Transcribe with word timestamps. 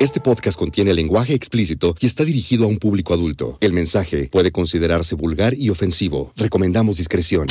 Este 0.00 0.18
podcast 0.18 0.58
contiene 0.58 0.94
lenguaje 0.94 1.34
explícito 1.34 1.94
y 2.00 2.06
está 2.06 2.24
dirigido 2.24 2.64
a 2.64 2.68
un 2.68 2.78
público 2.78 3.12
adulto. 3.12 3.58
El 3.60 3.74
mensaje 3.74 4.30
puede 4.32 4.50
considerarse 4.50 5.14
vulgar 5.14 5.52
y 5.52 5.68
ofensivo. 5.68 6.32
Recomendamos 6.36 6.96
discreción. 6.96 7.46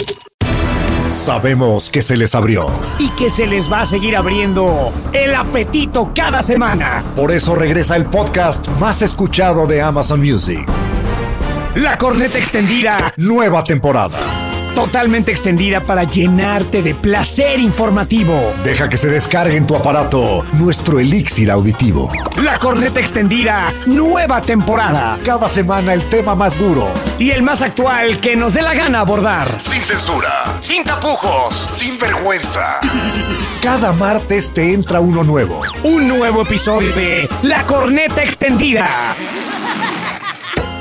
Sabemos 1.12 1.92
que 1.92 2.02
se 2.02 2.18
les 2.18 2.34
abrió. 2.34 2.66
y 2.98 3.10
que 3.12 3.30
se 3.30 3.46
les 3.46 3.72
va 3.72 3.82
a 3.82 3.86
seguir 3.86 4.16
abriendo 4.16 4.92
el 5.14 5.36
apetito 5.36 6.12
cada 6.16 6.42
semana. 6.42 7.04
Por 7.16 7.32
eso 7.32 7.54
regresa 7.54 7.96
el 7.96 8.08
podcast 8.08 8.68
más 8.80 9.04
escuchado 9.04 9.68
de 9.68 9.84
Amazon 9.84 10.20
Music. 10.20 10.66
La 11.76 12.00
corneta 12.00 12.40
extendida, 12.40 13.14
Nueva 13.16 13.64
temporada. 13.64 14.18
Totalmente 14.86 15.30
extendida 15.32 15.82
para 15.82 16.06
llenarte 16.06 16.82
de 16.82 16.96
placer 16.96 17.60
informativo. 17.60 18.54
Deja 18.64 18.88
que 18.88 18.96
se 18.96 19.10
descargue 19.10 19.58
en 19.58 19.68
tu 19.68 19.76
aparato 19.76 20.46
nuestro 20.54 21.02
elixir 21.02 21.52
auditivo. 21.52 22.10
La 22.42 22.58
corneta 22.60 23.02
extendida, 23.02 23.74
nueva 23.86 24.42
temporada. 24.42 25.20
Cada 25.26 25.50
semana 25.50 25.94
el 25.94 26.04
tema 26.04 26.34
más 26.34 26.58
duro. 26.58 26.88
Y 27.18 27.32
el 27.32 27.44
más 27.44 27.62
actual 27.62 28.22
que 28.22 28.38
nos 28.38 28.54
dé 28.54 28.62
la 28.62 28.74
gana 28.74 29.02
abordar. 29.02 29.60
Sin 29.60 29.82
censura. 29.84 30.46
Sin 30.62 30.86
tapujos. 30.86 31.56
Sin 31.56 32.00
vergüenza. 32.00 32.80
Cada 33.62 33.92
martes 33.92 34.52
te 34.52 34.74
entra 34.74 35.02
uno 35.02 35.26
nuevo. 35.26 35.62
Un 35.84 36.08
nuevo 36.08 36.44
episodio 36.44 36.96
de 36.96 37.28
La 37.44 37.66
corneta 37.66 38.24
extendida. 38.24 38.88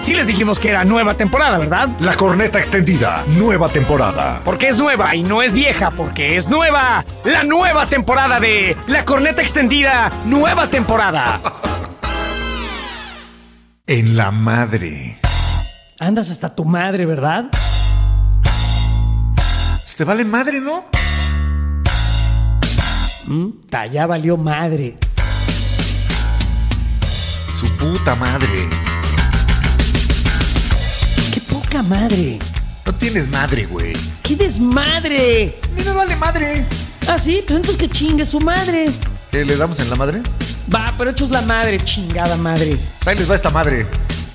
Sí 0.03 0.15
les 0.15 0.27
dijimos 0.27 0.59
que 0.59 0.71
era 0.71 0.85
nueva 0.85 1.15
temporada, 1.15 1.59
¿verdad? 1.59 1.89
La 2.01 2.15
corneta 2.17 2.59
extendida. 2.59 3.25
Nueva 3.29 3.69
temporada. 3.69 4.41
Porque 4.45 4.69
es 4.69 4.79
nueva 4.79 5.15
y 5.15 5.23
no 5.23 5.43
es 5.43 5.53
vieja, 5.53 5.91
porque 5.91 6.37
es 6.37 6.49
nueva. 6.49 7.05
La 7.25 7.45
nueva 7.45 7.87
temporada 7.87 8.41
de 8.41 8.77
La 8.87 9.05
corneta 9.05 9.43
extendida, 9.43 10.11
nueva 10.25 10.69
temporada. 10.69 11.41
En 13.91 14.19
la 14.19 14.31
madre. 14.31 15.19
Andas 15.99 16.29
hasta 16.29 16.55
tu 16.55 16.67
madre, 16.67 17.07
¿verdad? 17.07 17.47
Te 19.99 20.05
vale 20.05 20.25
madre, 20.25 20.61
¿no? 20.61 20.85
Ta, 23.69 23.87
ya 23.87 24.07
valió 24.07 24.37
madre. 24.37 24.97
Su 27.59 27.67
puta 27.77 28.15
madre. 28.15 28.69
¡Qué 31.69 31.77
poca 31.77 31.83
madre! 31.83 32.38
No 32.86 32.94
tienes 32.94 33.28
madre, 33.28 33.66
güey. 33.66 33.92
¡Qué 34.22 34.34
desmadre! 34.34 35.55
A 35.62 35.69
mí 35.77 35.83
me 35.84 35.92
vale 35.92 36.16
madre. 36.16 36.64
Ah, 37.06 37.19
sí, 37.19 37.42
pues 37.47 37.58
entonces 37.58 37.77
que 37.77 37.91
chingue 37.91 38.24
su 38.24 38.41
madre. 38.41 38.91
¿Qué 39.30 39.44
le 39.44 39.55
damos 39.55 39.78
en 39.80 39.91
la 39.91 39.96
madre? 39.96 40.22
Va, 40.74 40.94
pero 40.96 41.11
hecho 41.11 41.24
es 41.24 41.30
la 41.30 41.42
madre, 41.42 41.78
chingada 41.84 42.39
madre. 42.39 42.78
Pues 42.98 43.08
ahí 43.08 43.19
les 43.19 43.30
va 43.30 43.34
esta 43.34 43.50
madre. 43.50 43.86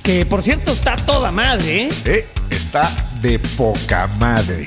Que 0.03 0.27
por 0.27 0.43
cierto 0.43 0.73
está 0.73 0.95
toda 0.95 1.31
madre, 1.31 1.85
¿eh? 1.85 1.89
Eh, 2.05 2.27
está 2.51 2.91
de 3.19 3.39
poca 3.39 4.05
madre. 4.19 4.65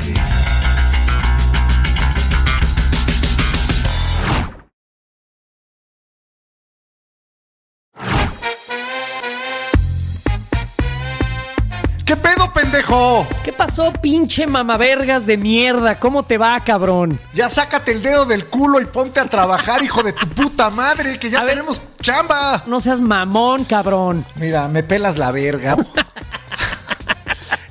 ¿Qué 12.07 12.17
pedo, 12.17 12.46
pendejo? 12.87 13.27
¿Qué 13.45 13.53
pasó, 13.53 13.93
pinche 13.93 14.47
mamavergas 14.47 15.27
de 15.27 15.37
mierda? 15.37 15.99
¿Cómo 15.99 16.25
te 16.25 16.39
va, 16.39 16.59
cabrón? 16.61 17.19
Ya 17.35 17.51
sácate 17.51 17.93
el 17.93 18.03
dedo 18.03 18.25
del 18.25 18.47
culo 18.47 18.81
y 18.81 18.85
ponte 18.87 19.21
a 19.21 19.27
trabajar, 19.27 19.83
hijo 19.83 20.03
de 20.03 20.13
tu 20.13 20.27
puta 20.29 20.71
madre, 20.71 21.19
que 21.19 21.31
ya 21.31 21.41
A 21.41 21.43
ver. 21.43 21.51
tenemos 21.55 21.83
chamba. 22.01 22.63
No 22.67 22.81
seas 22.81 23.01
mamón, 23.01 23.65
cabrón. 23.65 24.25
Mira, 24.37 24.69
me 24.69 24.83
pelas 24.83 25.17
la 25.19 25.31
verga. 25.33 25.77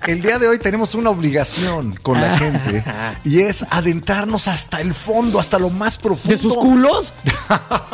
El 0.07 0.21
día 0.21 0.37
de 0.37 0.47
hoy 0.47 0.59
tenemos 0.59 0.93
una 0.93 1.09
obligación 1.09 1.95
con 2.01 2.21
la 2.21 2.37
gente 2.37 2.83
y 3.23 3.41
es 3.41 3.65
adentrarnos 3.69 4.47
hasta 4.47 4.79
el 4.81 4.93
fondo, 4.93 5.39
hasta 5.39 5.57
lo 5.57 5.69
más 5.69 5.97
profundo. 5.97 6.31
¿De 6.31 6.37
sus 6.37 6.55
culos? 6.55 7.13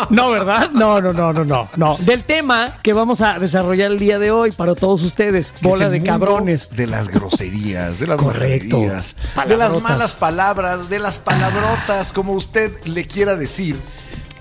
No, 0.09 0.31
¿verdad? 0.31 0.71
No, 0.71 0.99
no, 0.99 1.13
no, 1.13 1.31
no, 1.31 1.45
no, 1.45 1.69
no. 1.75 1.97
Del 1.99 2.23
tema 2.23 2.79
que 2.81 2.91
vamos 2.91 3.21
a 3.21 3.39
desarrollar 3.39 3.91
el 3.91 3.99
día 3.99 4.19
de 4.19 4.31
hoy 4.31 4.51
para 4.51 4.75
todos 4.75 5.03
ustedes. 5.03 5.53
Bola 5.61 5.89
de 5.89 6.03
cabrones. 6.03 6.69
De 6.71 6.87
las 6.87 7.07
groserías, 7.07 7.99
de 7.99 8.07
las 8.07 8.21
majaderías, 8.21 9.15
de 9.47 9.57
las 9.57 9.81
malas 9.81 10.13
palabras, 10.13 10.89
de 10.89 10.99
las 10.99 11.19
palabrotas, 11.19 12.11
como 12.11 12.33
usted 12.33 12.71
le 12.85 13.05
quiera 13.07 13.35
decir. 13.35 13.77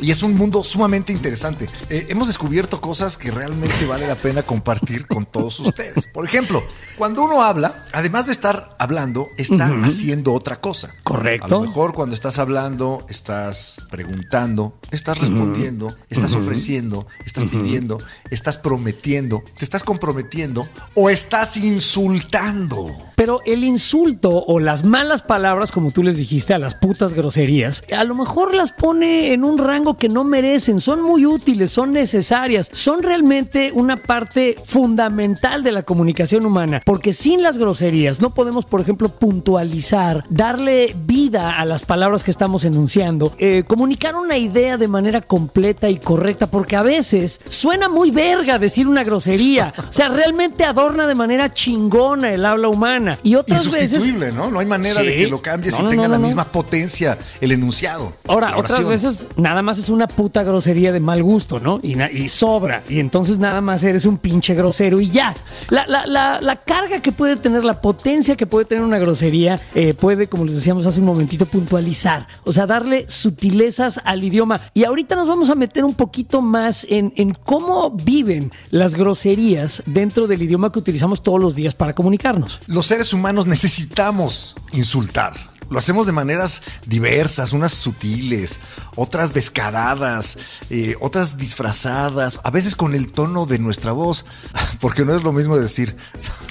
Y 0.00 0.10
es 0.10 0.22
un 0.22 0.34
mundo 0.34 0.62
sumamente 0.64 1.12
interesante. 1.12 1.68
Eh, 1.88 2.06
hemos 2.08 2.28
descubierto 2.28 2.80
cosas 2.80 3.16
que 3.16 3.30
realmente 3.30 3.86
vale 3.86 4.06
la 4.06 4.14
pena 4.14 4.42
compartir 4.42 5.06
con 5.06 5.26
todos 5.26 5.60
ustedes. 5.60 6.08
Por 6.08 6.24
ejemplo, 6.24 6.62
cuando 7.00 7.22
uno 7.22 7.42
habla, 7.42 7.86
además 7.92 8.26
de 8.26 8.32
estar 8.32 8.76
hablando, 8.78 9.28
está 9.38 9.70
haciendo 9.82 10.34
otra 10.34 10.60
cosa. 10.60 10.92
Correcto. 11.02 11.46
A 11.46 11.48
lo 11.48 11.60
mejor 11.62 11.94
cuando 11.94 12.14
estás 12.14 12.38
hablando, 12.38 13.06
estás 13.08 13.78
preguntando, 13.90 14.74
estás 14.90 15.18
respondiendo, 15.18 15.94
estás 16.10 16.34
ofreciendo, 16.34 17.06
estás 17.24 17.46
pidiendo, 17.46 17.98
estás 18.30 18.58
prometiendo, 18.58 19.42
te 19.56 19.64
estás 19.64 19.82
comprometiendo 19.82 20.68
o 20.94 21.08
estás 21.08 21.56
insultando. 21.56 22.86
Pero 23.16 23.40
el 23.44 23.64
insulto 23.64 24.44
o 24.46 24.60
las 24.60 24.84
malas 24.84 25.22
palabras, 25.22 25.72
como 25.72 25.90
tú 25.90 26.02
les 26.02 26.16
dijiste, 26.16 26.54
a 26.54 26.58
las 26.58 26.74
putas 26.74 27.14
groserías, 27.14 27.82
a 27.94 28.04
lo 28.04 28.14
mejor 28.14 28.54
las 28.54 28.72
pone 28.72 29.32
en 29.32 29.44
un 29.44 29.58
rango 29.58 29.89
que 29.96 30.08
no 30.08 30.24
merecen. 30.24 30.80
Son 30.80 31.02
muy 31.02 31.26
útiles, 31.26 31.70
son 31.70 31.92
necesarias, 31.92 32.68
son 32.72 33.02
realmente 33.02 33.72
una 33.74 33.96
parte 33.96 34.56
fundamental 34.64 35.62
de 35.62 35.72
la 35.72 35.82
comunicación 35.82 36.46
humana. 36.46 36.82
Porque 36.84 37.12
sin 37.12 37.42
las 37.42 37.58
groserías 37.58 38.20
no 38.20 38.30
podemos, 38.30 38.64
por 38.64 38.80
ejemplo, 38.80 39.08
puntualizar, 39.08 40.24
darle 40.28 40.94
vida 41.06 41.58
a 41.58 41.64
las 41.64 41.82
palabras 41.82 42.24
que 42.24 42.30
estamos 42.30 42.64
enunciando, 42.64 43.34
eh, 43.38 43.64
comunicar 43.66 44.16
una 44.16 44.36
idea 44.36 44.76
de 44.76 44.88
manera 44.88 45.20
completa 45.20 45.88
y 45.88 45.98
correcta. 45.98 46.46
Porque 46.48 46.76
a 46.76 46.82
veces 46.82 47.40
suena 47.48 47.88
muy 47.88 48.10
verga 48.10 48.58
decir 48.58 48.86
una 48.86 49.04
grosería. 49.04 49.72
O 49.88 49.92
sea, 49.92 50.08
realmente 50.08 50.64
adorna 50.64 51.06
de 51.06 51.14
manera 51.14 51.52
chingona 51.52 52.32
el 52.32 52.44
habla 52.44 52.68
humana. 52.68 53.18
Y 53.22 53.34
otras 53.34 53.70
veces. 53.70 54.06
¿no? 54.34 54.50
No 54.50 54.58
hay 54.58 54.66
manera 54.66 55.02
de 55.02 55.16
que 55.16 55.26
lo 55.26 55.40
cambies 55.40 55.74
No, 55.74 55.80
y 55.80 55.82
no, 55.84 55.90
tenga 55.90 56.08
no, 56.08 56.14
la 56.14 56.18
misma 56.18 56.44
potencia 56.44 57.18
el 57.40 57.52
enunciado. 57.52 58.12
Ahora, 58.26 58.56
otras 58.56 58.86
veces 58.86 59.26
nada 59.36 59.62
más 59.62 59.78
es 59.80 59.88
una 59.88 60.06
puta 60.08 60.42
grosería 60.42 60.92
de 60.92 61.00
mal 61.00 61.22
gusto, 61.22 61.58
¿no? 61.60 61.80
Y, 61.82 62.28
sobra. 62.28 62.82
Y 62.88 63.00
entonces 63.00 63.38
nada 63.38 63.60
más 63.60 63.82
eres 63.82 64.04
un 64.06 64.18
pinche 64.18 64.54
grosero 64.54 65.00
y 65.00 65.10
ya. 65.10 65.34
La, 65.68 65.86
la- 65.86 66.06
la- 66.06 66.40
la 66.40 66.56
carga 66.56 67.00
que 67.00 67.12
puede 67.12 67.36
tener, 67.36 67.64
la 67.64 67.80
potencia 67.80 68.36
que 68.36 68.46
puede 68.46 68.64
tener 68.66 68.84
una 68.84 68.98
grosería, 68.98 69.60
eh, 69.74 69.94
puede, 69.94 70.26
como 70.28 70.44
les 70.44 70.54
decíamos 70.54 70.86
hace 70.86 71.00
un 71.00 71.06
momentito, 71.06 71.46
puntualizar. 71.46 72.26
O 72.44 72.52
sea, 72.52 72.66
darle 72.66 73.06
sutilezas 73.08 74.00
al 74.04 74.22
idioma. 74.24 74.60
Y 74.74 74.84
ahorita 74.84 75.16
nos 75.16 75.28
vamos 75.28 75.50
a 75.50 75.54
meter 75.54 75.84
un 75.84 75.94
poquito 75.94 76.42
más 76.42 76.86
en, 76.88 77.12
en 77.16 77.32
cómo 77.34 77.90
viven 77.90 78.50
las 78.70 78.94
groserías 78.94 79.82
dentro 79.86 80.26
del 80.26 80.42
idioma 80.42 80.70
que 80.72 80.78
utilizamos 80.78 81.22
todos 81.22 81.40
los 81.40 81.54
días 81.54 81.74
para 81.74 81.94
comunicarnos. 81.94 82.60
Los 82.66 82.86
seres 82.86 83.12
humanos 83.12 83.46
necesitamos 83.46 84.54
insultar. 84.72 85.49
Lo 85.70 85.78
hacemos 85.78 86.06
de 86.06 86.12
maneras 86.12 86.62
diversas, 86.84 87.52
unas 87.52 87.72
sutiles, 87.72 88.58
otras 88.96 89.32
descaradas, 89.32 90.36
eh, 90.68 90.96
otras 91.00 91.36
disfrazadas, 91.36 92.40
a 92.42 92.50
veces 92.50 92.74
con 92.74 92.92
el 92.92 93.12
tono 93.12 93.46
de 93.46 93.60
nuestra 93.60 93.92
voz, 93.92 94.26
porque 94.80 95.04
no 95.04 95.16
es 95.16 95.22
lo 95.22 95.32
mismo 95.32 95.56
decir, 95.56 95.96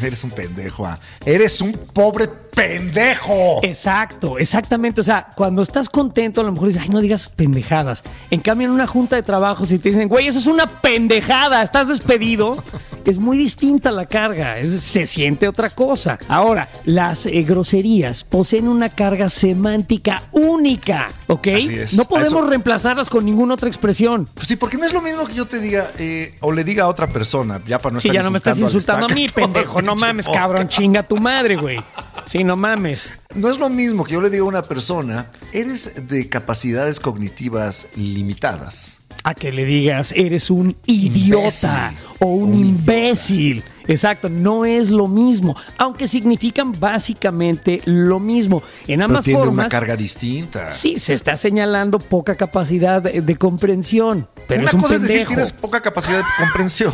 eres 0.02 0.24
un 0.24 0.32
pendejo, 0.32 0.86
ah, 0.86 1.00
eres 1.26 1.60
un 1.60 1.74
pobre 1.74 2.30
pendejo. 2.60 3.60
Exacto, 3.64 4.38
exactamente. 4.38 5.02
O 5.02 5.04
sea, 5.04 5.28
cuando 5.36 5.62
estás 5.62 5.90
contento, 5.90 6.42
a 6.42 6.44
lo 6.44 6.52
mejor 6.52 6.68
dices, 6.68 6.84
ay, 6.84 6.90
no 6.90 7.02
digas 7.02 7.30
pendejadas. 7.30 8.04
En 8.30 8.42
cambio, 8.42 8.68
en 8.68 8.74
una 8.74 8.88
junta 8.88 9.16
de 9.16 9.24
trabajo, 9.24 9.66
si 9.66 9.80
te 9.80 9.90
dicen, 9.90 10.10
güey, 10.10 10.28
eso 10.28 10.40
es 10.40 10.48
una 10.48 10.68
pendejada, 10.68 11.64
estás 11.64 11.88
despedido, 11.88 12.64
es 13.06 13.18
muy 13.18 13.38
distinta 13.38 13.92
la 13.92 14.06
carga, 14.06 14.58
se 14.64 15.06
siente 15.06 15.48
otra 15.48 15.70
cosa. 15.70 16.18
Ahora, 16.28 16.68
las 16.86 17.26
eh, 17.26 17.44
groserías 17.44 18.24
poseen 18.24 18.68
una 18.68 18.90
carga 18.90 19.30
semántica 19.30 20.24
única 20.32 21.10
¿ok? 21.30 21.48
No 21.94 22.06
podemos 22.06 22.48
reemplazarlas 22.50 23.10
con 23.10 23.24
ninguna 23.24 23.54
otra 23.54 23.68
expresión. 23.70 24.28
Pues 24.34 24.48
sí, 24.48 24.56
porque 24.56 24.78
no 24.78 24.86
es 24.86 24.94
lo 24.94 25.02
mismo 25.02 25.26
que 25.26 25.34
yo 25.34 25.46
te 25.46 25.60
diga 25.60 25.90
eh, 26.00 26.36
o 26.42 26.52
le 26.52 26.64
diga 26.64 26.84
a 26.86 26.88
otra 26.88 27.08
persona, 27.08 27.62
ya 27.66 27.80
para 27.80 27.94
no 27.94 28.02
Sí, 28.02 28.08
estar 28.10 28.16
ya 28.22 28.24
no 28.24 28.32
me 28.32 28.38
estás 28.38 28.60
insultando 28.60 29.06
a 29.06 29.10
mí, 29.10 29.28
pendejo. 29.34 29.82
No 29.82 29.96
mames, 29.96 30.28
cabrón. 30.28 30.68
Chinga 30.68 31.04
tu 31.04 31.18
madre, 31.18 31.56
güey. 31.56 31.80
Sí, 32.26 32.44
no 32.44 32.56
mames. 32.56 33.06
No 33.36 33.50
es 33.50 33.60
lo 33.60 33.70
mismo 33.70 34.04
que 34.04 34.14
yo 34.14 34.22
le 34.22 34.30
diga 34.30 34.44
a 34.44 34.48
una 34.48 34.64
persona, 34.64 35.32
eres 35.54 36.08
de 36.08 36.28
capacidades 36.30 37.00
cognitivas 37.00 37.88
limitadas. 37.96 38.98
A 39.24 39.34
que 39.36 39.52
le 39.52 39.66
digas, 39.66 40.14
eres 40.16 40.50
un 40.50 40.78
idiota 40.86 41.92
Imbécil. 41.92 42.18
o 42.20 42.26
un, 42.28 42.54
Un 42.54 42.60
imbécil. 42.60 43.64
Exacto, 43.90 44.30
no 44.30 44.64
es 44.66 44.90
lo 44.90 45.08
mismo, 45.08 45.56
aunque 45.78 46.08
significan 46.08 46.72
básicamente 46.80 47.82
lo 47.86 48.20
mismo. 48.20 48.62
En 48.82 49.00
Pero 49.00 49.04
ambas 49.06 49.26
tiene 49.26 49.40
formas, 49.40 49.66
una 49.66 49.70
carga 49.70 49.96
distinta. 49.98 50.72
sí, 50.72 51.00
se 51.00 51.14
está 51.14 51.36
señalando 51.36 52.00
poca 52.00 52.36
capacidad 52.38 53.02
de, 53.02 53.22
de 53.22 53.36
comprensión. 53.36 54.28
Pero 54.48 54.62
una 54.62 54.70
es 54.70 54.74
un 54.76 54.82
cosa 54.82 54.96
es 54.96 55.02
decir 55.02 55.28
tienes 55.28 55.52
poca 55.54 55.82
capacidad 55.82 56.20
de 56.20 56.24
comprensión, 56.38 56.94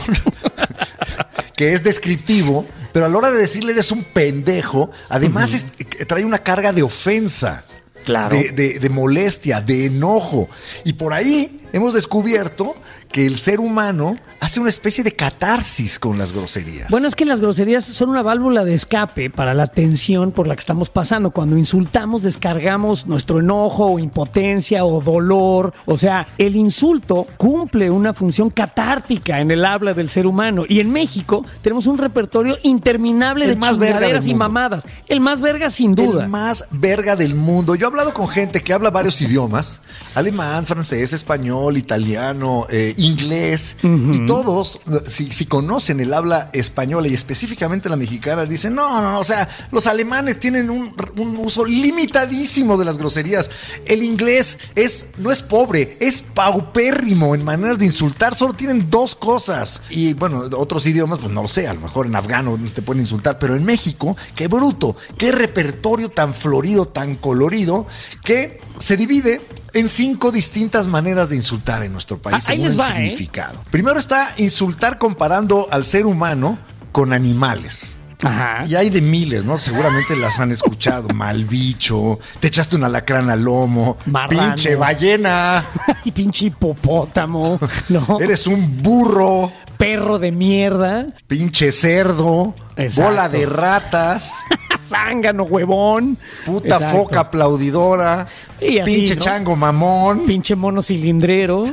que 1.55 1.73
es 1.73 1.83
descriptivo, 1.83 2.65
pero 2.91 3.05
a 3.05 3.09
la 3.09 3.17
hora 3.17 3.31
de 3.31 3.37
decirle 3.39 3.71
eres 3.73 3.91
un 3.91 4.03
pendejo, 4.03 4.91
además 5.09 5.53
es- 5.53 5.65
trae 6.07 6.25
una 6.25 6.39
carga 6.39 6.71
de 6.73 6.83
ofensa. 6.83 7.63
Claro. 8.05 8.35
De, 8.37 8.51
de- 8.51 8.77
de 8.79 8.89
molestia, 8.89 9.61
de 9.61 9.87
enojo. 9.87 10.47
Y 10.83 10.93
por 10.93 11.11
ahí 11.11 11.57
hemos 11.73 11.95
descubierto 11.95 12.75
que 13.15 13.25
el 13.25 13.37
ser 13.37 13.61
humano 13.61 14.17
hace 14.41 14.59
una 14.59 14.69
especie 14.69 15.01
de 15.01 15.13
catarsis 15.13 15.99
con 15.99 16.17
las 16.17 16.33
groserías. 16.33 16.89
Bueno, 16.91 17.07
es 17.07 17.15
que 17.15 17.23
las 17.23 17.39
groserías 17.39 17.85
son 17.85 18.09
una 18.09 18.21
válvula 18.21 18.65
de 18.65 18.73
escape 18.73 19.29
para 19.29 19.53
la 19.53 19.67
tensión 19.67 20.33
por 20.33 20.47
la 20.47 20.55
que 20.55 20.59
estamos 20.59 20.89
pasando. 20.89 21.31
Cuando 21.31 21.57
insultamos, 21.57 22.23
descargamos 22.23 23.07
nuestro 23.07 23.39
enojo 23.39 23.85
o 23.85 23.99
impotencia 23.99 24.83
o 24.83 25.01
dolor. 25.01 25.73
O 25.85 25.97
sea, 25.97 26.27
el 26.37 26.57
insulto 26.57 27.25
cumple 27.37 27.89
una 27.89 28.13
función 28.13 28.49
catártica 28.49 29.39
en 29.39 29.49
el 29.49 29.63
habla 29.63 29.93
del 29.93 30.09
ser 30.09 30.27
humano. 30.27 30.65
Y 30.67 30.81
en 30.81 30.91
México 30.91 31.45
tenemos 31.61 31.87
un 31.87 31.97
repertorio 31.97 32.57
interminable 32.63 33.45
El 33.45 33.51
de 33.51 33.55
más 33.55 33.77
verga 33.77 33.99
chingaderas 33.99 34.23
del 34.25 34.33
y 34.33 34.35
mamadas. 34.35 34.83
El 35.07 35.21
más 35.21 35.39
verga, 35.39 35.69
sin 35.69 35.95
duda. 35.95 36.25
El 36.25 36.29
más 36.29 36.65
verga 36.69 37.15
del 37.15 37.33
mundo. 37.33 37.75
Yo 37.75 37.87
he 37.87 37.89
hablado 37.89 38.13
con 38.13 38.27
gente 38.27 38.61
que 38.61 38.73
habla 38.73 38.91
varios 38.91 39.21
idiomas: 39.21 39.79
alemán, 40.15 40.65
francés, 40.65 41.13
español, 41.13 41.77
italiano, 41.77 42.67
eh, 42.69 42.93
inglés. 43.05 43.75
Y 43.83 44.25
todos, 44.25 44.79
si, 45.07 45.31
si 45.31 45.45
conocen 45.45 45.99
el 45.99 46.13
habla 46.13 46.49
española 46.53 47.07
y 47.07 47.13
específicamente 47.13 47.89
la 47.89 47.95
mexicana, 47.95 48.45
dicen: 48.45 48.75
no, 48.75 49.01
no, 49.01 49.11
no. 49.11 49.19
O 49.19 49.23
sea, 49.23 49.47
los 49.71 49.87
alemanes 49.87 50.39
tienen 50.39 50.69
un, 50.69 50.95
un 51.17 51.37
uso 51.37 51.65
limitadísimo 51.65 52.77
de 52.77 52.85
las 52.85 52.97
groserías. 52.97 53.49
El 53.85 54.03
inglés 54.03 54.57
es, 54.75 55.07
no 55.17 55.31
es 55.31 55.41
pobre, 55.41 55.97
es 55.99 56.21
paupérrimo 56.21 57.35
en 57.35 57.43
maneras 57.43 57.79
de 57.79 57.85
insultar. 57.85 58.35
Solo 58.35 58.53
tienen 58.53 58.89
dos 58.89 59.15
cosas. 59.15 59.81
Y 59.89 60.13
bueno, 60.13 60.49
otros 60.57 60.85
idiomas, 60.87 61.19
pues 61.19 61.31
no 61.31 61.43
lo 61.43 61.47
sé. 61.47 61.67
A 61.67 61.73
lo 61.73 61.81
mejor 61.81 62.07
en 62.07 62.15
afgano 62.15 62.59
te 62.73 62.81
pueden 62.81 63.01
insultar. 63.01 63.39
Pero 63.39 63.55
en 63.55 63.63
México, 63.63 64.17
qué 64.35 64.47
bruto, 64.47 64.95
qué 65.17 65.31
repertorio 65.31 66.09
tan 66.09 66.33
florido, 66.33 66.87
tan 66.87 67.15
colorido, 67.15 67.87
que 68.23 68.59
se 68.79 68.97
divide 68.97 69.41
en 69.75 69.89
cinco 69.89 70.31
distintas 70.31 70.87
maneras 70.87 71.29
de 71.29 71.35
insultar 71.35 71.83
en 71.83 71.91
nuestro 71.93 72.17
país. 72.17 72.37
Ah, 72.37 72.41
según 72.41 72.65
el 72.67 72.79
va, 72.79 72.87
¿eh? 72.89 72.93
significado. 73.09 73.61
Primero 73.69 73.99
está 73.99 74.33
insultar 74.37 74.97
comparando 74.97 75.67
al 75.69 75.85
ser 75.85 76.05
humano 76.07 76.57
con 76.91 77.13
animales. 77.13 77.95
Ajá. 78.23 78.65
Y 78.65 78.75
hay 78.75 78.89
de 78.89 79.01
miles, 79.01 79.43
¿no? 79.43 79.57
Seguramente 79.57 80.15
las 80.15 80.39
han 80.39 80.49
escuchado. 80.51 81.09
Mal 81.13 81.43
bicho, 81.43 82.19
te 82.39 82.47
echaste 82.47 82.77
un 82.77 82.85
alacrán 82.85 83.29
al 83.29 83.43
lomo, 83.43 83.97
Marrano. 84.05 84.53
pinche 84.55 84.75
ballena, 84.75 85.63
Y 86.05 86.11
pinche 86.11 86.45
hipopótamo, 86.45 87.59
¿no? 87.89 88.19
eres 88.21 88.47
un 88.47 88.81
burro, 88.81 89.51
perro 89.77 90.17
de 90.17 90.31
mierda. 90.31 91.07
pinche 91.27 91.73
cerdo, 91.73 92.55
Exacto. 92.77 93.09
bola 93.11 93.27
de 93.27 93.45
ratas, 93.45 94.33
Zángano, 94.87 95.43
huevón. 95.43 96.17
puta 96.45 96.75
Exacto. 96.75 96.97
foca 96.97 97.19
aplaudidora, 97.21 98.27
Y 98.61 98.79
así, 98.79 98.95
pinche 98.95 99.15
¿no? 99.15 99.21
chango 99.21 99.55
mamón, 99.55 100.25
Pinche 100.25 100.55
mono 100.55 100.81
cilindrero. 100.81 101.63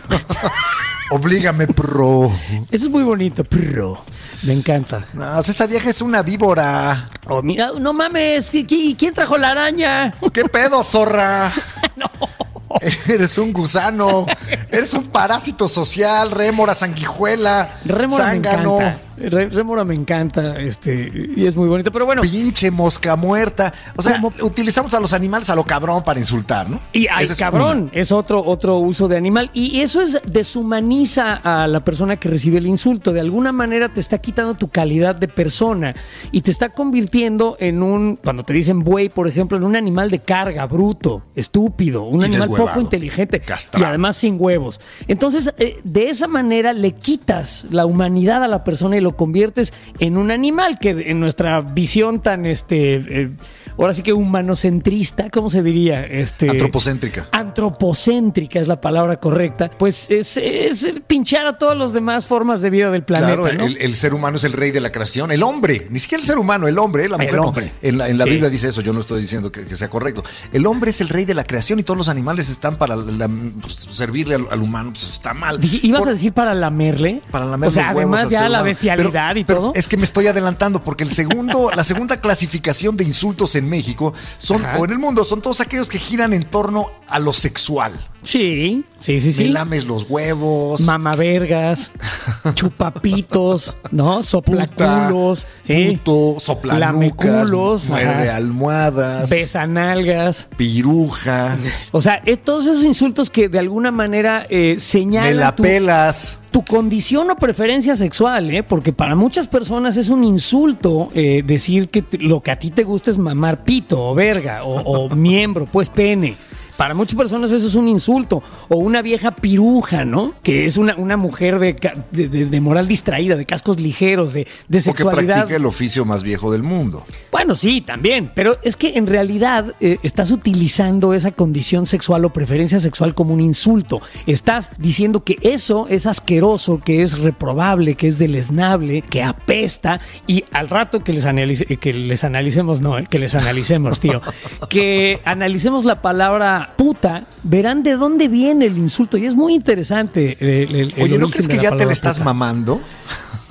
oblígame 1.10 1.66
pro. 1.68 2.32
Eso 2.70 2.84
es 2.86 2.90
muy 2.90 3.02
bonito, 3.02 3.44
perro. 3.44 4.02
Me 4.44 4.54
encanta. 4.54 5.04
No, 5.12 5.40
esa 5.40 5.66
vieja 5.66 5.90
es 5.90 6.00
una 6.02 6.22
víbora. 6.22 7.08
Oh, 7.28 7.42
mira, 7.42 7.70
no 7.78 7.92
mames, 7.92 8.52
¿qui- 8.52 8.66
qui- 8.66 8.96
¿quién 8.98 9.14
trajo 9.14 9.36
la 9.38 9.50
araña? 9.50 10.12
¿Qué 10.32 10.44
pedo, 10.46 10.82
zorra? 10.82 11.52
Eres 13.06 13.36
un 13.36 13.52
gusano, 13.52 14.26
eres 14.70 14.94
un 14.94 15.04
parásito 15.04 15.68
social, 15.68 16.30
rémora, 16.30 16.74
sanguijuela, 16.74 17.78
Rémora 17.84 18.24
zángano, 18.24 18.78
me 18.78 18.84
encanta. 18.86 19.02
Re- 19.16 19.48
Rémora 19.48 19.84
me 19.84 19.94
encanta, 19.94 20.58
este, 20.60 21.30
y 21.36 21.46
es 21.46 21.54
muy 21.56 21.68
bonito. 21.68 21.90
Pero 21.92 22.06
bueno, 22.06 22.22
pinche 22.22 22.70
mosca 22.70 23.16
muerta. 23.16 23.72
O 23.96 24.02
sea, 24.02 24.20
Como- 24.20 24.32
utilizamos 24.42 24.94
a 24.94 25.00
los 25.00 25.12
animales 25.12 25.50
a 25.50 25.54
lo 25.54 25.64
cabrón 25.64 26.02
para 26.04 26.18
insultar, 26.20 26.68
¿no? 26.70 26.80
Y 26.92 27.06
ay, 27.08 27.24
Ese 27.24 27.34
es 27.34 27.38
cabrón, 27.38 27.90
es 27.92 28.12
otro, 28.12 28.42
otro 28.44 28.78
uso 28.78 29.08
de 29.08 29.16
animal. 29.16 29.50
Y 29.54 29.80
eso 29.80 30.00
es 30.00 30.20
deshumaniza 30.26 31.34
a 31.42 31.66
la 31.66 31.84
persona 31.84 32.16
que 32.16 32.28
recibe 32.28 32.58
el 32.58 32.66
insulto. 32.66 33.12
De 33.12 33.20
alguna 33.20 33.52
manera 33.52 33.88
te 33.88 34.00
está 34.00 34.18
quitando 34.18 34.54
tu 34.54 34.68
calidad 34.68 35.14
de 35.16 35.28
persona 35.28 35.94
y 36.30 36.40
te 36.42 36.50
está 36.50 36.70
convirtiendo 36.70 37.56
en 37.60 37.82
un, 37.82 38.16
cuando 38.16 38.44
te 38.44 38.52
dicen 38.52 38.80
buey, 38.80 39.08
por 39.08 39.26
ejemplo, 39.28 39.56
en 39.56 39.64
un 39.64 39.76
animal 39.76 40.10
de 40.10 40.20
carga, 40.20 40.66
bruto, 40.66 41.22
estúpido, 41.34 42.02
un 42.04 42.22
animal 42.24 42.48
poco 42.48 42.80
inteligente 42.80 43.40
castrado. 43.40 43.84
y 43.84 43.88
además 43.88 44.16
sin 44.16 44.36
huevos. 44.38 44.80
Entonces, 45.08 45.52
eh, 45.58 45.80
de 45.84 46.08
esa 46.10 46.28
manera 46.28 46.72
le 46.72 46.92
quitas 46.92 47.66
la 47.70 47.86
humanidad 47.86 48.42
a 48.44 48.48
la 48.48 48.64
persona 48.64 48.96
y 48.96 49.00
lo 49.02 49.16
conviertes 49.16 49.72
en 49.98 50.16
un 50.16 50.30
animal 50.30 50.78
que 50.78 50.90
en 50.90 51.20
nuestra 51.20 51.60
visión 51.60 52.20
tan, 52.20 52.46
este, 52.46 52.94
eh, 52.94 53.30
ahora 53.78 53.94
sí 53.94 54.02
que 54.02 54.12
humanocentrista, 54.12 55.30
¿cómo 55.30 55.50
se 55.50 55.62
diría? 55.62 56.04
Este, 56.04 56.48
Antropocéntrica. 56.50 57.26
antropocéntrica 57.32 58.60
es 58.60 58.68
la 58.68 58.80
palabra 58.80 59.18
correcta, 59.18 59.70
pues 59.78 60.10
es, 60.10 60.36
es 60.36 60.92
pinchar 61.06 61.46
a 61.46 61.58
todas 61.58 61.76
las 61.76 61.92
demás 61.92 62.26
formas 62.26 62.62
de 62.62 62.70
vida 62.70 62.90
del 62.90 63.02
planeta. 63.04 63.34
Claro, 63.36 63.52
¿no? 63.52 63.64
el, 63.66 63.76
el 63.78 63.94
ser 63.94 64.14
humano 64.14 64.36
es 64.36 64.44
el 64.44 64.52
rey 64.52 64.70
de 64.70 64.80
la 64.80 64.92
creación, 64.92 65.32
el 65.32 65.42
hombre, 65.42 65.86
ni 65.90 65.98
siquiera 66.00 66.20
el 66.20 66.26
ser 66.26 66.38
humano, 66.38 66.68
el 66.68 66.78
hombre, 66.78 67.04
¿eh? 67.04 67.08
la 67.08 67.16
El 67.16 67.22
mujer. 67.22 67.36
no. 67.36 67.46
hombre. 67.48 67.72
En 67.82 67.98
la, 67.98 68.08
en 68.08 68.18
la 68.18 68.24
Sí. 68.24 68.30
Biblia 68.30 68.50
dice 68.50 68.68
eso, 68.68 68.80
yo 68.82 68.92
no 68.92 69.00
estoy 69.00 69.20
diciendo 69.20 69.50
que, 69.50 69.64
que 69.66 69.76
sea 69.76 69.88
correcto. 69.90 70.22
El 70.52 70.66
hombre 70.66 70.90
es 70.90 71.00
el 71.00 71.08
rey 71.08 71.24
de 71.24 71.34
la 71.34 71.44
creación 71.44 71.78
y 71.80 71.82
todos 71.82 71.98
los 71.98 72.08
animales 72.08 72.48
están 72.48 72.76
para 72.78 72.94
la- 72.96 73.28
pues, 73.60 73.74
servirle 73.90 74.36
al, 74.36 74.46
al 74.50 74.62
humano, 74.62 74.90
pues 74.92 75.08
está 75.08 75.34
mal. 75.34 75.58
¿Ibas 75.82 76.00
Por- 76.00 76.08
a 76.08 76.12
decir 76.12 76.32
para 76.32 76.54
lamerle? 76.54 77.20
para 77.30 77.44
lamer 77.46 77.68
O 77.68 77.72
sea, 77.72 77.90
además 77.90 78.28
ya 78.28 78.48
la 78.48 78.62
bestialidad 78.62 79.28
Pero- 79.30 79.40
y 79.40 79.44
pero 79.44 79.58
todo. 79.60 79.72
Es 79.74 79.88
que 79.88 79.96
me 79.96 80.04
estoy 80.04 80.26
adelantando 80.28 80.82
porque 80.82 81.04
el 81.04 81.10
segundo, 81.10 81.70
la 81.74 81.84
segunda 81.84 82.20
clasificación 82.20 82.96
de 82.96 83.04
insultos 83.04 83.54
en 83.54 83.61
México 83.68 84.14
son, 84.38 84.64
Ajá. 84.64 84.78
o 84.78 84.84
en 84.84 84.92
el 84.92 84.98
mundo, 84.98 85.24
son 85.24 85.40
todos 85.40 85.60
aquellos 85.60 85.88
que 85.88 85.98
giran 85.98 86.32
en 86.32 86.44
torno 86.44 86.90
a 87.08 87.18
lo 87.18 87.32
sexual. 87.32 88.11
Sí, 88.22 88.84
sí, 89.00 89.18
sí, 89.20 89.26
Me 89.26 89.32
sí. 89.32 89.48
lames 89.48 89.84
los 89.84 90.08
huevos. 90.08 90.80
Mamavergas, 90.82 91.90
chupapitos, 92.54 93.76
¿no? 93.90 94.22
Soplaculos, 94.22 95.46
sí. 95.62 95.98
Puto, 96.04 96.40
soplanucas, 96.40 97.50
muerde 97.50 98.30
almohadas, 98.30 99.28
Besanalgas. 99.30 100.48
piruja, 100.56 101.56
O 101.92 102.00
sea, 102.02 102.22
es 102.24 102.42
todos 102.42 102.66
esos 102.66 102.84
insultos 102.84 103.30
que 103.30 103.48
de 103.48 103.58
alguna 103.58 103.90
manera 103.90 104.46
eh, 104.48 104.74
me 104.74 104.80
señalan 104.80 105.36
la 105.38 105.54
tu, 105.54 105.62
pelas. 105.64 106.38
tu 106.50 106.64
condición 106.64 107.30
o 107.30 107.36
preferencia 107.36 107.96
sexual, 107.96 108.50
¿eh? 108.50 108.62
Porque 108.62 108.92
para 108.92 109.14
muchas 109.14 109.48
personas 109.48 109.96
es 109.96 110.08
un 110.08 110.24
insulto 110.24 111.10
eh, 111.14 111.42
decir 111.44 111.88
que 111.88 112.04
lo 112.18 112.40
que 112.40 112.50
a 112.50 112.58
ti 112.58 112.70
te 112.70 112.84
gusta 112.84 113.10
es 113.10 113.18
mamar 113.18 113.64
pito 113.64 114.00
o 114.10 114.14
verga 114.14 114.64
o, 114.64 114.80
o 114.80 115.14
miembro, 115.14 115.66
pues 115.66 115.88
pene. 115.88 116.36
Para 116.76 116.94
muchas 116.94 117.16
personas 117.16 117.50
eso 117.52 117.66
es 117.66 117.74
un 117.74 117.88
insulto. 117.88 118.42
O 118.68 118.76
una 118.76 119.02
vieja 119.02 119.30
piruja, 119.30 120.04
¿no? 120.04 120.34
Que 120.42 120.66
es 120.66 120.76
una, 120.76 120.96
una 120.96 121.16
mujer 121.16 121.58
de, 121.58 121.76
de- 122.10 122.28
de- 122.28 122.46
de 122.46 122.60
moral 122.60 122.88
distraída, 122.88 123.36
de 123.36 123.44
cascos 123.46 123.78
ligeros, 123.80 124.32
de, 124.32 124.40
de 124.68 124.78
O 124.78 124.80
que 124.80 124.82
sexualidad. 124.82 125.34
practica 125.36 125.56
el 125.56 125.66
oficio 125.66 126.04
más 126.04 126.22
viejo 126.22 126.50
del 126.52 126.62
mundo. 126.62 127.04
Bueno, 127.30 127.54
sí, 127.56 127.80
también, 127.80 128.30
pero 128.34 128.58
es 128.62 128.76
que 128.76 128.96
en 128.96 129.06
realidad 129.06 129.74
eh, 129.80 129.98
estás 130.02 130.30
utilizando 130.30 131.14
esa 131.14 131.30
condición 131.32 131.86
sexual 131.86 132.24
o 132.24 132.30
preferencia 132.32 132.80
sexual 132.80 133.14
como 133.14 133.34
un 133.34 133.40
insulto. 133.40 134.00
Estás 134.26 134.70
diciendo 134.78 135.24
que 135.24 135.36
eso 135.42 135.86
es 135.88 136.06
asqueroso, 136.06 136.80
que 136.84 137.02
es 137.02 137.18
reprobable, 137.18 137.94
que 137.94 138.08
es 138.08 138.18
deleznable, 138.18 139.02
que 139.02 139.22
apesta 139.22 140.00
y 140.26 140.44
al 140.52 140.68
rato 140.68 141.04
que 141.04 141.12
les, 141.12 141.24
analice- 141.26 141.66
eh, 141.68 141.76
que 141.76 141.92
les 141.92 142.24
analicemos, 142.24 142.80
no, 142.80 142.98
eh, 142.98 143.06
que 143.08 143.18
les 143.18 143.34
analicemos, 143.34 144.00
tío, 144.00 144.20
que 144.68 145.20
analicemos 145.24 145.84
la 145.84 146.00
palabra 146.02 146.61
puta, 146.76 147.24
verán 147.42 147.82
de 147.82 147.96
dónde 147.96 148.28
viene 148.28 148.66
el 148.66 148.78
insulto 148.78 149.16
y 149.16 149.26
es 149.26 149.34
muy 149.34 149.54
interesante. 149.54 150.36
el- 150.40 150.74
el- 150.74 150.94
el 150.96 151.02
Oye, 151.02 151.18
¿no 151.18 151.28
crees 151.28 151.48
que 151.48 151.58
ya 151.58 151.76
te 151.76 151.84
le 151.86 151.92
estás 151.92 152.18
puta. 152.18 152.24
mamando? 152.24 152.80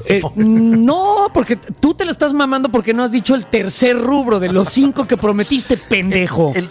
Eh, 0.05 0.19
no, 0.35 1.27
porque 1.31 1.55
tú 1.55 1.93
te 1.93 2.05
lo 2.05 2.11
estás 2.11 2.33
mamando 2.33 2.69
porque 2.69 2.91
no 2.93 3.03
has 3.03 3.11
dicho 3.11 3.35
el 3.35 3.45
tercer 3.45 3.97
rubro 3.99 4.39
de 4.39 4.51
los 4.51 4.67
cinco 4.69 5.05
que 5.05 5.15
prometiste, 5.15 5.77
pendejo. 5.77 6.51
El- 6.55 6.69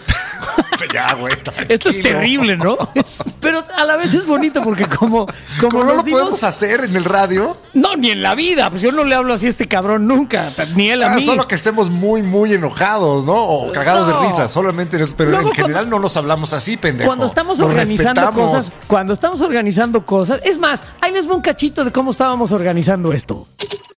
ya, 0.93 1.13
güey. 1.13 1.33
Esto 1.67 1.89
es 1.89 2.01
terrible, 2.01 2.57
¿no? 2.57 2.77
Pero 3.39 3.63
a 3.75 3.83
la 3.85 3.95
vez 3.97 4.13
es 4.13 4.25
bonito 4.25 4.61
porque 4.63 4.85
como, 4.85 5.25
como, 5.59 5.69
Como 5.71 5.79
no 5.79 5.85
nos 5.85 5.95
lo 5.97 6.03
dimos- 6.03 6.19
podemos 6.19 6.43
hacer 6.43 6.83
en 6.83 6.95
el 6.95 7.05
radio, 7.05 7.57
No, 7.73 7.95
ni 7.95 8.11
en 8.11 8.21
la 8.21 8.35
vida. 8.35 8.69
Pues 8.69 8.81
yo 8.81 8.91
no 8.91 9.03
le 9.03 9.15
hablo 9.15 9.33
así 9.33 9.47
a 9.47 9.49
este 9.49 9.67
cabrón 9.67 10.07
nunca. 10.07 10.49
Ni 10.75 10.89
él 10.89 11.03
a 11.03 11.13
ah, 11.13 11.15
mí. 11.15 11.25
solo 11.25 11.47
que 11.47 11.55
estemos 11.55 11.89
muy, 11.89 12.21
muy 12.21 12.53
enojados, 12.53 13.25
¿no? 13.25 13.33
O 13.35 13.71
cagados 13.71 14.07
No. 14.07 14.21
de 14.21 14.27
risa, 14.27 14.47
solamente 14.47 14.97
en 14.97 15.03
eso. 15.03 15.13
Pero 15.17 15.39
en 15.39 15.51
general 15.51 15.89
no 15.89 15.99
nos 15.99 16.15
hablamos 16.17 16.53
así, 16.53 16.77
pendejo. 16.77 17.07
Cuando 17.07 17.25
estamos 17.25 17.59
Nos 17.59 17.69
organizando 17.69 18.21
respetamos. 18.21 18.51
cosas, 18.51 18.71
cuando 18.87 19.13
estamos 19.13 19.41
organizando 19.41 20.05
cosas, 20.05 20.39
es 20.43 20.57
más, 20.57 20.83
ahí 21.01 21.11
les 21.11 21.29
va 21.29 21.35
un 21.35 21.41
cachito 21.41 21.83
de 21.83 21.91
cómo 21.91 22.11
estábamos 22.11 22.51
organizando 22.51 23.11
esto. 23.13 23.47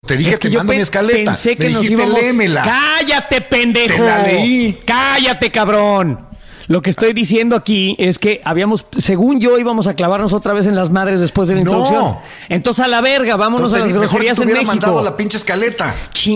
Te 0.06 0.18
dije 0.18 0.32
Es 0.32 0.40
que 0.40 0.50
yo 0.50 0.60
mando 0.60 0.74
mi 0.74 0.82
escaleta. 0.82 1.32
Pensé 1.32 1.56
que 1.56 1.68
Me 1.68 1.74
nos 1.74 1.84
dijiste, 1.84 2.04
íbamos. 2.04 2.22
léemela. 2.22 2.64
Cállate, 2.64 3.42
pendejo. 3.42 3.96
Te 3.96 4.00
la 4.02 4.24
leí. 4.24 4.80
Cállate, 4.86 5.52
cabrón. 5.52 6.28
Lo 6.72 6.82
que 6.82 6.90
estoy 6.90 7.12
diciendo 7.12 7.58
aquí 7.58 7.98
es 8.00 8.18
que 8.18 8.40
habíamos, 8.46 8.86
según 8.98 9.42
yo, 9.42 9.60
íbamos 9.60 9.88
a 9.88 9.94
clavarnos 9.94 10.32
otra 10.32 10.54
vez 10.54 10.68
en 10.68 10.76
las 10.76 10.90
madres 10.90 11.20
después 11.20 11.50
de 11.50 11.56
la 11.56 11.64
No. 11.64 11.70
introducción. 11.70 12.16
Entonces 12.48 12.86
a 12.86 12.88
la 12.88 13.02
verga, 13.02 13.36
vámonos 13.36 13.74
Entonces, 13.74 13.76
a 13.76 13.80
las 13.80 13.88
mejor 13.90 14.22
groserías 14.22 14.38
si 14.38 14.44
te 14.44 14.48
en 14.48 14.54
México. 14.54 14.72
mandado 14.72 15.04
la 15.04 15.18
pinche 15.18 15.36
escaleta. 15.36 15.94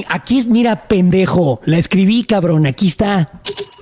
Aquí 0.10 0.38
es, 0.38 0.48
mira, 0.48 0.88
pendejo. 0.90 1.62
La 1.64 1.78
escribí, 1.78 2.26
cabrón. 2.26 2.66
Aquí 2.66 2.88
está. 2.88 3.30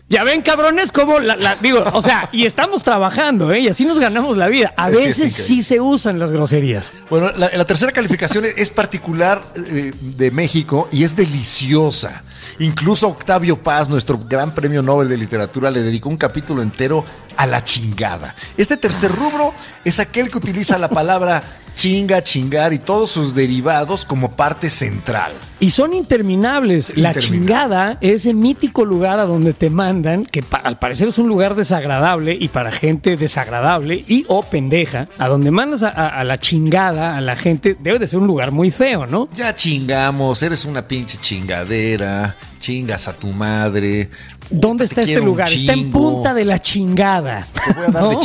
Ya 0.10 0.24
ven, 0.24 0.44
cabrones, 0.44 0.92
cómo 0.92 1.18
la, 1.20 1.36
la- 1.38 1.56
digo, 1.56 1.84
o 1.92 2.02
sea, 2.04 2.30
y 2.32 2.46
estamos 2.46 2.84
trabajando, 2.84 3.52
¿eh? 3.52 3.62
Y 3.62 3.68
así 3.70 3.84
nos 3.84 3.98
ganamos 3.98 4.38
la 4.38 4.48
vida. 4.48 4.76
A 4.78 4.90
Sí, 4.92 4.98
es 4.98 5.06
veces 5.08 5.32
increíble. 5.32 5.44
sí 5.48 5.64
se 5.64 5.82
usan 5.82 6.20
las 6.20 6.32
groserías. 6.32 6.92
Bueno, 7.10 7.32
la, 7.36 7.50
la 7.52 7.66
tercera 7.66 7.92
calificación 7.92 8.44
es 8.46 8.70
particular 8.70 9.42
eh, 9.56 9.92
de 10.00 10.30
México 10.30 10.88
y 10.92 11.04
es 11.04 11.16
deliciosa. 11.16 12.22
Incluso 12.60 13.08
Octavio 13.08 13.62
Paz, 13.62 13.90
nuestro 13.90 14.18
gran 14.18 14.54
premio 14.54 14.82
Nobel 14.82 15.10
de 15.10 15.18
Literatura, 15.18 15.72
le 15.72 15.82
dedicó 15.82 16.10
un 16.10 16.18
capítulo 16.18 16.62
entero 16.62 17.04
a 17.36 17.48
la 17.48 17.64
chingada. 17.64 18.36
Este 18.58 18.78
tercer 18.78 19.12
rubro 19.12 19.54
es 19.84 20.00
aquel 20.00 20.30
que 20.30 20.38
utiliza 20.38 20.78
la 20.78 20.90
palabra 20.90 21.42
chinga, 21.76 22.24
chingar 22.24 22.72
y 22.74 22.80
todos 22.80 23.12
sus 23.12 23.34
derivados 23.36 24.06
como 24.06 24.32
parte 24.32 24.70
central. 24.70 25.32
Y 25.60 25.70
son 25.72 25.94
interminables. 25.94 26.90
La 26.98 27.10
Interminables. 27.10 27.26
chingada, 27.26 27.98
ese 28.02 28.34
mítico 28.34 28.86
lugar 28.86 29.20
a 29.20 29.26
donde 29.26 29.54
te 29.54 29.70
mandan, 29.70 30.26
que 30.26 30.44
pa- 30.44 30.58
al 30.58 30.78
parecer 30.78 31.08
es 31.08 31.18
un 31.18 31.28
lugar 31.28 31.56
desagradable 31.56 32.38
y 32.40 32.50
para 32.50 32.72
gente 32.72 33.16
desagradable 33.18 34.04
y 34.08 34.26
o 34.28 34.44
pendeja, 34.44 35.08
a 35.18 35.28
donde 35.28 35.52
mandas 35.52 35.84
a, 35.84 35.90
a- 35.90 36.10
a 36.20 36.24
la 36.24 36.38
chingada 36.38 37.18
a 37.18 37.22
la 37.22 37.36
gente, 37.36 37.76
debe 37.80 37.98
de 38.00 38.08
ser 38.08 38.20
un 38.20 38.28
lugar 38.28 38.52
muy 38.52 38.72
feo, 38.72 39.06
¿no? 39.06 39.30
Ya 39.34 39.56
chingamos, 39.56 40.44
eres 40.44 40.66
una 40.66 40.88
pinche 40.88 41.18
chingadera, 41.20 42.36
chingas 42.60 43.08
a 43.08 43.14
tu 43.14 43.28
madre. 43.28 44.10
¿Dónde 44.50 44.86
está 44.86 45.02
este 45.02 45.20
lugar? 45.22 45.52
Está 45.52 45.74
en 45.74 45.92
punta 45.92 46.34
de 46.34 46.46
la 46.46 46.62
chingada. 46.62 47.48
Te 47.66 47.74
voy 47.74 47.86
a 47.88 47.92
dar 47.92 48.04
de 48.10 48.16
¿no? 48.16 48.20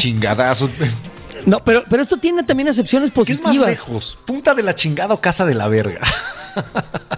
No, 1.49 1.65
pero, 1.65 1.83
pero 1.89 2.03
esto 2.03 2.19
tiene 2.19 2.43
también 2.43 2.69
acepciones 2.69 3.11
¿Qué 3.11 3.21
es 3.23 3.41
más 3.41 3.57
positivas. 3.57 3.71
lejos? 3.71 4.19
¿Punta 4.27 4.55
de 4.55 4.63
la 4.63 4.75
chingada 4.75 5.15
o 5.15 5.21
casa 5.21 5.47
de 5.47 5.55
la 5.55 5.67
verga? 5.69 6.01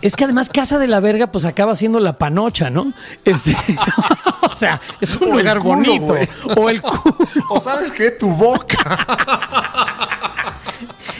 Es 0.02 0.14
que 0.16 0.24
además 0.24 0.48
Casa 0.50 0.78
de 0.78 0.86
la 0.86 1.00
Verga 1.00 1.28
pues 1.32 1.44
acaba 1.46 1.74
siendo 1.76 1.98
la 2.00 2.18
panocha, 2.18 2.68
¿no? 2.68 2.92
Este, 3.24 3.56
o 4.52 4.56
sea, 4.56 4.80
es 5.00 5.16
un 5.16 5.32
O 5.32 5.38
lugar 5.38 5.58
culo, 5.60 5.76
bonito. 5.76 6.14
O 6.60 6.68
el 6.70 6.82
culo. 6.82 7.16
¿O 7.50 7.58
sabes 7.60 7.90
qué? 7.90 8.10
Tu 8.10 8.28
boca. 8.28 8.76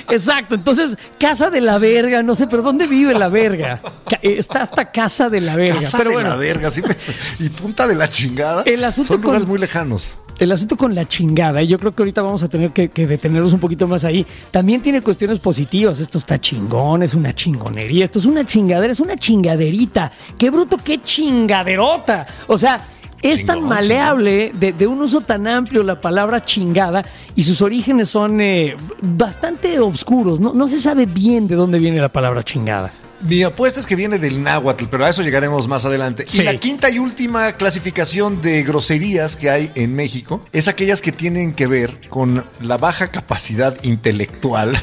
Exacto. 0.09 0.55
Entonces, 0.55 0.97
Casa 1.19 1.51
de 1.51 1.61
la 1.61 1.79
Verga, 1.79 2.23
no 2.23 2.35
sé, 2.35 2.47
pero 2.47 2.63
¿dónde 2.63 2.87
vive 2.87 3.15
la 3.15 3.29
verga? 3.29 3.81
Eh, 4.23 4.37
Está 4.39 4.63
hasta 4.63 4.91
Casa 4.91 5.29
de 5.29 5.41
la 5.41 5.57
Verga. 5.57 5.81
Casa 5.83 5.99
pero 5.99 6.11
de 6.11 6.17
bueno, 6.17 6.31
la 6.31 6.37
verga, 6.37 6.71
sí. 6.71 6.83
me- 6.83 6.97
Y 7.45 7.49
punta 7.51 7.87
de 7.87 7.95
la 7.95 8.09
chingada. 8.09 8.63
El 8.67 8.83
asunto 8.85 9.15
Son 9.15 9.23
lugares 9.23 9.43
con- 9.45 9.51
muy 9.51 9.59
lejanos. 9.59 10.13
El 10.41 10.53
asunto 10.53 10.77
con 10.77 10.95
la 10.95 11.07
chingada, 11.07 11.63
y 11.63 11.67
yo 11.69 11.79
creo 11.79 11.93
que 11.93 12.03
ahorita 12.03 12.23
vamos 12.23 12.43
a 12.43 12.49
tener 12.49 12.71
que, 12.71 12.89
que 12.89 13.07
detenernos 13.07 13.53
un 13.53 13.61
poquito 13.61 13.87
más 13.87 14.05
ahí, 14.05 14.27
también 14.51 14.81
tiene 14.81 15.03
cuestiones 15.03 15.39
positivas. 15.39 16.01
Esto 16.01 16.17
está 16.17 16.41
chingón, 16.41 17.03
es 17.03 17.15
una 17.15 17.35
chingonería, 17.35 18.05
esto 18.05 18.19
es 18.19 18.25
una 18.25 18.47
chingadera, 18.47 18.93
es 18.93 19.01
una 19.01 19.17
chingaderita. 19.17 20.11
Qué 20.39 20.51
bruto, 20.51 20.79
qué 20.83 21.03
chingaderota. 21.03 22.27
O 22.47 22.57
sea, 22.57 22.81
es 23.23 23.45
tan 23.45 23.63
maleable 23.65 24.53
de, 24.55 24.73
de 24.73 24.87
un 24.87 25.03
uso 25.03 25.21
tan 25.21 25.47
amplio 25.47 25.83
la 25.83 26.01
palabra 26.01 26.41
chingada 26.41 27.05
y 27.37 27.43
sus 27.43 27.61
orígenes 27.61 28.09
son 28.09 28.41
eh, 28.41 28.77
bastante 29.03 29.79
oscuros. 29.79 30.41
No, 30.41 30.55
no 30.55 30.69
se 30.69 30.81
sabe 30.81 31.05
bien 31.05 31.47
de 31.47 31.55
dónde 31.55 31.79
viene 31.79 32.01
la 32.01 32.09
palabra 32.09 32.43
chingada. 32.43 32.93
Mi 33.21 33.43
apuesta 33.43 33.81
es 33.81 33.87
que 33.87 33.97
viene 33.97 34.19
del 34.19 34.43
náhuatl, 34.43 34.87
pero 34.91 35.05
a 35.05 35.11
eso 35.11 35.23
llegaremos 35.23 35.69
más 35.69 35.85
adelante. 35.85 36.25
Sí. 36.27 36.43
Y 36.43 36.45
la 36.45 36.57
quinta 36.57 36.91
y 36.91 36.99
última 36.99 37.53
clasificación 37.53 38.41
de 38.41 38.63
groserías 38.63 39.37
que 39.37 39.51
hay 39.51 39.71
en 39.75 39.95
México 39.95 40.45
es 40.53 40.69
aquellas 40.69 41.03
que 41.03 41.13
tienen 41.13 41.53
que 41.53 41.67
ver 41.67 42.09
con 42.09 42.45
la 42.61 42.77
baja 42.79 43.09
capacidad 43.09 43.77
intelectual 43.83 44.81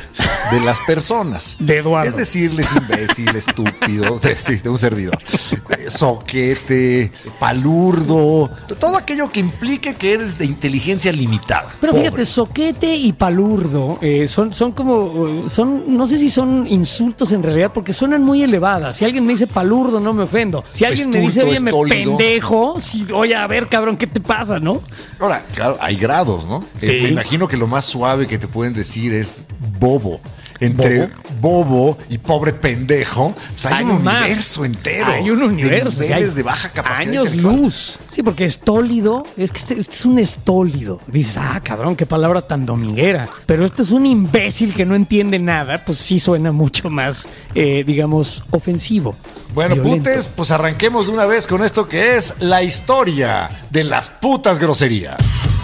de 0.51 0.60
las 0.62 0.79
personas. 0.82 1.58
De 1.60 1.77
Eduardo. 1.77 2.10
Es 2.10 2.15
decirles 2.15 2.70
imbécil, 2.75 3.36
estúpido, 3.36 4.17
de, 4.22 4.36
sí, 4.36 4.56
de 4.56 4.70
un 4.70 4.77
servidor. 4.77 5.17
Soquete, 5.89 7.12
palurdo, 7.39 8.50
todo 8.79 8.98
aquello 8.98 9.32
que 9.32 9.39
implique 9.39 9.96
que 9.96 10.13
eres 10.13 10.38
de 10.38 10.46
inteligencia 10.46 11.12
limitada. 11.12 11.67
Pero 11.79 11.94
Pobre. 11.94 12.06
fíjate, 12.06 12.25
soquete 12.25 12.96
y 12.96 13.13
palurdo 13.13 13.98
eh, 14.01 14.27
son, 14.27 14.53
son 14.53 14.72
como, 14.72 15.27
eh, 15.27 15.44
son, 15.50 15.98
no 15.98 16.08
sé 16.08 16.17
si 16.17 16.29
son 16.29 16.67
insultos 16.67 17.32
en 17.32 17.44
realidad, 17.44 17.72
porque 17.74 17.94
suenan 17.94 18.24
muy 18.27 18.43
elevadas. 18.43 18.98
Si 18.98 19.05
alguien 19.05 19.25
me 19.25 19.31
dice 19.31 19.48
palurdo, 19.48 20.00
no 20.00 20.13
me 20.13 20.24
ofendo. 20.24 20.63
Si 20.74 20.86
alguien 20.86 21.10
me 21.10 21.22
dice, 21.22 21.43
oye, 21.43 21.60
me 21.62 21.72
pendejo, 21.72 22.79
si, 22.79 23.07
oye, 23.12 23.34
a 23.34 23.48
ver, 23.48 23.67
cabrón, 23.67 23.98
¿qué 23.98 24.05
te 24.05 24.19
pasa, 24.19 24.60
no? 24.60 24.81
Ahora, 25.17 25.43
claro, 25.53 25.77
hay 25.79 25.96
grados, 25.96 26.46
¿no? 26.46 26.63
Sí. 26.77 26.88
Eh, 26.91 27.03
me 27.03 27.10
imagino 27.10 27.48
que 27.48 27.57
lo 27.57 27.67
más 27.67 27.86
suave 27.86 28.27
que 28.27 28.38
te 28.38 28.48
pueden 28.48 28.74
decir 28.74 29.13
es 29.13 29.46
bobo. 29.79 30.19
Entre 30.60 31.10
bobo, 31.40 31.98
y 32.10 32.18
pobre 32.18 32.54
pendejo, 32.54 33.36
pues 33.52 33.66
hay, 33.66 33.84
un 33.84 34.04
más. 34.04 34.26
universo 34.26 34.66
entero. 34.66 35.08
Hay 35.08 35.30
un 35.30 35.44
universo. 35.44 36.00
De 36.00 36.14
hay 36.14 36.24
de 36.24 36.44
baja 36.44 36.70
capacidad. 36.70 37.10
Años 37.10 37.36
luz. 37.36 38.00
Sí, 38.12 38.24
porque 38.24 38.46
estólido, 38.46 39.26
es 39.38 39.52
que 39.52 39.58
este, 39.58 39.80
este 39.80 39.96
es 39.96 40.06
un 40.06 40.20
estólido. 40.20 41.00
Dices, 41.08 41.38
ah, 41.38 41.60
cabrón, 41.64 41.96
qué 41.96 42.06
palabra 42.06 42.42
tan 42.42 42.66
dominguera. 42.66 43.28
Pero 43.46 43.66
este 43.66 43.84
es 43.84 43.92
un 43.92 44.06
imbécil 44.06 44.74
que 44.74 44.86
no 44.86 44.96
entiende 44.96 45.40
nada, 45.40 45.84
pues 45.86 46.00
sí 46.00 46.20
suena 46.20 46.52
mucho 46.52 46.90
más, 46.90 47.28
eh, 47.56 47.84
digamos, 47.86 48.44
ofensivo. 48.52 49.16
Bueno, 49.54 49.76
violento. 49.76 50.10
putes, 50.10 50.28
pues 50.28 50.52
arranquemos 50.52 51.08
de 51.08 51.14
una 51.14 51.26
vez 51.26 51.48
con 51.48 51.64
esto 51.64 51.88
que 51.88 52.16
es 52.16 52.36
la 52.40 52.64
historia 52.64 53.64
de 53.70 53.84
las 53.84 54.10
putas 54.10 54.60
groserías. 54.60 55.57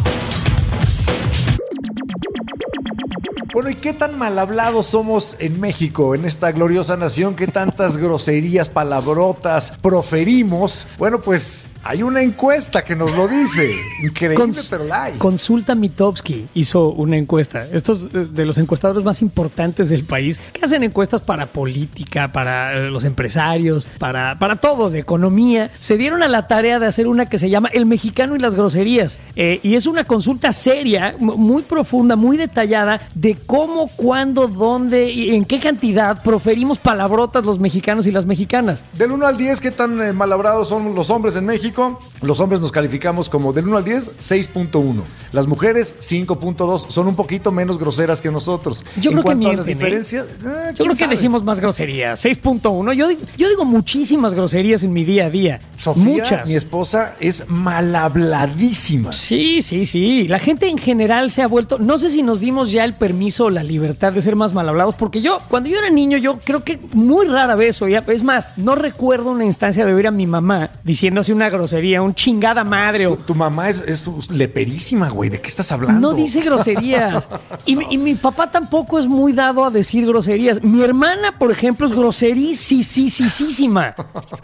Bueno, 3.54 3.70
¿y 3.70 3.76
qué 3.76 3.94
tan 3.94 4.18
mal 4.18 4.40
hablados 4.40 4.88
somos 4.88 5.36
en 5.38 5.60
México, 5.60 6.16
en 6.16 6.26
esta 6.26 6.52
gloriosa 6.52 6.98
nación? 6.98 7.36
¿Qué 7.36 7.46
tantas 7.46 7.98
groserías, 7.98 8.68
palabrotas 8.68 9.74
proferimos? 9.80 10.88
Bueno, 10.98 11.22
pues 11.22 11.68
hay 11.84 12.02
una 12.04 12.22
encuesta 12.22 12.84
que 12.84 12.96
nos 12.96 13.12
lo 13.16 13.28
dice. 13.28 13.75
Increíble, 14.04 14.38
Cons- 14.44 14.68
pero 14.70 14.86
la 14.86 15.04
hay. 15.04 15.13
Consulta 15.18 15.75
Mitowski 15.75 16.48
hizo 16.54 16.90
una 16.90 17.18
encuesta. 17.18 17.68
Estos 17.72 18.06
eh, 18.13 18.28
de 18.32 18.46
los 18.46 18.58
encuestadores 18.58 19.04
más 19.04 19.22
importantes 19.22 19.90
del 19.90 20.06
país 20.06 20.40
que 20.54 20.63
hacen 20.63 20.84
encuestas 20.84 21.22
para 21.22 21.46
política, 21.48 22.32
para 22.32 22.74
eh, 22.74 22.90
los 22.90 23.04
empresarios, 23.06 23.86
para, 24.00 24.40
para 24.40 24.56
todo, 24.56 24.90
de 24.90 25.00
economía, 25.00 25.72
se 25.80 25.98
dieron 25.98 26.24
a 26.24 26.28
la 26.28 26.48
tarea 26.48 26.80
de 26.80 26.86
hacer 26.88 27.08
una 27.08 27.25
que 27.25 27.38
se 27.38 27.50
llama 27.50 27.70
El 27.74 27.86
mexicano 27.86 28.36
y 28.36 28.40
las 28.40 28.56
groserías. 28.56 29.20
Eh, 29.36 29.60
y 29.63 29.75
es 29.75 29.86
una 29.86 30.06
consulta 30.06 30.52
seria, 30.52 31.16
muy 31.20 31.63
profunda, 31.63 32.16
muy 32.16 32.38
detallada 32.38 33.02
de 33.16 33.36
cómo, 33.46 33.88
cuándo, 33.88 34.48
dónde 34.48 35.10
y 35.12 35.36
en 35.36 35.44
qué 35.46 35.60
cantidad 35.60 36.24
proferimos 36.24 36.78
palabrotas 36.80 37.44
los 37.44 37.60
mexicanos 37.60 38.08
y 38.08 38.12
las 38.12 38.25
mexicanas. 38.25 38.84
Del 38.94 39.12
1 39.12 39.25
al 39.25 39.36
10, 39.38 39.60
¿qué 39.60 39.72
tan 39.72 40.02
eh, 40.02 40.13
malabrados 40.13 40.70
son 40.70 40.96
los 40.96 41.10
hombres 41.10 41.36
en 41.36 41.46
México? 41.46 41.73
Los 42.22 42.39
hombres 42.39 42.62
nos 42.62 42.72
calificamos 42.72 43.30
como 43.30 43.51
del 43.53 43.68
1 43.68 43.77
al 43.77 43.84
10, 43.84 44.20
6.1. 44.20 45.01
Las 45.32 45.48
mujeres, 45.48 45.96
5.2. 46.00 46.86
Son 46.89 47.08
un 47.08 47.15
poquito 47.15 47.51
menos 47.51 47.77
groseras 47.80 48.22
que 48.22 48.32
nosotros. 48.32 48.86
Yo 49.00 49.12
en 49.12 49.18
creo 49.18 49.18
que 49.18 49.24
cuanto 49.24 49.50
a 49.50 49.53
las 49.53 49.65
mienten, 49.65 49.72
¿eh? 49.72 49.80
diferencias, 49.80 50.25
eh, 50.25 50.30
Yo 50.39 50.42
¿quién 50.44 50.74
creo 50.75 50.96
que 50.96 51.08
decimos 51.08 51.44
más 51.44 51.60
groserías. 51.60 52.24
6.1. 52.24 52.94
Yo, 52.94 53.08
digo- 53.10 53.22
yo 53.38 53.50
digo 53.50 53.65
muchísimas 53.65 54.34
groserías 54.34 54.84
en 54.84 54.94
mi 54.94 55.03
día 55.03 55.25
a 55.25 55.30
día. 55.30 55.60
Sofía, 55.75 56.03
Muchas. 56.03 56.48
mi 56.50 56.56
esposa, 56.56 57.15
es 57.20 57.44
malhabladísima. 57.50 59.12
Sí, 59.12 59.62
sí, 59.62 59.86
sí. 59.86 60.27
La 60.27 60.39
gente 60.39 60.68
en 60.70 60.77
general 60.77 61.32
se 61.32 61.42
ha 61.42 61.48
vuelto. 61.48 61.80
No 61.80 61.98
sé 61.98 62.10
si 62.10 62.22
nos 62.24 62.39
dimos 62.39 62.72
ya 62.72 62.86
el 62.86 62.94
permiso 62.94 63.46
o 63.46 63.50
la 63.50 63.63
libertad 63.63 64.13
de 64.13 64.22
ser 64.22 64.36
más 64.36 64.53
mal 64.53 64.70
hablados, 64.70 64.96
porque 64.96 65.22
yo, 65.22 65.39
cuando 65.50 65.70
yo 65.70 65.77
era 65.80 65.89
niño, 65.89 66.18
yo 66.18 66.39
creo 66.44 66.63
que 66.63 66.80
muy 66.94 67.27
rara 67.27 67.56
vez 67.56 67.82
oía. 67.82 68.03
Es 68.08 68.24
más, 68.24 68.58
no 68.58 68.75
recuerdo 68.75 69.32
una 69.32 69.46
instancia 69.46 69.86
de 69.86 69.94
oír 69.94 70.08
a 70.08 70.12
mi 70.12 70.27
mamá 70.27 70.72
diciendo 70.84 71.22
así 71.22 71.32
una 71.32 71.50
grosería 71.50 71.62
grosería, 71.63 72.01
un 72.01 72.13
chingada 72.13 72.63
madre. 72.63 73.08
Tu, 73.25 73.36
mamá 73.36 73.70
es, 73.70 73.82
es 73.88 74.29
leperísima, 74.29 75.10
güey. 75.10 75.29
¿De 75.29 75.39
qué 75.41 75.48
estás 75.48 75.72
hablando? 75.72 76.00
No 76.00 76.13
dice 76.13 76.41
groserías. 76.41 77.27
Y, 77.65 77.75
mi- 77.77 77.86
y 77.89 77.98
mi 77.98 78.15
papá 78.15 78.51
tampoco 78.51 79.00
es 79.00 79.08
muy 79.08 79.32
dado 79.32 79.63
a 79.63 79.70
decir 79.72 80.05
groserías. 80.05 80.62
Mi 80.63 80.82
hermana, 80.84 81.38
por 81.39 81.50
ejemplo, 81.51 81.88
es 81.88 81.93
groserísima. 81.93 83.96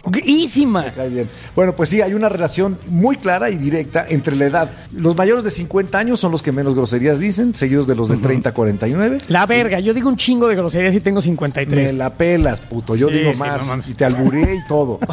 Grísima. 0.06 0.86
Bien. 1.12 1.30
Bueno, 1.56 1.76
pues 1.76 1.90
sí, 1.90 2.02
hay 2.02 2.14
una 2.14 2.30
relación 2.30 2.78
muy 2.88 3.18
clara 3.18 3.50
y 3.50 3.58
directa 3.58 4.06
entre 4.08 4.36
la 4.36 4.46
edad. 4.46 4.72
Los 4.94 5.16
mayores 5.18 5.44
de 5.44 5.50
50 5.50 5.98
años 5.98 6.20
son 6.20 6.32
los 6.32 6.42
que 6.42 6.52
menos 6.54 6.76
groserías 6.76 7.20
dicen, 7.20 7.56
seguidos 7.56 7.88
de 7.88 7.96
los 7.96 8.08
de 8.10 8.18
30 8.18 8.50
a 8.50 8.54
49. 8.54 9.20
La 9.28 9.46
verga, 9.46 9.80
yo 9.80 9.94
digo 9.94 10.08
un 10.10 10.18
chingo 10.18 10.48
de 10.48 10.56
groserías 10.56 10.96
y 10.96 11.02
tengo 11.02 11.18
Me 11.18 11.24
53. 11.24 11.94
la 11.94 12.14
pelas, 12.14 12.62
puto. 12.62 12.96
Yo 12.96 13.10
Sí, 13.10 13.16
digo 13.16 13.34
sí, 13.34 13.40
más 13.40 13.66
no 13.68 13.76
y 13.86 13.94
te 13.94 14.06
alburé 14.06 14.56
y 14.56 14.68
todo. 14.68 15.00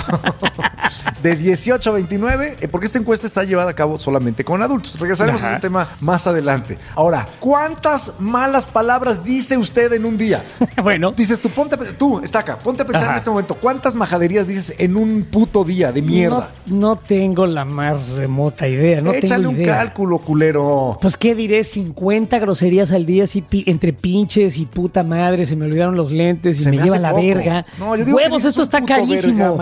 De 1.23 1.35
18 1.35 1.91
a 1.91 1.95
29, 1.97 2.57
eh, 2.61 2.69
porque 2.69 2.87
esta 2.87 2.99
encuesta 2.99 3.27
está 3.27 3.45
llevada 3.45 3.71
a 3.71 3.75
cabo 3.75 3.99
solamente 3.99 4.45
con 4.45 4.63
adultos. 4.63 4.99
Regresaremos 4.99 5.41
Ajá. 5.43 5.51
a 5.51 5.53
ese 5.55 5.61
tema 5.63 5.89
más 6.01 6.27
adelante. 6.27 6.79
Ahora, 6.95 7.27
¿cuántas 7.41 8.13
malas 8.19 8.69
palabras 8.69 9.25
dice 9.25 9.57
usted 9.57 9.93
en 9.93 10.05
un 10.05 10.17
día? 10.17 10.43
bueno, 10.83 11.13
Dices 11.17 11.41
tú, 11.41 11.49
ponte 11.51 11.75
a, 11.75 11.79
tú, 11.99 12.21
está 12.21 12.41
acá, 12.41 12.59
ponte 12.59 12.83
a 12.83 12.85
pensar 12.87 13.05
Ajá. 13.05 13.13
en 13.13 13.17
este 13.19 13.31
momento, 13.31 13.55
¿cuántas 13.55 13.95
majaderías 13.95 14.47
dices 14.47 14.75
en 14.79 14.97
un 14.97 15.25
puto 15.25 15.65
día 15.65 15.93
de 15.93 16.03
mierda? 16.03 16.51
No, 16.67 16.77
no 16.77 16.97
tengo 16.97 17.47
la 17.47 17.65
más 17.65 18.11
remota 18.11 18.69
idea. 18.69 19.01
No 19.01 19.13
Échale 19.13 19.47
tengo 19.49 19.59
un 19.59 19.65
cálculo, 19.67 20.19
culero. 20.19 20.97
Pues 21.01 21.17
qué 21.17 21.35
diré, 21.35 21.65
50 21.65 22.39
groserías 22.39 22.93
al 22.93 23.07
día, 23.07 23.25
así 23.25 23.45
entre 23.67 23.93
pinches 23.93 24.59
y 24.59 24.67
puta 24.67 25.03
madre, 25.03 25.47
se 25.47 25.57
me 25.57 25.67
olvidaron 25.67 25.97
los 25.97 26.11
lentes 26.11 26.59
y 26.59 26.63
Se 26.65 26.71
me, 26.71 26.77
lleva 26.77 26.93
hace 26.97 26.99
la 27.01 27.11
poco. 27.11 27.23
verga. 27.23 27.67
No, 27.79 27.97
yo 27.97 28.05
digo 28.05 28.17
Huevos, 28.19 28.45
esto 28.45 28.63
está 28.63 28.81
carísimo. 28.83 29.59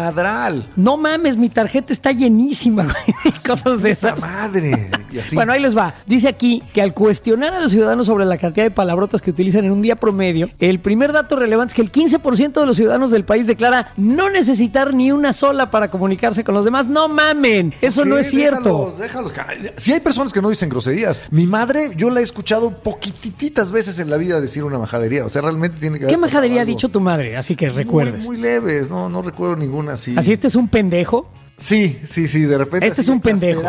No 0.77 0.97
mames, 0.97 1.37
mi 1.37 1.49
tarjeta 1.49 1.93
está 1.93 2.13
llenísima, 2.25 2.85
güey. 2.85 3.35
Cosas 3.47 3.81
de 3.83 3.91
esas. 3.91 4.21
madre. 4.21 4.91
Y 5.15 5.21
así. 5.21 5.37
Bueno, 5.37 5.53
ahí 5.53 5.61
les 5.61 5.77
va. 5.77 5.95
Dice 6.07 6.27
aquí 6.27 6.61
que 6.73 6.83
al 6.83 6.93
cuestionar 6.93 7.55
a 7.55 7.61
los 7.61 7.71
ciudadanos 7.71 8.07
sobre 8.07 8.25
la 8.25 8.37
cantidad 8.37 8.65
de 8.65 8.73
palabrotas 8.73 9.23
que 9.23 9.31
utilizan 9.31 9.65
en 9.65 9.71
un 9.71 9.81
día 9.81 9.95
promedio, 9.95 10.51
el 10.59 10.81
primer 10.81 11.13
dato 11.13 11.37
relevante 11.37 11.71
es 11.71 11.75
que 11.77 11.83
el 11.83 11.93
15% 11.93 12.53
de 12.53 12.67
los 12.67 12.75
ciudadanos 12.77 13.13
del 13.13 13.25
país 13.25 13.47
declara 13.47 13.93
no 13.97 14.29
necesitar 14.29 14.93
ni 14.93 15.13
una 15.13 15.33
sola 15.33 15.71
para 15.71 15.87
comunicarse 15.89 16.43
con 16.43 16.53
los 16.57 16.65
demás. 16.65 16.89
No 16.89 17.09
mamen, 17.09 17.73
eso 17.81 18.03
¿Qué? 18.03 18.09
no 18.09 18.19
es 18.19 18.29
cierto. 18.29 18.93
Déjalos, 18.99 19.33
déjalos. 19.33 19.73
Si 19.77 19.93
hay 19.93 20.01
personas 20.01 20.33
que 20.33 20.43
no 20.43 20.49
dicen 20.51 20.69
groserías. 20.69 21.23
Mi 21.31 21.47
madre, 21.47 21.93
yo 21.97 22.11
la 22.11 22.19
he 22.19 22.25
escuchado 22.25 22.71
poquititas 22.71 23.71
veces 23.71 24.01
en 24.01 24.11
la 24.11 24.17
vida 24.17 24.41
decir 24.41 24.65
una 24.65 24.79
majadería. 24.79 25.25
O 25.25 25.29
sea, 25.29 25.43
realmente 25.43 25.79
tiene 25.79 26.01
que 26.01 26.07
¿Qué 26.07 26.15
haber 26.15 26.21
pasado 26.23 26.41
majadería 26.41 26.63
ha 26.63 26.65
dicho 26.65 26.89
tu 26.89 27.01
madre? 27.01 27.37
Así 27.37 27.55
que 27.55 27.69
recuerdes. 27.69 28.27
Muy, 28.27 28.37
muy 28.37 28.43
leves, 28.43 28.91
no, 28.91 29.09
no 29.09 29.23
recuerdo 29.23 29.55
ninguna 29.55 29.93
así. 29.93 30.15
Así 30.17 30.33
este 30.33 30.49
es 30.49 30.57
un 30.57 30.67
pendejo. 30.67 31.29
Sí, 31.57 32.01
sí, 32.05 32.27
sí, 32.27 32.43
de 32.43 32.59
repente. 32.59 32.87
Este 32.87 33.01
es 33.03 33.09
un 33.09 33.21
pendejo. 33.21 33.63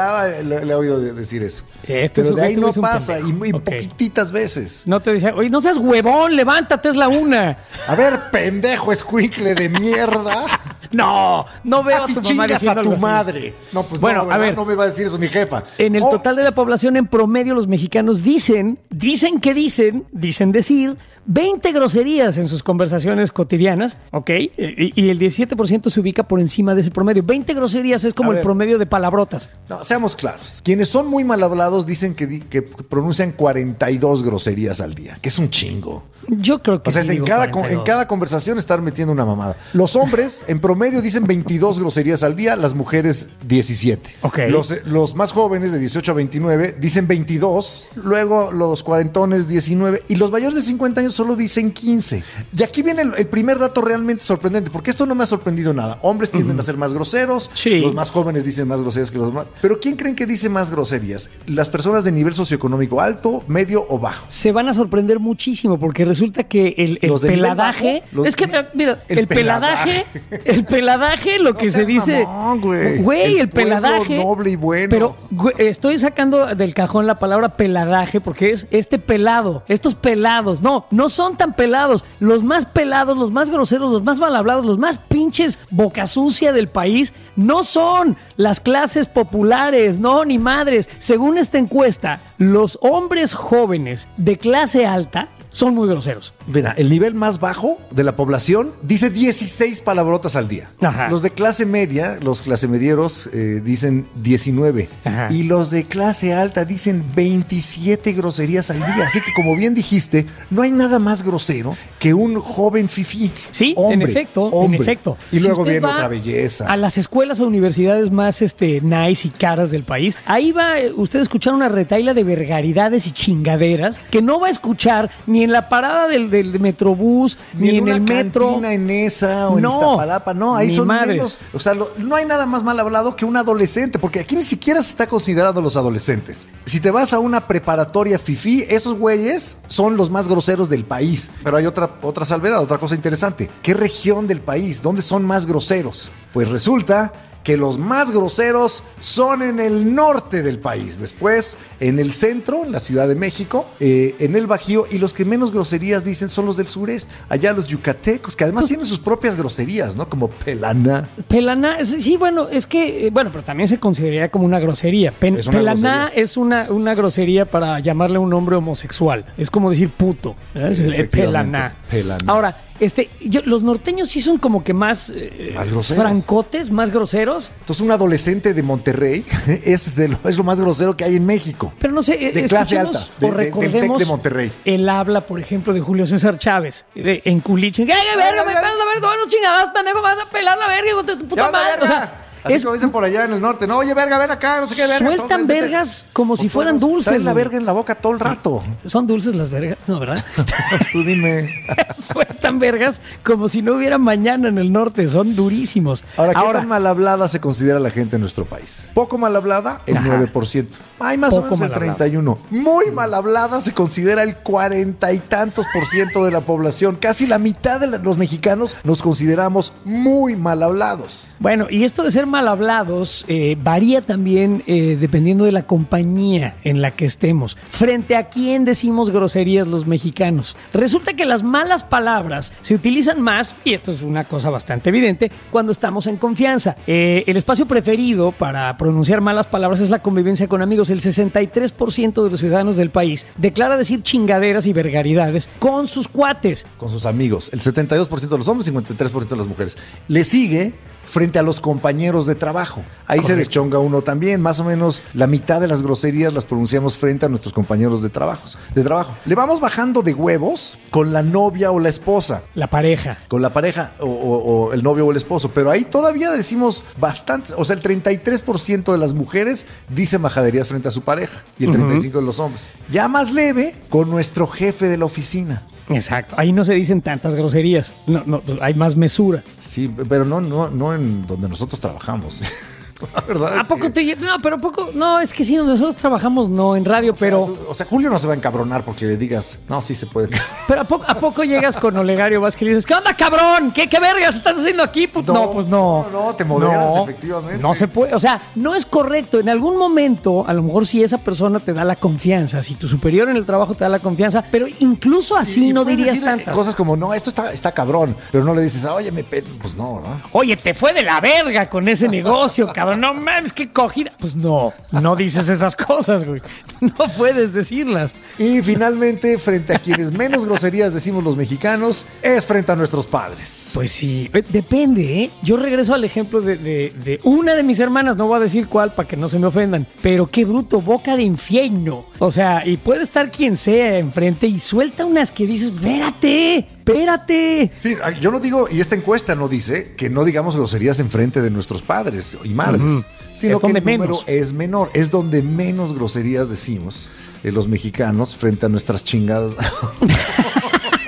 Le, 0.44 0.56
he 0.56 0.74
oído 0.74 1.00
de- 1.00 1.14
decir 1.14 1.44
eso. 1.44 1.64
Este 1.84 2.24
Pero 2.24 2.36
de 2.36 2.42
ahí 2.42 2.56
sujeto 2.56 2.76
no 2.76 2.82
pasa, 2.82 3.20
y 3.20 3.32
muy 3.32 3.52
poquititas 3.52 4.32
veces. 4.32 4.84
No 4.86 5.00
te 5.00 5.14
decía, 5.14 5.36
oye, 5.36 5.50
no 5.50 5.62
seas 5.62 5.78
huevón, 5.78 6.36
levántate, 6.36 6.90
es 6.90 6.96
la 6.96 7.08
una. 7.08 7.58
A 7.88 7.96
ver, 7.96 8.32
pendejo 8.32 8.92
escuincle 8.92 9.54
de 9.54 9.70
mierda. 9.70 10.46
No, 10.96 11.46
no 11.64 11.84
veo 11.84 11.98
a 11.98 12.02
Casi 12.02 12.14
tu 12.14 12.22
mamá 12.22 12.48
chingas 12.58 12.68
a 12.68 12.82
tu 12.82 12.92
así. 12.94 13.02
madre. 13.02 13.54
No, 13.74 13.84
pues 13.84 14.00
Bueno, 14.02 14.24
no, 14.26 14.32
a 14.32 14.38
ver. 14.38 14.56
no 14.56 14.66
me 14.66 14.76
va 14.76 14.84
a 14.84 14.88
decir 14.88 15.06
eso 15.08 15.18
mi 15.18 15.28
jefa. 15.28 15.64
En 15.78 15.96
el 15.96 16.04
Oh, 16.04 16.10
total 16.10 16.36
de 16.36 16.44
la 16.44 16.52
población, 16.54 16.96
en 16.98 17.08
promedio, 17.08 17.54
los 17.54 17.68
mexicanos 17.68 18.22
dicen, 18.24 18.80
dicen 18.90 19.40
que 19.40 19.54
dicen, 19.54 20.06
dicen 20.12 20.52
decir 20.52 20.98
20 21.28 21.72
groserías 21.72 22.38
en 22.38 22.48
sus 22.48 22.62
conversaciones 22.62 23.32
cotidianas, 23.32 23.98
¿ok? 24.12 24.30
Y, 24.30 24.52
y 24.96 25.10
el 25.10 25.18
17% 25.20 25.90
se 25.90 26.00
ubica 26.00 26.22
por 26.24 26.40
encima 26.40 26.76
de 26.76 26.82
ese 26.82 26.92
promedio. 26.92 27.24
20 27.24 27.54
groserías 27.56 28.04
es 28.04 28.14
como 28.14 28.32
A 28.32 28.36
el 28.38 28.42
promedio 28.42 28.78
de 28.78 28.86
palabrotas. 28.86 29.50
No, 29.68 29.84
seamos 29.84 30.16
claros. 30.16 30.62
Quienes 30.64 30.88
son 30.90 31.08
muy 31.08 31.24
mal 31.24 31.42
hablados 31.42 31.88
dicen 31.88 32.14
que, 32.14 32.28
di- 32.28 32.42
que 32.42 32.62
pronuncian 32.62 33.32
42 33.32 34.24
groserías 34.24 34.82
al 34.82 34.94
día, 34.94 35.18
que 35.22 35.30
es 35.30 35.40
un 35.40 35.50
chingo. 35.50 36.04
Yo 36.28 36.62
creo 36.62 36.82
que 36.84 36.90
O 36.90 36.94
sea, 36.94 37.02
sí 37.04 37.08
es 37.08 37.10
en, 37.10 37.16
digo 37.16 37.26
cada, 37.28 37.46
con- 37.52 37.62
en 37.62 37.70
42. 37.78 37.86
cada 37.86 38.08
conversación 38.08 38.58
estar 38.60 38.82
metiendo 38.82 39.12
una 39.12 39.26
mamada. 39.26 39.58
Los 39.74 39.96
hombres, 39.96 40.44
en 40.48 40.60
promedio, 40.60 40.85
dicen 40.92 41.26
22 41.26 41.80
groserías 41.80 42.24
al 42.24 42.36
día, 42.36 42.56
las 42.56 42.74
mujeres 42.74 43.28
17. 43.48 44.16
Ok. 44.22 44.40
Los, 44.50 44.74
los 44.86 45.16
más 45.16 45.32
jóvenes, 45.32 45.72
de 45.72 45.80
18 45.80 46.12
a 46.12 46.16
29, 46.16 46.76
dicen 46.80 47.08
22, 47.08 47.88
luego 47.96 48.52
los 48.52 48.84
cuarentones 48.84 49.48
19, 49.48 50.04
y 50.08 50.16
los 50.16 50.32
mayores 50.32 50.56
de 50.56 50.62
50 50.62 51.02
años 51.02 51.14
solo 51.14 51.36
dicen 51.36 51.72
15. 51.72 52.24
Y 52.58 52.64
aquí 52.64 52.82
viene 52.82 53.02
el, 53.04 53.14
el 53.18 53.28
primer 53.28 53.60
dato 53.60 53.82
realmente 53.82 54.24
sorprendente, 54.24 54.70
porque 54.72 54.92
esto 54.92 55.06
no 55.06 55.16
me 55.16 55.24
ha 55.24 55.28
sorprendido 55.28 55.74
nada. 55.74 56.00
Hombres 56.02 56.32
tienden 56.32 56.60
a 56.60 56.62
ser 56.64 56.78
más 56.78 56.94
groseros, 56.94 57.50
Sí. 57.54 57.80
los 57.80 57.94
más 57.94 58.12
jóvenes 58.12 58.46
dicen 58.46 58.68
más 58.68 58.82
groserías 58.82 59.12
que 59.12 59.18
los 59.18 59.32
más... 59.34 59.46
Pero 59.62 59.80
¿quién 59.80 59.96
creen 59.96 60.16
que 60.16 60.26
dice 60.26 60.50
más 60.50 60.72
groserías? 60.72 61.30
¿Las 61.48 61.70
personas 61.70 62.04
de 62.04 62.12
nivel 62.12 62.34
socioeconómico 62.34 63.02
alto, 63.02 63.44
medio 63.48 63.86
o 63.90 64.00
bajo? 64.00 64.26
Se 64.30 64.52
van 64.52 64.68
a 64.68 64.74
sorprender 64.74 65.20
muchísimo 65.20 65.80
porque 65.80 66.06
resulta 66.06 66.44
que 66.44 66.76
el, 66.78 67.00
el 67.02 67.14
peladaje. 67.20 68.02
bajo, 68.02 68.16
los- 68.18 68.28
es 68.28 68.36
que, 68.36 68.48
mira, 68.48 68.70
mira, 68.74 69.00
el 69.08 69.20
el, 69.20 69.28
peladaje. 69.28 70.06
peladaje. 70.14 70.42
El 70.52 70.65
peladaje, 70.66 71.40
lo 71.40 71.56
que 71.56 71.72
se 71.72 71.86
dice. 71.86 72.24
mamón, 72.26 72.62
güey. 72.62 73.02
Güey, 73.02 73.40
El 73.40 73.50
peladaje. 73.50 74.18
noble 74.18 74.52
y 74.52 74.56
bueno. 74.56 74.90
Pero 74.90 75.16
güey, 75.32 75.54
estoy 75.58 75.98
sacando 75.98 76.54
del 76.56 76.74
cajón 76.74 77.08
la 77.08 77.16
palabra 77.16 77.50
peladaje 77.50 78.20
porque 78.22 78.52
es 78.52 78.68
este 78.72 79.00
pelado. 79.00 79.64
Estos 79.68 79.96
pelados. 79.96 80.62
No, 80.62 80.86
no 80.92 81.10
son 81.10 81.38
tan 81.38 81.54
pelados. 81.54 82.04
Los 82.20 82.44
más 82.44 82.66
pelados, 82.66 83.18
los 83.18 83.32
más 83.32 83.50
groseros, 83.50 83.92
los 83.92 84.04
más 84.04 84.20
mal 84.20 84.36
hablados, 84.36 84.66
los 84.66 84.78
más 84.78 84.98
pinches 84.98 85.60
boca 85.70 86.08
sucia 86.08 86.52
del 86.54 86.68
país 86.68 87.14
no 87.36 87.64
son 87.64 88.16
las 88.38 88.60
clases 88.60 89.08
populares. 89.08 90.00
No, 90.00 90.26
ni 90.26 90.38
madres. 90.40 90.90
Según 91.00 91.38
esta 91.38 91.58
encuesta, 91.58 92.20
los 92.38 92.78
hombres 92.82 93.34
jóvenes 93.34 94.08
de 94.18 94.38
clase 94.38 94.86
alta 94.86 95.28
son 95.56 95.74
muy 95.74 95.88
groseros. 95.88 96.34
Mira, 96.48 96.74
el 96.78 96.90
nivel 96.90 97.16
más 97.16 97.40
bajo 97.40 97.80
de 97.90 98.04
la 98.04 98.14
población 98.14 98.72
dice 98.82 99.10
16 99.10 99.80
palabrotas 99.80 100.36
al 100.36 100.50
día. 100.50 100.68
Ajá. 100.82 101.08
Los 101.08 101.22
de 101.22 101.30
clase 101.30 101.66
media, 101.66 102.18
los 102.22 102.42
clase 102.42 102.68
medieros, 102.68 103.30
eh, 103.32 103.62
dicen 103.64 104.06
19. 104.16 104.90
Ajá. 105.06 105.32
Y 105.32 105.44
los 105.44 105.70
de 105.70 105.86
clase 105.86 106.34
alta 106.34 106.66
dicen 106.66 107.06
27 107.16 108.12
groserías 108.12 108.70
al 108.70 108.80
día. 108.80 109.06
Así 109.06 109.22
que, 109.22 109.32
como 109.34 109.56
bien 109.56 109.74
dijiste, 109.74 110.26
no 110.50 110.62
hay 110.62 110.72
nada 110.72 111.00
más 111.00 111.24
grosero 111.24 111.78
que 112.00 112.14
un 112.14 112.42
joven 112.42 112.90
fifí. 112.90 113.32
Sí, 113.52 113.74
Hombre, 113.78 113.94
en 113.96 114.02
efecto, 114.02 114.44
hombre. 114.44 114.76
en 114.76 114.84
efecto. 114.84 115.18
Y 115.32 115.40
Si 115.40 115.48
luego 115.48 115.64
viene 115.64 115.88
otra 115.88 116.10
belleza. 116.10 116.68
A 116.68 116.76
las 116.76 116.98
escuelas 116.98 117.40
o 117.40 117.48
universidades 117.48 118.12
más 118.12 118.42
este, 118.42 118.82
nice 118.82 119.30
y 119.30 119.32
caras 119.32 119.72
del 119.72 119.84
país, 119.84 120.18
ahí 120.26 120.52
va 120.52 120.82
eh, 120.82 120.92
usted 120.94 121.20
a 121.20 121.22
escuchar 121.22 121.54
una 121.54 121.70
retaila 121.70 122.14
de 122.14 122.26
vergaridades 122.26 123.08
y 123.08 123.12
chingaderas 123.12 124.00
que 124.12 124.22
no 124.22 124.42
va 124.42 124.48
a 124.48 124.52
escuchar 124.52 125.10
ni 125.26 125.45
en 125.46 125.54
la 125.54 125.70
parada 125.70 126.08
del, 126.10 126.30
del 126.30 126.60
metrobús, 126.60 127.38
ni, 127.54 127.70
en, 127.70 127.84
una 127.84 127.96
el 127.96 128.02
metro. 128.02 128.62
en 128.64 128.90
esa 128.90 129.48
o 129.50 129.56
en 129.58 129.64
No, 129.64 129.70
Iztapalapa, 129.70 130.34
no, 130.34 130.56
ahí 130.56 130.68
ni 130.68 130.76
son 130.76 130.88
madres. 130.88 131.16
menos. 131.16 131.38
O 131.54 131.60
sea, 131.60 131.74
lo- 131.74 131.92
no 131.98 132.16
hay 132.18 132.26
nada 132.26 132.46
más 132.46 132.62
mal 132.64 132.80
hablado 132.80 133.16
que 133.16 133.24
un 133.24 133.38
adolescente, 133.38 133.98
porque 134.00 134.20
aquí 134.20 134.36
ni 134.36 134.44
siquiera 134.44 134.82
se 134.84 134.90
está 134.90 135.08
considerando 135.08 135.62
los 135.62 135.78
adolescentes. 135.78 136.50
Si 136.66 136.80
te 136.82 136.92
vas 136.92 137.14
a 137.14 137.20
una 137.20 137.48
preparatoria 137.48 138.20
fifí, 138.20 138.66
esos 138.68 138.94
güeyes 138.98 139.56
son 139.68 139.96
los 139.96 140.10
más 140.10 140.28
groseros 140.28 140.70
del 140.70 140.84
país. 140.84 141.30
Pero 141.44 141.58
hay 141.58 141.66
otra, 141.66 141.90
otra 142.02 142.26
salvedad, 142.26 142.60
otra 142.62 142.78
cosa 142.78 142.96
interesante. 142.96 143.50
¿Qué 143.62 143.74
región 143.74 144.28
del 144.28 144.42
país? 144.42 144.82
¿Dónde 144.82 145.02
son 145.02 145.24
más 145.24 145.46
groseros? 145.46 146.10
Pues 146.34 146.50
resulta 146.50 147.14
que 147.46 147.56
los 147.58 147.78
más 147.78 148.10
groseros 148.12 148.82
son 149.00 149.44
en 149.44 149.60
el 149.60 149.94
norte 149.94 150.42
del 150.42 150.58
país, 150.60 151.00
después 151.00 151.58
en 151.80 152.00
el 152.00 152.12
centro, 152.12 152.66
en 152.66 152.72
la 152.72 152.80
Ciudad 152.80 153.08
de 153.08 153.14
México, 153.14 153.68
eh, 153.80 154.16
en 154.20 154.36
el 154.36 154.48
Bajío, 154.48 154.86
y 154.92 154.98
los 154.98 155.14
que 155.14 155.26
menos 155.26 155.52
groserías 155.54 156.04
dicen 156.04 156.28
son 156.28 156.48
los 156.48 156.58
del 156.58 156.66
sureste, 156.68 157.14
allá 157.30 157.54
los 157.54 157.68
yucatecos, 157.68 158.36
que 158.36 158.44
además 158.46 158.66
tienen 158.66 158.86
sus 158.86 158.98
propias 158.98 159.38
groserías, 159.38 159.96
¿no? 159.96 160.10
Como 160.10 160.28
pelana. 160.28 161.08
Pelaná, 161.28 161.84
sí, 161.86 162.18
bueno, 162.18 162.48
es 162.50 162.66
que, 162.66 163.06
eh, 163.06 163.10
bueno, 163.12 163.30
pero 163.32 163.44
también 163.44 163.70
se 163.70 163.80
consideraría 163.80 164.30
como 164.32 164.46
una 164.46 164.60
grosería. 164.60 165.12
Pen- 165.12 165.38
Es 165.38 165.46
una 165.46 165.60
pelaná 165.60 165.98
grosería. 166.06 166.24
es 166.24 166.38
una, 166.38 166.66
una 166.72 166.96
grosería 166.96 167.46
para 167.46 167.80
llamarle 167.80 168.18
a 168.18 168.22
un 168.22 168.34
hombre 168.34 168.56
homosexual. 168.56 169.24
Es 169.38 169.52
como 169.52 169.70
decir 169.70 169.90
puto. 169.92 170.36
¿eh? 170.56 170.70
Es 170.72 170.80
el- 170.80 170.88
el 170.88 170.94
Efectivamente, 171.02 171.52
pelaná. 171.60 171.76
pelaná. 171.92 172.24
Ahora, 172.26 172.58
este, 172.80 173.10
yo- 173.22 173.42
los 173.46 173.64
norteños 173.64 174.10
sí 174.10 174.22
son 174.22 174.38
como 174.38 174.64
que 174.64 174.74
más, 174.74 175.12
eh, 175.16 175.54
Más 175.56 175.72
groseros. 175.72 176.04
francotes, 176.04 176.72
más 176.72 176.92
groseros. 176.92 177.52
Entonces 177.62 177.82
un 177.82 177.92
adolescente 177.92 178.54
de 178.54 178.64
Monterrey 178.64 179.26
es, 179.64 179.96
de 179.96 180.10
lo, 180.10 180.20
es 180.26 180.38
lo 180.38 180.44
más 180.44 180.60
grosero 180.60 180.96
que 180.98 181.04
hay 181.06 181.16
en 181.16 181.26
México. 181.26 181.72
Pero 181.80 181.94
no 181.94 182.04
sé, 182.04 182.14
eh, 182.26 182.32
De 182.32 182.48
clase 182.48 182.76
escuchemos 182.76 182.96
alta, 183.10 183.20
de- 183.20 183.28
o 183.28 183.32
de- 183.32 183.38
recordemos 183.38 184.00
de 184.00 184.06
Monterrey. 184.06 184.52
el 184.66 184.90
habla, 184.90 185.22
por 185.22 185.40
ejemplo, 185.40 185.74
de 185.74 185.80
Julio 185.82 186.06
César 186.06 186.38
Chávez, 186.40 186.86
de, 186.96 187.22
en 187.26 187.40
Culiche. 187.40 187.84
¡Ay, 187.84 187.88
qué 187.88 188.18
verga, 188.18 188.44
me 188.44 188.54
pelas 188.54 188.64
la 188.78 188.86
verga! 188.86 189.02
¡Tú 189.02 189.08
no 189.24 189.30
chingadas, 189.30 189.68
pendejo! 189.74 190.02
¡Vas 190.02 190.20
a 190.20 190.30
pelar 190.30 190.58
la 190.58 190.68
verga, 190.68 192.25
Así 192.46 192.54
Es- 192.54 192.64
como 192.64 192.76
dicen 192.76 192.92
por 192.92 193.04
allá 193.04 193.26
en 193.26 193.34
el 193.34 193.42
norte. 193.42 193.68
No, 193.68 193.78
oye, 193.80 193.94
verga, 193.94 194.18
ven 194.20 194.32
acá, 194.32 194.62
no 194.62 194.68
sé 194.68 194.76
qué, 194.76 194.82
verga. 194.84 194.98
Sueltan 195.00 195.22
Entonces, 195.42 195.48
vete. 195.48 195.62
vergas 195.62 196.06
como 196.14 196.36
si 196.38 196.44
Pues, 196.44 196.54
fueran 196.54 196.80
bueno, 196.80 196.94
dulces. 196.94 197.08
traen 197.12 197.26
la 197.26 197.34
verga 197.34 197.58
en 197.58 197.66
la 197.66 197.72
boca 197.72 197.96
todo 197.96 198.14
el 198.14 198.20
rato. 198.20 198.64
Son 198.86 199.08
dulces 199.08 199.36
las 199.36 199.50
vergas, 199.50 199.90
no, 199.90 200.00
¿verdad? 200.00 200.24
Tú 200.94 201.04
dime. 201.04 201.50
Sueltan 201.96 202.60
vergas 202.60 203.02
como 203.24 203.50
si 203.50 203.62
no 203.62 203.74
hubiera 203.74 203.98
mañana 203.98 204.48
en 204.48 204.58
el 204.58 204.72
norte. 204.72 205.08
Son 205.08 205.36
durísimos. 205.36 206.04
Ahora, 206.18 206.34
¿qué 206.40 206.54
tan 206.54 206.68
mal 206.68 206.86
hablada 206.88 207.28
se 207.28 207.40
considera 207.40 207.80
la 207.80 207.90
gente 207.90 208.16
en 208.18 208.22
nuestro 208.22 208.46
país? 208.46 208.90
Poco 208.94 209.18
mal 209.18 209.36
hablada, 209.36 209.82
el 209.86 209.98
Ajá. 209.98 210.08
9%. 210.32 210.68
Hay 211.00 211.18
más 211.18 211.32
Poco 211.34 211.48
o 211.56 211.58
menos 211.58 211.62
el 211.62 211.70
mal 211.70 211.76
hablada. 211.78 211.96
31. 211.98 212.38
Muy 212.52 212.92
mal 212.92 213.14
hablada 213.14 213.60
se 213.62 213.74
considera 213.74 214.24
el 214.24 214.36
cuarenta 214.38 215.12
y 215.14 215.20
tantos 215.20 215.66
por 215.74 215.86
ciento 215.88 216.24
de 216.26 216.32
la 216.32 216.42
población. 216.42 216.96
Casi 217.00 217.26
la 217.28 217.40
mitad 217.40 217.80
de 217.80 217.88
los 218.00 218.18
mexicanos 218.18 218.76
nos 218.84 219.02
consideramos 219.02 219.74
muy 219.84 220.36
mal 220.36 220.62
hablados. 220.64 221.28
Bueno, 221.40 221.68
y 221.70 221.84
esto 221.84 222.04
de 222.04 222.12
ser 222.12 222.26
mal 222.26 222.35
hablados 222.38 223.26
eh, 223.28 223.58
varía 223.62 224.02
también 224.02 224.64
eh, 224.68 224.98
dependiendo 225.00 225.46
de 225.46 225.52
la 225.52 225.64
compañía 225.64 226.56
en 226.64 226.82
la 226.82 226.92
que 226.92 227.06
estemos. 227.06 227.58
Frente 227.70 228.16
a 228.16 228.26
quién 228.26 228.66
decimos 228.66 229.10
groserías 229.10 229.68
los 229.68 229.88
mexicanos. 229.88 230.56
Resulta 230.74 231.14
que 231.14 231.26
las 231.26 231.44
malas 231.44 231.84
palabras 231.84 232.52
se 232.62 232.76
utilizan 232.76 233.22
más, 233.22 233.56
y 233.64 233.74
esto 233.74 233.92
es 233.92 234.02
una 234.02 234.24
cosa 234.24 234.50
bastante 234.50 234.90
evidente, 234.90 235.32
cuando 235.52 235.72
estamos 235.72 236.08
en 236.08 236.18
confianza. 236.18 236.76
Eh, 236.88 237.24
el 237.28 237.38
espacio 237.38 237.66
preferido 237.66 238.32
para 238.32 238.78
pronunciar 238.78 239.22
malas 239.22 239.48
palabras 239.48 239.82
es 239.82 239.90
la 239.90 240.00
convivencia 240.00 240.48
con 240.48 240.62
amigos. 240.62 240.90
El 240.90 241.02
63% 241.02 242.24
de 242.24 242.30
los 242.30 242.40
ciudadanos 242.40 242.78
del 242.78 242.90
país 242.90 243.26
declara 243.38 243.78
decir 243.78 244.04
chingaderas 244.04 244.66
y 244.66 244.74
vergaridades 244.74 245.50
con 245.60 245.88
sus 245.88 246.08
cuates. 246.08 246.66
Con 246.78 246.92
sus 246.92 247.06
amigos. 247.06 247.50
El 247.54 247.62
72% 247.62 248.28
de 248.28 248.38
los 248.38 248.48
hombres, 248.48 248.72
53% 248.72 249.28
de 249.28 249.36
las 249.38 249.48
mujeres. 249.48 249.78
Le 250.08 250.24
sigue 250.24 250.74
frente 251.06 251.40
a 251.40 251.44
los 251.44 251.62
compañeros 251.62 252.26
de 252.26 252.36
trabajo. 252.36 252.84
Ahí 253.08 253.22
se 253.24 253.36
deschonga 253.36 253.80
uno 253.80 254.02
también. 254.02 254.42
Más 254.42 254.60
o 254.60 254.64
menos 254.64 255.04
la 255.14 255.28
mitad 255.28 255.62
de 255.62 255.68
las 255.68 255.84
groserías 255.84 256.34
las 256.34 256.46
pronunciamos 256.46 256.98
frente 256.98 257.26
a 257.26 257.30
nuestros 257.30 257.54
compañeros 257.54 258.02
de 258.02 258.10
trabajo. 258.10 258.50
De 258.74 258.84
trabajo. 258.84 259.14
Le 259.26 259.36
vamos 259.36 259.60
bajando 259.60 260.02
de 260.02 260.14
huevos 260.14 260.78
con 260.90 261.14
la 261.14 261.22
novia 261.24 261.72
o 261.72 261.80
la 261.80 261.90
esposa. 261.90 262.42
La 262.56 262.68
pareja. 262.68 263.20
con 263.28 263.42
la 263.42 263.50
pareja 263.52 263.92
o, 264.00 264.06
o- 264.06 264.66
o 264.70 264.74
el 264.74 264.84
novio 264.84 265.06
o 265.06 265.12
el 265.12 265.18
esposo, 265.18 265.52
pero 265.54 265.70
ahí 265.72 265.86
todavía 265.86 266.32
decimos 266.32 266.84
bastante, 267.00 267.54
o 267.56 267.64
sea, 267.66 267.76
el 267.76 267.82
33% 267.82 268.92
de 268.92 268.98
las 268.98 269.14
mujeres 269.14 269.66
dice 269.90 270.18
majaderías 270.20 270.68
frente 270.68 270.88
a 270.88 270.92
su 270.92 271.02
pareja 271.02 271.44
y 271.60 271.66
el 271.66 271.72
35% 271.72 272.12
de 272.14 272.22
los 272.22 272.40
hombres. 272.40 272.70
Ya 272.92 273.08
más 273.08 273.32
leve 273.32 273.76
con 273.90 274.10
nuestro 274.10 274.48
jefe 274.48 274.88
de 274.88 274.98
la 274.98 275.06
oficina. 275.06 275.62
Exacto. 275.90 276.36
Ahí 276.38 276.52
no 276.52 276.66
se 276.66 276.74
dicen 276.74 277.02
tantas 277.02 277.36
groserías. 277.36 277.94
No, 278.08 278.24
no, 278.26 278.42
hay 278.62 278.74
más 278.74 278.96
mesura. 278.96 279.44
Sí, 279.62 279.94
pero 280.10 280.26
no, 280.26 280.42
no, 280.42 280.70
no 280.70 280.94
en 280.94 281.28
donde 281.28 281.48
nosotros 281.50 281.80
trabajamos. 281.80 282.42
La 283.14 283.22
verdad. 283.22 283.58
¿A 283.58 283.62
es 283.64 283.68
poco 283.68 283.92
que- 283.92 284.16
tú? 284.16 284.26
No, 284.26 284.38
pero 284.42 284.56
¿a 284.56 284.60
poco. 284.60 284.90
No, 284.94 285.20
es 285.20 285.34
que 285.34 285.44
sí, 285.44 285.56
donde 285.58 285.74
nosotros 285.74 285.98
trabajamos 285.98 286.48
no, 286.48 286.78
en 286.78 286.86
radio, 286.86 287.12
o 287.12 287.16
sea, 287.16 287.28
pero. 287.28 287.46
tú- 287.46 287.58
o 287.68 287.74
sea, 287.74 287.86
Julio 287.86 288.10
no 288.10 288.18
se 288.18 288.26
va 288.28 288.34
a 288.34 288.38
encabronar 288.38 288.84
porque 288.86 289.06
le 289.06 289.18
digas, 289.18 289.60
no, 289.68 289.82
sí 289.82 289.96
se 289.96 290.06
puede. 290.06 290.30
Pero 290.68 290.82
¿a 290.82 290.84
poco, 290.86 291.04
¿a 291.06 291.16
poco 291.16 291.44
llegas 291.44 291.76
con 291.76 291.98
Olegario 291.98 292.40
Vázquez 292.40 292.62
y 292.68 292.70
dices, 292.70 292.86
¿qué 292.86 292.94
onda, 292.94 293.14
cabrón? 293.18 293.72
¿Qué, 293.74 293.88
qué 293.90 294.00
vergas 294.00 294.36
estás 294.36 294.58
haciendo 294.58 294.82
aquí? 294.82 295.08
Pues, 295.08 295.26
No, 295.28 295.34
no, 295.34 295.52
pues 295.52 295.68
no. 295.68 296.06
no, 296.10 296.28
no, 296.28 296.36
te 296.36 296.46
moderas, 296.46 296.96
efectivamente. 297.04 297.62
No 297.62 297.76
se 297.76 297.90
puede. 297.90 298.14
O 298.16 298.20
sea, 298.20 298.42
no 298.56 298.74
es 298.74 298.86
correcto. 298.86 299.40
En 299.42 299.50
algún 299.50 299.76
momento, 299.78 300.46
a 300.48 300.54
lo 300.54 300.64
mejor 300.64 300.88
si 300.88 301.04
esa 301.04 301.18
persona 301.18 301.60
te 301.60 301.74
da 301.74 301.84
la 301.84 301.98
confianza, 301.98 302.64
si 302.64 302.76
tu 302.76 302.88
superior 302.88 303.30
en 303.30 303.36
el 303.36 303.46
trabajo 303.46 303.74
te 303.76 303.84
da 303.84 303.90
la 303.90 304.00
confianza, 304.00 304.42
pero 304.50 304.68
incluso 304.80 305.36
así 305.36 305.68
Y 305.70 305.74
no 305.74 305.84
dirías 305.84 306.20
tantas. 306.22 306.56
Cosas 306.56 306.74
como, 306.74 306.96
no, 306.96 307.14
esto 307.14 307.30
está, 307.30 307.52
está 307.52 307.74
cabrón, 307.74 308.16
pero 308.32 308.46
no 308.46 308.54
le 308.54 308.62
dices, 308.62 308.86
oye, 308.86 309.12
me 309.12 309.26
pe-". 309.26 309.44
Pues 309.62 309.76
no, 309.76 310.00
¿no? 310.00 310.22
Oye, 310.32 310.56
te 310.56 310.74
fue 310.74 310.94
de 310.94 311.04
la 311.04 311.20
verga 311.20 311.70
con 311.70 311.86
ese 311.90 312.08
negocio, 312.08 312.68
cabrón. 312.68 312.85
No 312.94 313.14
mames, 313.14 313.54
qué 313.54 313.70
cogida. 313.70 314.12
Pues 314.20 314.36
no, 314.36 314.74
no 314.92 315.16
dices 315.16 315.50
esas 315.50 315.76
cosas, 315.76 316.24
güey. 316.24 316.42
No 316.82 317.08
puedes 317.18 317.54
decirlas. 317.54 318.14
Y 318.38 318.62
finalmente, 318.62 319.40
frente 319.40 319.74
a 319.74 319.80
quienes 319.80 320.12
menos 320.12 320.46
groserías 320.46 320.94
decimos 320.94 321.24
los 321.24 321.38
mexicanos, 321.38 322.06
es 322.22 322.46
frente 322.46 322.72
a 322.72 322.76
nuestros 322.76 323.08
padres. 323.08 323.65
Pues 323.76 323.92
sí, 323.92 324.30
eh, 324.34 324.42
depende, 324.50 325.24
¿eh? 325.24 325.32
Yo 325.44 325.58
regreso 325.58 325.94
al 325.94 326.06
ejemplo 326.06 326.40
de, 326.40 326.56
de- 326.56 326.94
de 327.04 327.20
una 327.24 327.56
de 327.56 327.62
mis 327.62 327.78
hermanas, 327.82 328.16
no 328.16 328.26
voy 328.26 328.38
a 328.38 328.40
decir 328.40 328.68
cuál 328.68 328.94
para 328.94 329.06
que 329.06 329.18
no 329.18 329.28
se 329.28 329.38
me 329.38 329.48
ofendan, 329.48 329.86
pero 330.02 330.28
qué 330.28 330.46
bruto, 330.46 330.80
boca 330.82 331.18
de 331.18 331.24
infierno. 331.24 332.06
O 332.20 332.32
sea, 332.32 332.66
y 332.66 332.78
puede 332.78 333.04
estar 333.04 333.30
quien 333.32 333.58
sea 333.58 333.98
enfrente 334.00 334.48
y 334.48 334.62
suelta 334.62 335.04
unas 335.06 335.30
que 335.30 335.46
dices, 335.46 335.74
espérate, 335.76 336.60
espérate. 336.60 337.72
Sí, 337.78 337.96
ay, 338.02 338.16
yo 338.22 338.32
no 338.32 338.40
digo, 338.40 338.70
y 338.72 338.80
esta 338.80 338.96
encuesta 338.96 339.36
no 339.36 339.50
dice 339.50 339.94
que 339.98 340.10
no 340.10 340.24
digamos 340.24 340.56
groserías 340.56 341.00
en 341.02 341.10
frente 341.10 341.42
de 341.42 341.52
nuestros 341.52 341.82
padres 341.82 342.38
y 342.46 342.54
madres, 342.54 343.04
sino 343.34 343.58
Es 343.58 343.62
que 343.62 343.68
el 343.68 343.74
número 343.74 344.00
menos. 344.00 344.24
es 344.28 344.54
menor, 344.54 344.90
es 344.94 345.12
donde 345.12 345.44
menos 345.44 345.94
groserías 345.94 346.50
decimos 346.50 347.10
eh, 347.44 347.52
los 347.52 347.68
mexicanos 347.68 348.38
frente 348.38 348.68
a 348.68 348.70
nuestras 348.70 349.04
chingadas. 349.04 349.52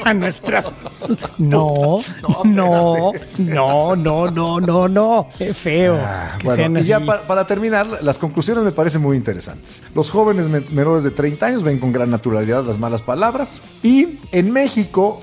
A 0.09 0.13
nuestras. 0.13 0.69
No, 1.37 1.99
no, 2.45 3.11
no, 3.37 3.95
no, 3.95 4.29
no, 4.31 4.59
no, 4.59 4.87
no. 4.87 5.27
Qué 5.37 5.53
feo. 5.53 5.95
Ah, 5.99 6.37
bueno, 6.43 6.79
y 6.79 6.83
ya 6.83 6.99
para 6.99 7.45
terminar, 7.47 7.85
las 8.01 8.17
conclusiones 8.17 8.63
me 8.63 8.71
parecen 8.71 9.01
muy 9.01 9.15
interesantes. 9.15 9.83
Los 9.95 10.09
jóvenes 10.11 10.49
men- 10.49 10.65
menores 10.71 11.03
de 11.03 11.11
30 11.11 11.45
años 11.45 11.63
ven 11.63 11.79
con 11.79 11.91
gran 11.93 12.09
naturalidad 12.09 12.65
las 12.65 12.77
malas 12.77 13.01
palabras 13.01 13.61
y 13.83 14.19
en 14.31 14.51
México, 14.51 15.21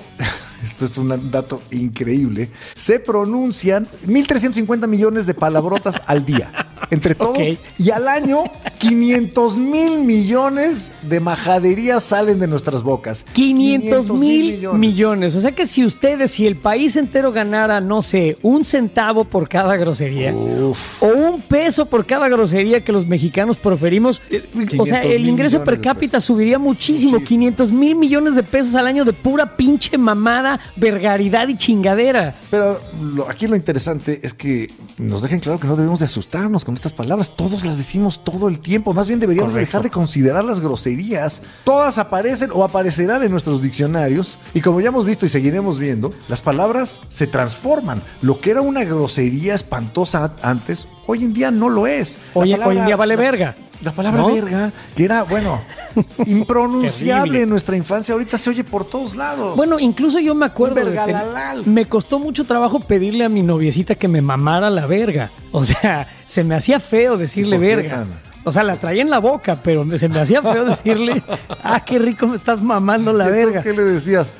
esto 0.65 0.85
es 0.85 0.97
un 0.97 1.31
dato 1.31 1.61
increíble, 1.71 2.49
se 2.75 2.99
pronuncian 2.99 3.87
1.350 4.07 4.87
millones 4.87 5.25
de 5.25 5.33
palabrotas 5.33 6.01
al 6.07 6.25
día. 6.25 6.51
Entre 6.91 7.15
todos 7.15 7.39
y 7.79 7.89
al 7.89 8.07
año 8.07 8.43
500 8.77 9.57
mil 9.57 9.99
millones 9.99 10.91
de 11.01 11.19
majaderías 11.19 12.03
salen 12.03 12.39
de 12.39 12.47
nuestras 12.47 12.83
bocas. 12.83 13.25
500 13.33 14.09
mil 14.11 14.67
millones. 14.73 15.35
O 15.35 15.39
sea 15.39 15.51
que 15.53 15.65
si 15.65 15.83
ustedes, 15.83 16.31
si 16.31 16.45
el 16.45 16.57
país 16.57 16.95
entero 16.95 17.31
ganara, 17.31 17.81
no 17.81 18.01
sé, 18.01 18.37
un 18.43 18.63
centavo 18.65 19.23
por 19.23 19.49
cada 19.49 19.75
grosería. 19.77 20.33
Uf. 20.35 21.01
O 21.01 21.07
un 21.07 21.41
peso 21.41 21.85
por 21.87 22.05
cada 22.05 22.27
grosería 22.29 22.83
que 22.83 22.91
los 22.91 23.07
mexicanos 23.07 23.57
proferimos. 23.57 24.21
eh, 24.29 24.43
O 24.77 24.85
sea, 24.85 25.01
500 25.01 25.05
el 25.05 25.27
ingreso 25.27 25.63
per 25.63 25.81
cápita 25.81 26.19
subiría 26.19 26.59
muchísimo. 26.59 27.13
Muchísimo. 27.13 27.23
500 27.25 27.71
mil 27.71 27.95
millones 27.95 28.35
de 28.35 28.43
pesos 28.43 28.75
al 28.75 28.87
año 28.87 29.05
de 29.05 29.13
pura 29.13 29.55
pinche 29.57 29.97
mamada, 29.97 30.54
vergaridad 30.75 31.47
y 31.47 31.57
chingadera. 31.57 32.35
Pero 32.51 32.79
lo- 33.01 33.29
aquí 33.29 33.47
lo 33.47 33.55
interesante 33.55 34.19
es 34.23 34.33
que 34.33 34.71
nos 34.97 35.21
dejen 35.21 35.39
claro 35.39 35.59
que 35.59 35.67
no 35.67 35.75
debemos 35.75 35.99
de 35.99 36.05
asustarnos 36.05 36.65
con 36.65 36.73
estas 36.75 36.93
palabras. 36.93 37.35
Todos 37.35 37.63
las 37.65 37.77
decimos 37.77 38.23
todo 38.23 38.47
el 38.47 38.59
tiempo. 38.59 38.93
Más 38.93 39.07
bien 39.07 39.19
deberíamos 39.19 39.51
Correcto. 39.53 39.67
dejar 39.67 39.83
de 39.83 39.89
considerar 39.91 40.43
las 40.43 40.59
groserías. 40.59 41.41
Todas 41.63 41.97
aparecen 41.97 42.49
o 42.53 42.63
aparecerán 42.63 43.23
en 43.23 43.31
nuestros 43.31 43.61
diccionarios. 43.61 44.37
Y 44.53 44.61
como 44.61 44.81
ya 44.81 44.89
hemos 44.89 45.05
visto 45.05 45.25
y 45.25 45.29
seguiremos 45.29 45.79
viendo, 45.79 46.13
las 46.27 46.41
palabras 46.41 47.01
se 47.09 47.27
transforman. 47.27 48.01
Lo 48.21 48.39
que 48.39 48.51
era 48.51 48.61
una 48.61 48.83
grosería 48.83 49.53
espantosa 49.53 50.33
antes, 50.41 50.87
hoy 51.07 51.23
en 51.23 51.33
día 51.33 51.51
no 51.51 51.69
lo 51.69 51.87
es. 51.87 52.17
Hoy, 52.33 52.51
palabra- 52.51 52.67
hoy 52.67 52.77
en 52.79 52.85
día 52.85 52.95
vale 52.95 53.15
la- 53.15 53.21
verga. 53.21 53.55
La 53.83 53.91
palabra 53.91 54.21
¿No? 54.21 54.33
verga, 54.33 54.71
que 54.95 55.05
era, 55.05 55.23
bueno, 55.23 55.59
impronunciable 56.25 57.41
en 57.41 57.49
nuestra 57.49 57.75
infancia, 57.75 58.13
ahorita 58.13 58.37
se 58.37 58.49
oye 58.49 58.63
por 58.63 58.85
todos 58.85 59.15
lados. 59.15 59.55
Bueno, 59.55 59.79
incluso 59.79 60.19
yo 60.19 60.33
me 60.35 60.45
acuerdo. 60.45 60.75
Un 60.81 60.85
de 60.85 60.91
vergalalal. 60.91 61.65
me 61.65 61.87
costó 61.87 62.19
mucho 62.19 62.45
trabajo 62.45 62.79
pedirle 62.79 63.25
a 63.25 63.29
mi 63.29 63.41
noviecita 63.41 63.95
que 63.95 64.07
me 64.07 64.21
mamara 64.21 64.69
la 64.69 64.85
verga. 64.85 65.31
O 65.51 65.63
sea, 65.65 66.07
se 66.25 66.43
me 66.43 66.55
hacía 66.55 66.79
feo 66.79 67.17
decirle 67.17 67.57
¿Por 67.57 67.65
qué 67.65 67.75
verga. 67.75 68.05
O 68.43 68.51
sea, 68.51 68.63
la 68.63 68.75
traía 68.75 69.01
en 69.01 69.09
la 69.09 69.19
boca, 69.19 69.57
pero 69.61 69.85
se 69.97 70.07
me 70.07 70.19
hacía 70.19 70.41
feo 70.41 70.65
decirle, 70.65 71.21
ah, 71.63 71.83
qué 71.83 71.97
rico 71.97 72.27
me 72.27 72.35
estás 72.35 72.61
mamando 72.61 73.11
la 73.11 73.27
verga. 73.27 73.63
¿Qué 73.63 73.73
le 73.73 73.83
decías? 73.83 74.31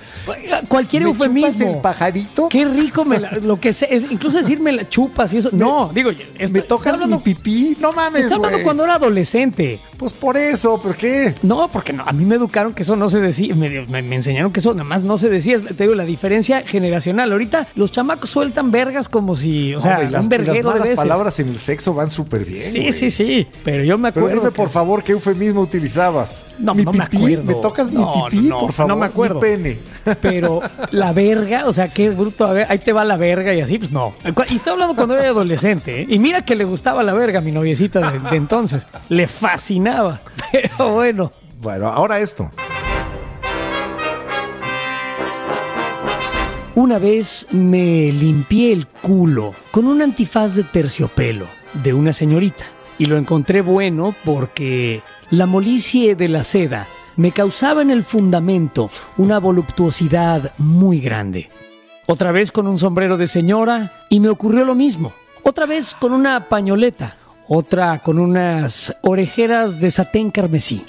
Cualquier 0.67 1.03
¿Me 1.03 1.11
chupas 1.11 1.27
eufemismo. 1.27 1.69
el 1.69 1.77
pajarito? 1.79 2.49
Qué 2.49 2.65
rico 2.65 3.05
me 3.05 3.19
la, 3.19 3.31
lo 3.33 3.59
que 3.59 3.73
sea, 3.73 3.87
incluso 3.93 4.37
decirme 4.37 4.71
la 4.71 4.87
chupas 4.89 5.33
y 5.33 5.37
eso. 5.37 5.49
no, 5.51 5.91
digo, 5.93 6.11
es, 6.37 6.51
¿Me 6.51 6.61
tocas 6.61 7.05
mi 7.07 7.17
pipí? 7.19 7.77
No 7.79 7.91
mames, 7.91 8.23
Está 8.23 8.35
hablando 8.35 8.61
cuando 8.63 8.83
era 8.83 8.95
adolescente. 8.95 9.79
Pues 9.97 10.11
por 10.13 10.35
eso, 10.37 10.79
¿por 10.81 10.95
qué? 10.95 11.35
No, 11.41 11.69
porque 11.69 11.93
no, 11.93 12.03
a 12.05 12.11
mí 12.11 12.25
me 12.25 12.35
educaron 12.35 12.73
que 12.73 12.83
eso 12.83 12.95
no 12.95 13.09
se 13.09 13.19
decía, 13.21 13.55
me, 13.55 13.69
me- 13.85 14.01
me 14.01 14.15
enseñaron 14.15 14.51
que 14.51 14.59
eso 14.59 14.73
nada 14.73 14.83
más 14.87 15.03
no 15.03 15.17
se 15.17 15.29
decía. 15.29 15.57
Te 15.59 15.83
digo, 15.83 15.95
la 15.95 16.03
diferencia 16.05 16.63
generacional. 16.67 17.31
Ahorita 17.31 17.67
los 17.75 17.91
chamacos 17.91 18.29
sueltan 18.29 18.71
vergas 18.71 19.07
como 19.07 19.35
si, 19.37 19.73
o 19.73 19.79
sea, 19.81 19.97
las, 19.99 20.05
un 20.07 20.11
las 20.11 20.27
verguero 20.27 20.71
de 20.73 20.79
veces. 20.79 20.95
palabras 20.95 21.39
en 21.39 21.49
el 21.49 21.59
sexo 21.59 21.93
van 21.93 22.09
súper 22.09 22.43
bien. 22.45 22.61
sí, 22.63 22.91
sí, 22.91 23.09
sí. 23.09 23.47
Pero 23.63 23.83
yo 23.83 23.97
me 23.97 24.11
Pero 24.11 24.25
acuerdo. 24.25 24.41
dime, 24.41 24.51
que- 24.53 24.57
por 24.57 24.69
favor, 24.69 25.03
¿qué 25.03 25.13
eufemismo 25.13 25.61
utilizabas? 25.61 26.43
No, 26.59 26.73
¿Mi 26.75 26.83
no 26.83 26.91
me 26.93 27.05
pipí? 27.05 27.17
acuerdo. 27.17 27.43
¿Me 27.43 27.53
tocas 27.55 27.91
No, 27.91 28.25
mi 28.25 28.29
pipí, 28.31 28.49
por 28.49 28.73
favor? 28.73 28.89
no 28.89 28.95
me 28.97 29.05
acuerdo. 29.05 29.35
Mi 29.35 29.41
pene. 29.41 29.79
Pero 30.21 30.61
la 30.91 31.13
verga, 31.13 31.65
o 31.65 31.73
sea, 31.73 31.87
qué 31.89 32.09
bruto, 32.09 32.45
a 32.45 32.53
ver, 32.53 32.67
ahí 32.69 32.79
te 32.79 32.93
va 32.93 33.03
la 33.05 33.17
verga 33.17 33.53
y 33.53 33.61
así, 33.61 33.77
pues 33.77 33.91
no. 33.91 34.13
Y 34.49 34.55
estoy 34.55 34.73
hablando 34.73 34.95
cuando 34.95 35.17
era 35.17 35.27
adolescente, 35.29 36.01
¿eh? 36.01 36.05
Y 36.09 36.19
mira 36.19 36.43
que 36.43 36.55
le 36.55 36.63
gustaba 36.63 37.03
la 37.03 37.13
verga 37.13 37.39
a 37.39 37.41
mi 37.41 37.51
noviecita 37.51 38.11
de, 38.11 38.19
de 38.19 38.35
entonces. 38.37 38.85
Le 39.09 39.27
fascinaba. 39.27 40.19
Pero 40.51 40.91
bueno. 40.93 41.31
Bueno, 41.61 41.87
ahora 41.87 42.19
esto. 42.19 42.51
Una 46.75 46.99
vez 46.99 47.47
me 47.51 48.11
limpié 48.11 48.73
el 48.73 48.85
culo 48.87 49.53
con 49.71 49.87
un 49.87 50.01
antifaz 50.01 50.55
de 50.55 50.63
terciopelo. 50.63 51.47
de 51.83 51.93
una 51.93 52.13
señorita. 52.13 52.65
Y 52.97 53.05
lo 53.05 53.17
encontré 53.17 53.61
bueno 53.61 54.13
porque 54.23 55.01
la 55.29 55.45
molicie 55.45 56.15
de 56.15 56.27
la 56.29 56.43
seda 56.43 56.87
me 57.15 57.31
causaba 57.31 57.81
en 57.81 57.91
el 57.91 58.03
fundamento 58.03 58.89
una 59.17 59.39
voluptuosidad 59.39 60.53
muy 60.57 60.99
grande. 60.99 61.49
Otra 62.07 62.31
vez 62.31 62.51
con 62.51 62.67
un 62.67 62.77
sombrero 62.77 63.17
de 63.17 63.27
señora 63.27 63.91
y 64.09 64.19
me 64.19 64.29
ocurrió 64.29 64.65
lo 64.65 64.75
mismo. 64.75 65.13
Otra 65.43 65.65
vez 65.65 65.95
con 65.95 66.13
una 66.13 66.49
pañoleta, 66.49 67.17
otra 67.47 68.01
con 68.03 68.19
unas 68.19 68.95
orejeras 69.01 69.79
de 69.79 69.91
satén 69.91 70.31
carmesí 70.31 70.85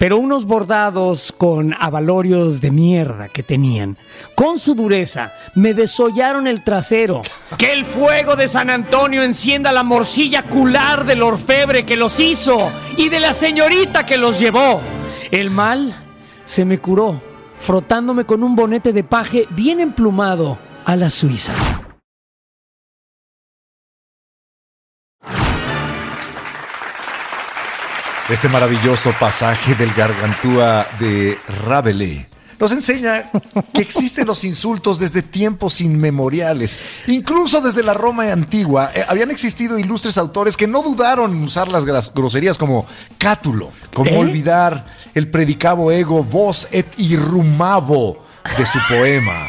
pero 0.00 0.16
unos 0.16 0.46
bordados 0.46 1.30
con 1.30 1.76
avalorios 1.78 2.62
de 2.62 2.70
mierda 2.70 3.28
que 3.28 3.42
tenían. 3.42 3.98
Con 4.34 4.58
su 4.58 4.74
dureza 4.74 5.34
me 5.54 5.74
desollaron 5.74 6.46
el 6.46 6.64
trasero. 6.64 7.20
Que 7.58 7.74
el 7.74 7.84
fuego 7.84 8.34
de 8.34 8.48
San 8.48 8.70
Antonio 8.70 9.22
encienda 9.22 9.72
la 9.72 9.82
morcilla 9.82 10.40
cular 10.40 11.04
del 11.04 11.22
orfebre 11.22 11.84
que 11.84 11.98
los 11.98 12.18
hizo 12.18 12.56
y 12.96 13.10
de 13.10 13.20
la 13.20 13.34
señorita 13.34 14.06
que 14.06 14.16
los 14.16 14.40
llevó. 14.40 14.80
El 15.30 15.50
mal 15.50 15.94
se 16.44 16.64
me 16.64 16.78
curó, 16.78 17.22
frotándome 17.58 18.24
con 18.24 18.42
un 18.42 18.56
bonete 18.56 18.92
de 18.92 19.04
paje 19.04 19.46
bien 19.50 19.80
emplumado 19.80 20.58
a 20.84 20.96
la 20.96 21.08
Suiza. 21.08 21.52
Este 28.28 28.48
maravilloso 28.48 29.12
pasaje 29.20 29.74
del 29.76 29.92
Gargantúa 29.92 30.86
de 30.98 31.38
Rabelais 31.64 32.26
nos 32.60 32.72
enseña 32.72 33.24
que 33.72 33.80
existen 33.80 34.26
los 34.26 34.44
insultos 34.44 34.98
desde 35.00 35.22
tiempos 35.22 35.80
inmemoriales. 35.80 36.78
Incluso 37.06 37.62
desde 37.62 37.82
la 37.82 37.94
Roma 37.94 38.30
antigua 38.30 38.90
eh, 38.94 39.02
habían 39.08 39.30
existido 39.30 39.78
ilustres 39.78 40.18
autores 40.18 40.58
que 40.58 40.66
no 40.66 40.82
dudaron 40.82 41.32
en 41.32 41.42
usar 41.42 41.68
las 41.68 41.86
groserías 42.12 42.58
como 42.58 42.86
cátulo, 43.16 43.72
como 43.94 44.10
¿Eh? 44.10 44.18
olvidar 44.18 44.86
el 45.14 45.28
predicabo 45.28 45.92
ego 45.92 46.22
vos 46.24 46.68
et 46.72 46.86
irrumabo 46.98 48.24
de 48.56 48.66
su 48.66 48.78
poema. 48.88 49.48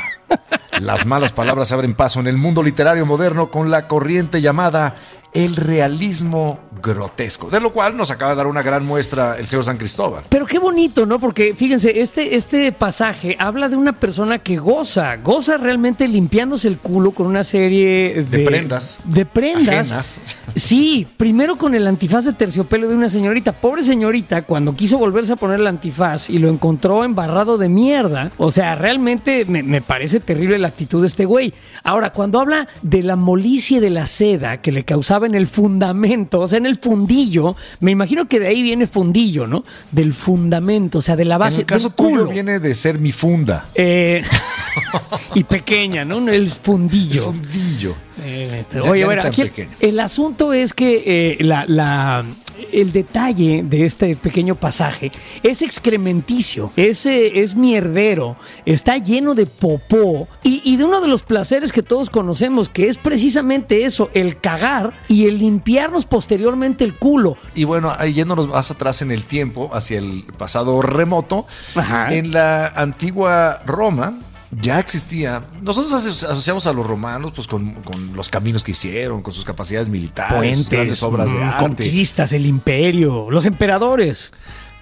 Las 0.80 1.06
malas 1.06 1.32
palabras 1.32 1.72
abren 1.72 1.94
paso 1.94 2.20
en 2.20 2.28
el 2.28 2.38
mundo 2.38 2.64
literario 2.64 3.06
moderno 3.06 3.50
con 3.50 3.70
la 3.70 3.88
corriente 3.88 4.42
llamada 4.42 4.96
el 5.34 5.56
realismo 5.56 6.60
grotesco, 6.82 7.50
de 7.50 7.60
lo 7.60 7.72
cual 7.72 7.96
nos 7.96 8.12
acaba 8.12 8.32
de 8.32 8.38
dar 8.38 8.48
una 8.48 8.62
gran 8.64 8.86
muestra 8.86 9.38
el 9.38 9.48
señor 9.48 9.64
San 9.64 9.78
Cristóbal. 9.78 10.24
Pero 10.28 10.46
qué 10.46 10.60
bonito, 10.60 11.06
¿no? 11.06 11.20
Porque 11.20 11.54
fíjense, 11.54 12.02
este, 12.02 12.36
este 12.36 12.72
pasaje 12.72 13.38
habla 13.40 13.70
de 13.70 13.78
una 13.78 13.94
persona 13.94 14.40
que 14.40 14.58
goza, 14.58 15.18
goza 15.18 15.58
realmente 15.58 16.08
limpiándose 16.08 16.68
el 16.68 16.80
culo 16.80 17.12
con 17.12 17.28
una 17.28 17.44
serie 17.44 18.26
de, 18.30 18.38
De 18.38 18.46
prendas. 18.46 19.00
De 19.06 19.26
prendas. 19.26 19.92
Ajenas. 19.92 20.16
Sí, 20.56 21.08
primero 21.18 21.58
con 21.58 21.76
el 21.76 21.88
antifaz 21.88 22.26
de 22.26 22.34
terciopelo 22.34 22.88
de 22.88 22.96
una 22.96 23.10
señorita. 23.10 23.54
Pobre 23.54 23.84
señorita, 23.84 24.44
cuando 24.44 24.76
quiso 24.76 24.98
volverse 24.98 25.34
a 25.34 25.36
poner 25.36 25.60
el 25.60 25.68
antifaz 25.68 26.30
y 26.30 26.40
lo 26.40 26.50
encontró 26.50 27.04
embarrado 27.04 27.58
de 27.58 27.70
mierda. 27.70 28.32
O 28.38 28.52
sea, 28.52 28.76
realmente 28.76 29.46
me, 29.46 29.64
me 29.64 29.82
parece 29.82 30.20
terrible 30.20 30.58
la 30.58 30.68
actitud 30.70 31.02
de 31.02 31.08
este 31.08 31.26
güey. 31.26 31.54
Ahora, 31.84 32.12
cuando 32.12 32.40
habla 32.40 32.68
de 32.82 33.04
la 33.04 33.16
molicie 33.16 33.80
de 33.80 33.90
la 33.90 34.06
seda 34.08 34.62
que 34.62 34.72
le 34.72 34.84
causaba 34.84 35.26
en 35.26 35.36
el 35.36 35.48
fundamento, 35.48 36.42
o 36.42 36.48
sea, 36.48 36.58
en 36.58 36.66
el 36.66 36.78
fundillo, 36.78 37.56
me 37.80 37.92
imagino 37.92 38.26
que 38.28 38.40
de 38.40 38.48
ahí 38.48 38.62
viene 38.62 38.88
fundillo, 38.88 39.48
¿no? 39.48 39.64
Del 39.92 40.14
fundamento, 40.14 41.00
o 41.00 41.02
sea, 41.02 41.16
de 41.16 41.26
la 41.26 41.38
base 41.38 41.56
en 41.56 41.62
el 41.62 41.66
caso 41.66 41.90
del 41.90 41.96
tuyo 41.96 42.10
culo. 42.10 42.28
viene 42.28 42.60
de 42.60 42.74
ser 42.74 43.00
mi 43.00 43.12
funda. 43.12 43.66
Eh, 43.76 44.24
y 45.36 45.44
pequeña, 45.44 46.06
¿no? 46.06 46.28
El 46.30 46.48
fundillo. 46.50 47.26
Fundillo. 47.26 47.96
Eh, 48.24 48.64
oye, 48.88 49.04
bueno, 49.06 49.24
aquí 49.24 49.42
el, 49.42 49.52
el 49.80 50.00
asunto 50.00 50.54
es 50.54 50.74
que 50.74 51.04
eh, 51.06 51.44
la, 51.44 51.66
la- 51.68 52.24
el 52.72 52.92
detalle 52.92 53.64
de 53.64 53.86
este 53.86 54.16
pequeño 54.16 54.54
pasaje 54.54 55.12
es 55.42 55.64
excrementicio, 55.64 56.72
es, 56.76 57.06
eh, 57.08 57.40
es 57.42 57.56
mierdero, 57.56 58.36
está 58.66 58.98
lleno 58.98 59.34
de 59.34 59.48
popó 59.48 60.28
y, 60.44 60.62
y 60.64 60.78
de 60.78 60.84
uno 60.84 61.02
de 61.02 61.08
los 61.08 61.24
placeres 61.24 61.72
que 61.72 61.82
todos 61.82 62.12
conocemos, 62.12 62.70
que 62.70 62.88
es 62.88 62.98
precisamente 62.98 63.86
eso, 63.86 64.12
el 64.14 64.40
cagar 64.40 64.94
y 65.08 65.26
el 65.26 65.40
limpiarnos 65.40 66.06
posteriormente 66.06 66.84
el 66.84 66.94
culo. 66.96 67.36
Y 67.56 67.64
bueno, 67.64 67.94
ahí 67.98 68.14
yéndonos 68.14 68.48
más 68.48 68.70
atrás 68.70 69.02
en 69.02 69.10
el 69.12 69.24
tiempo, 69.24 69.72
hacia 69.74 69.98
el 69.98 70.24
pasado 70.38 70.82
remoto, 70.84 71.48
Ajá. 71.76 72.14
en 72.14 72.32
la 72.32 72.68
antigua 72.68 73.62
Roma 73.66 74.20
ya 74.60 74.80
existía. 74.80 75.42
Nosotros 75.62 75.94
aso- 75.94 76.30
asociamos 76.30 76.68
a 76.68 76.74
los 76.74 76.86
romanos 76.86 77.32
pues 77.36 77.48
con, 77.48 77.74
con 77.84 78.14
los 78.16 78.30
caminos 78.30 78.64
que 78.64 78.72
hicieron, 78.72 79.22
con 79.22 79.34
sus 79.34 79.46
capacidades 79.46 79.88
militares, 79.90 80.58
sus 80.58 80.70
grandes 80.70 81.04
obras 81.04 81.32
de 81.32 81.38
mm, 81.40 81.44
arte. 81.48 81.64
conquistas, 81.64 82.34
el 82.34 82.46
imperio, 82.46 83.30
los 83.32 83.46
emperadores. 83.46 84.32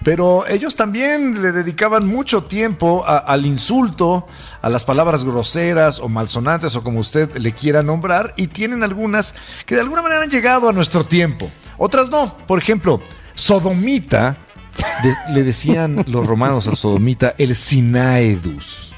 Pero 0.02 0.46
ellos 0.46 0.76
también 0.76 1.42
le 1.42 1.52
dedicaban 1.52 2.06
mucho 2.06 2.44
tiempo 2.44 3.04
a- 3.06 3.18
al 3.18 3.44
insulto, 3.44 4.26
a 4.62 4.70
las 4.70 4.82
palabras 4.84 5.24
groseras 5.24 5.98
o 6.00 6.08
malsonantes 6.08 6.74
o 6.74 6.82
como 6.82 7.00
usted 7.00 7.36
le 7.36 7.52
quiera 7.52 7.82
nombrar, 7.82 8.32
y 8.38 8.46
tienen 8.46 8.82
algunas 8.82 9.34
que 9.66 9.74
de 9.74 9.82
alguna 9.82 10.00
manera 10.00 10.22
han 10.22 10.30
llegado 10.30 10.70
a 10.70 10.72
nuestro 10.72 11.04
tiempo. 11.04 11.50
Otras 11.76 12.08
no. 12.08 12.34
Por 12.46 12.58
ejemplo, 12.58 13.00
sodomita, 13.34 14.38
de- 15.02 15.34
le 15.34 15.42
decían 15.44 16.02
los 16.08 16.26
romanos 16.26 16.66
a 16.66 16.74
sodomita 16.74 17.34
el 17.36 17.54
sinaedus. 17.54 18.94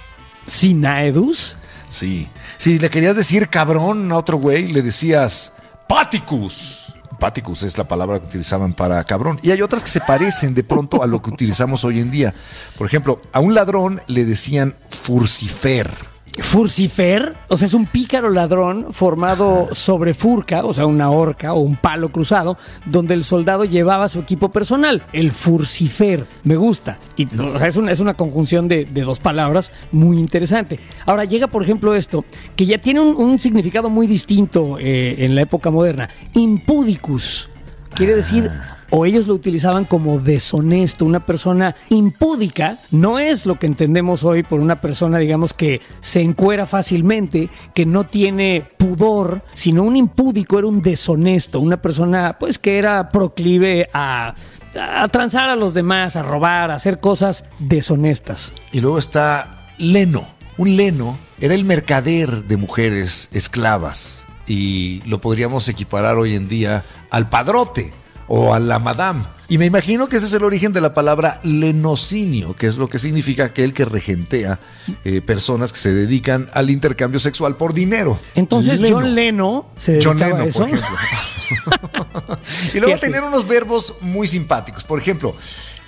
Sinaedus. 0.46 1.56
Sí. 1.88 2.28
Si 2.58 2.78
le 2.78 2.90
querías 2.90 3.16
decir 3.16 3.48
cabrón 3.48 4.10
a 4.12 4.16
otro 4.16 4.38
güey, 4.38 4.68
le 4.68 4.82
decías 4.82 5.52
paticus. 5.88 6.92
Paticus 7.18 7.62
es 7.62 7.78
la 7.78 7.86
palabra 7.86 8.18
que 8.18 8.26
utilizaban 8.26 8.72
para 8.72 9.02
cabrón. 9.04 9.38
Y 9.42 9.50
hay 9.50 9.62
otras 9.62 9.82
que 9.82 9.90
se 9.90 10.00
parecen 10.00 10.54
de 10.54 10.64
pronto 10.64 11.02
a 11.02 11.06
lo 11.06 11.22
que 11.22 11.30
utilizamos 11.30 11.84
hoy 11.84 12.00
en 12.00 12.10
día. 12.10 12.34
Por 12.76 12.86
ejemplo, 12.86 13.20
a 13.32 13.40
un 13.40 13.54
ladrón 13.54 14.02
le 14.06 14.24
decían 14.24 14.74
furcifer. 14.90 16.11
Furcifer, 16.38 17.34
o 17.48 17.56
sea, 17.58 17.66
es 17.66 17.74
un 17.74 17.86
pícaro 17.86 18.30
ladrón 18.30 18.86
formado 18.92 19.68
sobre 19.72 20.14
furca, 20.14 20.64
o 20.64 20.72
sea, 20.72 20.86
una 20.86 21.10
horca 21.10 21.52
o 21.52 21.60
un 21.60 21.76
palo 21.76 22.10
cruzado, 22.10 22.56
donde 22.86 23.12
el 23.12 23.22
soldado 23.22 23.64
llevaba 23.64 24.08
su 24.08 24.20
equipo 24.20 24.50
personal, 24.50 25.02
el 25.12 25.32
furcifer. 25.32 26.26
Me 26.44 26.56
gusta. 26.56 26.98
Y 27.16 27.26
o 27.38 27.58
sea, 27.58 27.68
es, 27.68 27.76
una, 27.76 27.92
es 27.92 28.00
una 28.00 28.14
conjunción 28.14 28.66
de, 28.66 28.86
de 28.86 29.02
dos 29.02 29.20
palabras 29.20 29.72
muy 29.92 30.18
interesante. 30.18 30.80
Ahora 31.04 31.24
llega, 31.24 31.48
por 31.48 31.62
ejemplo, 31.62 31.94
esto, 31.94 32.24
que 32.56 32.64
ya 32.64 32.78
tiene 32.78 33.00
un, 33.00 33.14
un 33.16 33.38
significado 33.38 33.90
muy 33.90 34.06
distinto 34.06 34.78
eh, 34.78 35.24
en 35.24 35.34
la 35.34 35.42
época 35.42 35.70
moderna. 35.70 36.08
Impudicus. 36.32 37.50
Quiere 37.94 38.16
decir 38.16 38.50
o 38.94 39.06
ellos 39.06 39.26
lo 39.26 39.32
utilizaban 39.32 39.86
como 39.86 40.20
deshonesto, 40.20 41.06
una 41.06 41.24
persona 41.24 41.74
impúdica, 41.88 42.76
no 42.90 43.18
es 43.18 43.46
lo 43.46 43.58
que 43.58 43.66
entendemos 43.66 44.22
hoy 44.22 44.42
por 44.42 44.60
una 44.60 44.82
persona, 44.82 45.16
digamos, 45.16 45.54
que 45.54 45.80
se 46.02 46.20
encuera 46.20 46.66
fácilmente, 46.66 47.48
que 47.74 47.86
no 47.86 48.04
tiene 48.04 48.64
pudor, 48.76 49.40
sino 49.54 49.82
un 49.82 49.96
impúdico 49.96 50.58
era 50.58 50.68
un 50.68 50.82
deshonesto, 50.82 51.58
una 51.58 51.80
persona 51.80 52.36
pues 52.38 52.58
que 52.58 52.76
era 52.76 53.08
proclive 53.08 53.88
a, 53.94 54.34
a 54.74 55.08
transar 55.08 55.48
a 55.48 55.56
los 55.56 55.72
demás, 55.72 56.16
a 56.16 56.22
robar, 56.22 56.70
a 56.70 56.74
hacer 56.74 57.00
cosas 57.00 57.44
deshonestas. 57.60 58.52
Y 58.72 58.82
luego 58.82 58.98
está 58.98 59.68
Leno. 59.78 60.28
Un 60.58 60.76
Leno 60.76 61.16
era 61.40 61.54
el 61.54 61.64
mercader 61.64 62.44
de 62.44 62.58
mujeres 62.58 63.30
esclavas. 63.32 64.22
Y 64.46 65.00
lo 65.06 65.22
podríamos 65.22 65.66
equiparar 65.70 66.18
hoy 66.18 66.34
en 66.34 66.46
día 66.46 66.84
al 67.08 67.30
padrote 67.30 67.90
o 68.28 68.54
a 68.54 68.58
la 68.58 68.78
madame. 68.78 69.24
Y 69.48 69.58
me 69.58 69.66
imagino 69.66 70.08
que 70.08 70.16
ese 70.16 70.26
es 70.26 70.32
el 70.32 70.44
origen 70.44 70.72
de 70.72 70.80
la 70.80 70.94
palabra 70.94 71.40
lenocinio, 71.42 72.56
que 72.56 72.66
es 72.66 72.76
lo 72.76 72.88
que 72.88 72.98
significa 72.98 73.44
aquel 73.44 73.74
que 73.74 73.84
regentea 73.84 74.60
eh, 75.04 75.20
personas 75.20 75.72
que 75.72 75.78
se 75.78 75.92
dedican 75.92 76.48
al 76.54 76.70
intercambio 76.70 77.20
sexual 77.20 77.56
por 77.56 77.74
dinero. 77.74 78.18
Entonces 78.34 78.80
Leno. 78.80 78.96
John 78.96 79.14
Leno 79.14 79.66
se 79.76 79.92
dedicaba 79.92 80.14
John 80.14 80.28
Leno, 80.30 80.42
a 80.42 80.46
eso. 80.46 80.58
por 80.60 80.68
ejemplo. 80.68 80.98
y 82.74 82.80
luego 82.80 82.98
tener 82.98 83.22
unos 83.22 83.46
verbos 83.46 83.94
muy 84.00 84.26
simpáticos. 84.26 84.84
Por 84.84 84.98
ejemplo, 84.98 85.34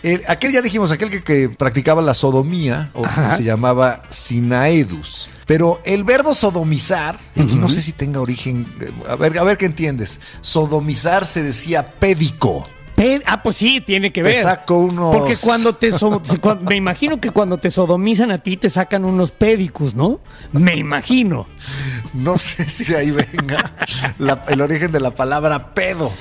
el- 0.05 0.23
aquel 0.29 0.53
ya 0.53 0.63
dijimos, 0.63 0.93
aquel 0.93 1.11
que, 1.11 1.23
que 1.25 1.49
practicaba 1.49 2.01
la 2.03 2.15
sodomía, 2.15 2.91
o 2.95 3.05
Ajá. 3.05 3.31
se 3.31 3.43
llamaba 3.45 4.03
sinaedus. 4.11 5.29
Pero 5.47 5.81
el 5.85 6.05
verbo 6.05 6.35
sodomizar, 6.35 7.19
aquí 7.37 7.57
no 7.59 7.69
sé 7.69 7.83
si 7.83 7.93
tenga 7.93 8.21
origen, 8.21 8.67
eh, 8.81 8.91
a 9.09 9.17
ver, 9.17 9.39
a 9.39 9.43
ver 9.43 9.59
qué 9.59 9.67
entiendes. 9.67 10.21
Sodomizar 10.41 11.27
se 11.27 11.43
decía 11.43 11.87
pédico. 11.99 12.67
Ah, 13.27 13.43
pues 13.43 13.57
sí, 13.57 13.81
tiene 13.81 14.13
que 14.13 14.23
Te 14.23 14.29
ver. 14.29 14.43
saco 14.43 14.79
unos- 14.79 15.17
Porque 15.17 15.37
cuando 15.37 15.75
te 15.75 15.91
so- 15.93 16.23
me 16.69 16.77
imagino 16.77 17.21
que 17.21 17.31
cuando 17.31 17.59
te 17.59 17.71
sodomizan 17.71 18.31
a 18.31 18.39
ti 18.39 18.57
te 18.57 18.71
sacan 18.71 19.05
unos 19.05 19.33
pédicos, 19.33 19.95
¿no? 19.95 20.21
Me 20.53 20.77
imagino. 20.77 21.47
No 22.15 22.39
sé 22.39 22.65
si 22.71 22.85
de 22.85 22.97
ahí 22.97 23.11
venga 23.11 23.73
la- 24.19 24.45
el 24.49 24.61
origen 24.61 24.93
de 24.93 25.01
la 25.01 25.11
palabra 25.11 25.75
pedo, 25.75 26.13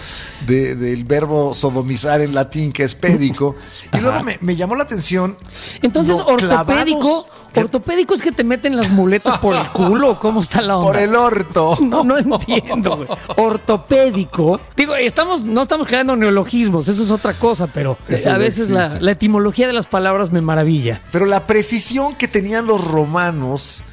de- 0.47 0.75
del 0.75 1.03
verbo 1.03 1.53
sodomizar 1.53 2.21
en 2.21 2.33
latín, 2.33 2.71
que 2.73 2.83
es 2.83 2.95
pédico. 2.95 3.55
Y 3.85 3.87
Ajá. 3.97 4.01
luego 4.01 4.23
me, 4.23 4.37
me 4.41 4.55
llamó 4.55 4.75
la 4.75 4.83
atención. 4.83 5.37
Entonces, 5.83 6.17
ortopédico, 6.17 7.25
clavados- 7.25 7.25
Ortopédico 7.55 8.13
es 8.13 8.21
que 8.21 8.31
te 8.31 8.43
meten 8.43 8.75
las 8.75 8.89
muletas 8.89 9.39
por 9.39 9.55
el 9.55 9.67
culo. 9.69 10.19
¿Cómo 10.19 10.39
está 10.39 10.61
la 10.61 10.77
onda? 10.77 10.91
Por 10.91 11.01
el 11.01 11.15
orto. 11.15 11.77
No, 11.93 12.03
no 12.03 12.17
entiendo, 12.17 12.95
güey. 12.95 13.07
Ortopédico. 13.37 14.59
Digo, 14.75 14.95
estamos, 14.95 15.43
no 15.43 15.61
estamos 15.61 15.87
creando 15.87 16.15
neologismos, 16.15 16.87
eso 16.87 17.03
es 17.03 17.11
otra 17.11 17.33
cosa, 17.33 17.67
pero 17.67 17.97
Eso 18.07 18.31
a 18.31 18.37
veces 18.37 18.69
la 18.69 19.11
etimología 19.11 19.67
de 19.67 19.73
las 19.73 19.85
palabras 19.85 20.31
me 20.31 20.41
maravilla. 20.41 21.01
Pero 21.11 21.25
la 21.25 21.45
precisión 21.45 22.15
que 22.15 22.27
tenían 22.27 22.65
los 22.65 22.83
romanos 22.83 23.83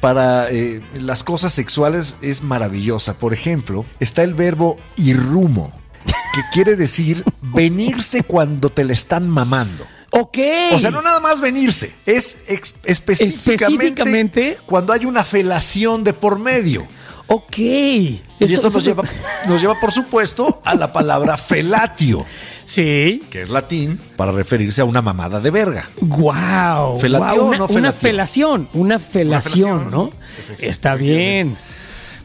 para 0.00 0.50
eh, 0.50 0.80
las 0.94 1.22
cosas 1.22 1.52
sexuales 1.52 2.16
es 2.22 2.42
maravillosa. 2.42 3.14
Por 3.14 3.32
ejemplo, 3.32 3.84
está 4.00 4.22
el 4.22 4.34
verbo 4.34 4.78
irrumo, 4.96 5.72
que 6.34 6.40
quiere 6.52 6.76
decir 6.76 7.24
venirse 7.42 8.22
cuando 8.22 8.70
te 8.70 8.84
le 8.84 8.94
están 8.94 9.28
mamando. 9.28 9.86
Ok. 10.10 10.38
O 10.72 10.78
sea, 10.78 10.90
no 10.90 11.02
nada 11.02 11.20
más 11.20 11.40
venirse, 11.40 11.92
es 12.06 12.36
específicamente, 12.84 12.90
Específicamente. 13.54 14.58
cuando 14.66 14.92
hay 14.92 15.06
una 15.06 15.22
felación 15.24 16.02
de 16.04 16.12
por 16.12 16.38
medio. 16.38 16.86
Ok. 17.28 17.58
Y 17.58 18.20
Eso- 18.40 18.54
esto 18.54 18.62
nos 18.64 18.74
eso- 18.76 18.80
lleva, 18.86 19.04
nos 19.46 19.60
lleva, 19.60 19.74
por 19.80 19.92
supuesto, 19.92 20.60
a 20.64 20.74
la 20.74 20.92
palabra 20.92 21.36
felatio, 21.36 22.26
Sí. 22.64 23.22
que 23.30 23.40
es 23.42 23.50
latín 23.50 24.00
para 24.16 24.32
referirse 24.32 24.80
a 24.80 24.84
una 24.84 25.00
mamada 25.00 25.38
de 25.40 25.50
verga. 25.52 25.88
Wow. 26.00 26.98
¿Felatió 26.98 27.44
o 27.44 27.48
una, 27.50 27.58
no 27.58 27.64
una 27.66 27.68
felatió? 27.68 28.00
felación, 28.00 28.68
una 28.72 28.98
felación, 28.98 29.52
felación, 29.52 29.90
¿no? 29.92 30.12
Está 30.58 30.96
bien. 30.96 31.56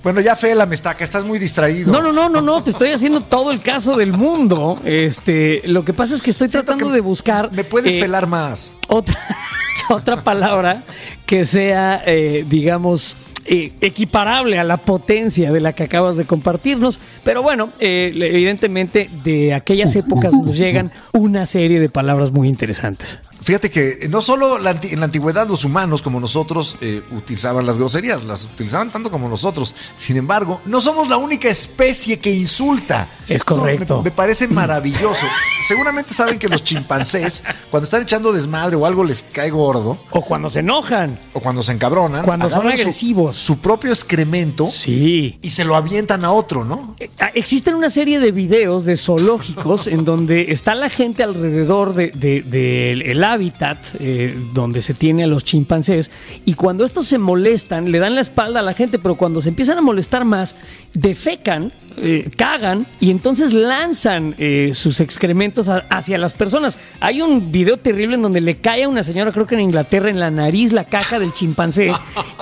Bueno, 0.05 0.21
ya 0.21 0.35
Fela, 0.35 0.67
me 0.67 0.75
estaca, 0.75 1.03
estás 1.03 1.25
muy 1.25 1.39
distraído. 1.39 1.91
No, 1.91 1.99
no, 1.99 2.13
no, 2.13 2.29
no, 2.29 2.39
no, 2.39 2.61
te 2.61 2.69
estoy 2.69 2.91
haciendo 2.91 3.21
todo 3.21 3.49
el 3.49 3.59
caso 3.59 3.97
del 3.97 4.13
mundo. 4.13 4.79
Este, 4.85 5.63
lo 5.65 5.83
que 5.83 5.93
pasa 5.93 6.13
es 6.13 6.21
que 6.21 6.29
estoy 6.29 6.47
Siento 6.47 6.63
tratando 6.63 6.91
que 6.91 6.95
de 6.97 7.01
buscar 7.01 7.51
Me 7.51 7.63
puedes 7.63 7.95
eh, 7.95 7.99
felar 8.01 8.27
más. 8.27 8.71
otra, 8.87 9.17
otra 9.89 10.23
palabra 10.23 10.83
que 11.25 11.43
sea, 11.43 12.03
eh, 12.05 12.45
digamos, 12.47 13.17
eh, 13.45 13.73
equiparable 13.81 14.59
a 14.59 14.63
la 14.63 14.77
potencia 14.77 15.51
de 15.51 15.59
la 15.59 15.73
que 15.73 15.81
acabas 15.81 16.17
de 16.17 16.25
compartirnos. 16.25 16.99
Pero 17.23 17.41
bueno, 17.41 17.71
eh, 17.79 18.11
evidentemente 18.15 19.09
de 19.23 19.55
aquellas 19.55 19.95
épocas 19.95 20.33
nos 20.33 20.55
llegan 20.55 20.91
una 21.13 21.47
serie 21.47 21.79
de 21.79 21.89
palabras 21.89 22.31
muy 22.31 22.47
interesantes. 22.47 23.17
Fíjate 23.45 23.69
que 23.69 24.08
no 24.10 24.21
solo 24.23 24.58
la 24.58 24.71
en 24.81 24.99
la 24.99 25.05
antigüedad 25.05 25.47
los 25.47 25.63
humanos 25.65 26.01
como 26.01 26.19
nosotros 26.19 26.77
eh, 26.81 27.03
utilizaban 27.12 27.65
las 27.65 27.77
groserías, 27.77 28.25
las 28.25 28.45
utilizaban 28.45 28.89
tanto 28.91 29.12
como 29.12 29.29
nosotros. 29.29 29.75
Sin 29.95 30.17
embargo, 30.17 30.62
no 30.65 30.81
somos 30.81 31.08
la 31.08 31.17
única 31.17 31.47
especie 31.47 32.17
que 32.19 32.31
insulta. 32.34 33.08
Es 33.27 33.43
correcto. 33.43 33.97
me, 33.99 34.05
me 34.05 34.12
parece 34.12 34.47
maravilloso. 34.47 35.27
Seguramente 35.67 36.13
saben 36.13 36.39
que 36.39 36.49
los 36.49 36.63
chimpancés, 36.63 37.43
cuando 37.69 37.86
están 37.86 38.01
echando 38.01 38.34
desmadre 38.34 38.75
o 38.77 38.86
algo 38.88 39.03
les 39.03 39.21
cae 39.23 39.51
gordo, 39.51 39.97
O 40.10 40.21
cuando 40.21 40.49
se 40.49 40.60
enojan. 40.62 41.19
o 41.34 41.39
cuando 41.39 41.62
se 41.62 41.71
encabronan, 41.73 42.25
Cuando 42.25 42.49
son 42.49 42.63
su- 42.63 42.67
agresivos. 42.67 43.36
su 43.36 43.60
propio 43.60 43.91
excremento 43.91 44.65
Sí. 44.67 45.38
y 45.41 45.49
se 45.51 45.65
lo 45.65 45.75
avientan 45.75 46.25
a 46.25 46.31
otro, 46.31 46.65
¿no? 46.65 46.95
Eh, 46.99 47.12
ah, 47.19 47.29
Existen 47.36 47.75
una 47.75 47.89
serie 47.91 48.19
de 48.19 48.31
videos 48.31 48.86
de 48.86 48.97
zoológicos 48.97 49.88
en 49.88 50.03
donde 50.05 50.51
está 50.51 50.73
la 50.73 50.89
gente 50.89 51.21
alrededor 51.21 51.93
del 51.93 52.12
de, 52.19 52.41
del- 52.41 53.01
el 53.03 53.23
hábitat 53.36 53.78
eh, 54.00 54.50
donde 54.54 54.82
se 54.82 54.93
tiene 54.93 55.24
a 55.24 55.28
los 55.28 55.43
chimpancés 55.43 56.10
y 56.45 56.54
cuando 56.56 56.84
estos 56.84 57.06
se 57.08 57.17
molestan 57.17 57.91
le 57.91 58.00
dan 58.00 58.15
la 58.15 58.21
espalda 58.21 58.60
a 58.60 58.63
la 58.63 58.74
gente, 58.74 59.00
pero 59.00 59.15
cuando 59.15 59.41
se 59.41 59.50
empiezan 59.50 59.78
a 59.78 59.82
molestar 59.82 60.26
más, 60.26 60.56
defecan, 60.93 61.71
eh, 61.97 62.29
cagan 62.36 62.86
y 62.99 63.12
entonces 63.12 63.53
lanzan 63.53 64.36
eh, 64.38 64.71
sus 64.73 64.99
excrementos 64.99 65.69
a- 65.69 65.86
hacia 65.89 66.17
las 66.17 66.34
personas. 66.34 66.77
Hay 66.99 67.21
un 67.21 67.51
video 67.51 67.77
terrible 67.77 68.15
en 68.15 68.21
donde 68.21 68.41
le 68.41 68.58
cae 68.58 68.84
a 68.84 68.89
una 68.89 69.03
señora, 69.03 69.31
creo 69.31 69.45
que 69.47 69.55
en 69.55 69.62
Inglaterra, 69.62 70.10
en 70.10 70.19
la 70.19 70.31
nariz 70.31 70.71
la 70.73 70.84
caca 70.86 71.19
del 71.19 71.34
chimpancé 71.34 71.91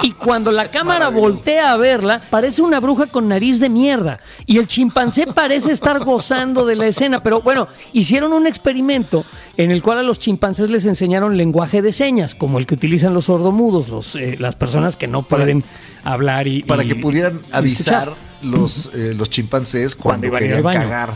y 0.02 0.12
cuando 0.12 0.52
la 0.52 0.70
cámara 0.70 1.10
voltea 1.10 1.72
a 1.72 1.78
verla, 1.78 2.22
parece 2.30 2.62
una 2.62 2.80
bruja 2.80 3.08
con 3.08 3.28
nariz 3.28 3.60
de 3.60 3.70
mierda. 3.70 4.20
Y 4.46 4.58
el 4.58 4.68
chimpancé 4.68 5.28
parece 5.28 5.72
estar 5.72 6.00
gozando 6.04 6.66
de 6.66 6.76
la 6.76 6.88
escena. 6.88 7.22
Pero 7.24 7.42
bueno, 7.42 7.68
hicieron 7.94 8.34
un 8.34 8.48
experimento 8.48 9.26
en 9.58 9.72
el 9.72 9.82
cual 9.82 10.00
a 10.00 10.04
los 10.04 10.20
chimpancés 10.20 10.70
les 10.70 10.86
enseñaron 10.86 11.38
lenguaje 11.38 11.82
de 11.82 11.92
señas, 11.92 12.36
como 12.36 12.58
el 12.60 12.66
que 12.66 12.74
utilizan 12.76 13.14
los 13.14 13.26
sordomudos, 13.26 13.90
los, 13.90 14.16
eh, 14.16 14.36
las 14.40 14.56
personas 14.56 14.96
que 14.98 15.08
no 15.08 15.24
pueden 15.24 15.64
hablar 16.04 16.48
y. 16.48 16.64
Para 16.64 16.84
y- 16.84 16.88
que 16.88 16.96
pudieran 16.96 17.42
y 17.48 17.56
avisar 17.56 18.04
escuchar. 18.10 18.33
Los, 18.44 18.92
eh, 18.94 19.14
los 19.16 19.30
chimpancés 19.30 19.96
cuando, 19.96 20.32
querían 20.32 20.64
cagar. 20.64 21.16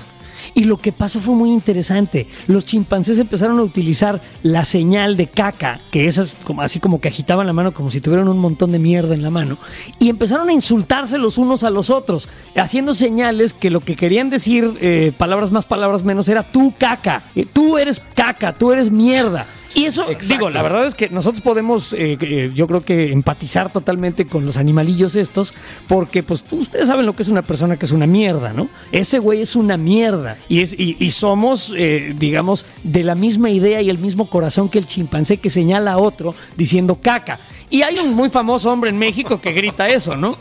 Y 0.54 0.64
lo 0.64 0.78
que 0.78 0.92
pasó 0.92 1.20
fue 1.20 1.36
muy 1.36 1.52
interesante. 1.52 2.28
Los 2.48 2.66
chimpancés 2.66 3.20
empezaron 3.20 3.60
a 3.60 3.64
utilizar 3.64 4.22
la 4.44 4.66
señal 4.66 5.18
de 5.18 5.28
caca, 5.28 5.82
que 5.92 6.08
esas 6.08 6.36
como, 6.46 6.62
así 6.62 6.80
como 6.80 7.02
que 7.02 7.08
agitaban 7.08 7.48
la 7.48 7.54
mano 7.54 7.74
como 7.74 7.92
si 7.92 8.02
tuvieran 8.02 8.28
un 8.28 8.40
montón 8.40 8.72
de 8.72 8.80
mierda 8.80 9.14
en 9.14 9.22
la 9.22 9.30
mano, 9.30 9.58
y 10.00 10.10
empezaron 10.10 10.50
a 10.50 10.54
insultarse 10.54 11.18
los 11.18 11.38
unos 11.38 11.64
a 11.64 11.70
los 11.70 11.90
otros, 11.90 12.30
haciendo 12.56 12.94
señales 12.94 13.54
que 13.54 13.70
lo 13.70 13.82
que 13.82 13.96
querían 13.96 14.30
decir, 14.30 14.78
eh, 14.82 15.12
palabras 15.18 15.52
más, 15.52 15.66
palabras 15.66 16.04
menos, 16.04 16.30
era 16.30 16.44
tú 16.44 16.74
caca, 16.78 17.24
eh, 17.36 17.46
tú 17.52 17.78
eres 17.78 18.02
caca, 18.16 18.54
tú 18.54 18.72
eres 18.72 18.92
mierda. 18.92 19.46
Y 19.74 19.86
eso, 19.86 20.04
Exacto. 20.10 20.28
digo, 20.28 20.50
la 20.50 20.62
verdad 20.62 20.86
es 20.86 20.96
que 20.96 21.10
nosotros 21.10 21.42
podemos, 21.42 21.94
eh, 21.94 22.18
eh, 22.22 22.52
yo 22.54 22.68
creo 22.68 22.82
que 22.82 23.12
empatizar 23.12 23.72
totalmente 23.72 24.26
con 24.26 24.46
los 24.46 24.58
animalillos 24.58 25.16
estos, 25.16 25.54
porque 25.88 26.24
pues 26.24 26.44
ustedes 26.52 26.88
saben 26.88 27.06
lo 27.06 27.16
que 27.16 27.24
es 27.24 27.30
una 27.30 27.42
persona 27.42 27.78
que 27.78 27.86
es 27.86 27.92
una 27.92 28.08
mierda, 28.08 28.54
¿no? 28.54 28.70
Ese 28.92 29.20
güey 29.20 29.42
es 29.42 29.56
una 29.56 29.78
mierda. 29.78 30.38
Y, 30.50 30.62
es, 30.62 30.74
y, 30.74 30.98
y 31.00 31.12
somos, 31.12 31.74
eh, 31.78 32.16
digamos, 32.18 32.66
de 32.84 33.04
la 33.04 33.16
misma 33.16 33.50
idea 33.50 33.82
y 33.82 33.90
el 33.90 33.98
mismo 33.98 34.30
corazón 34.30 34.70
que 34.70 34.80
el 34.80 34.88
chimpancé 34.88 35.38
que 35.38 35.50
señala 35.50 35.94
a 35.94 35.98
otro 35.98 36.34
diciendo 36.56 37.00
caca. 37.02 37.40
Y 37.70 37.82
hay 37.82 38.00
un 38.00 38.14
muy 38.14 38.30
famoso 38.30 38.72
hombre 38.72 38.90
en 38.90 38.98
México 38.98 39.40
que 39.42 39.52
grita 39.52 39.90
eso, 39.90 40.16
¿no? 40.16 40.38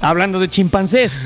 Hablando 0.00 0.38
de 0.38 0.48
chimpancés. 0.50 1.16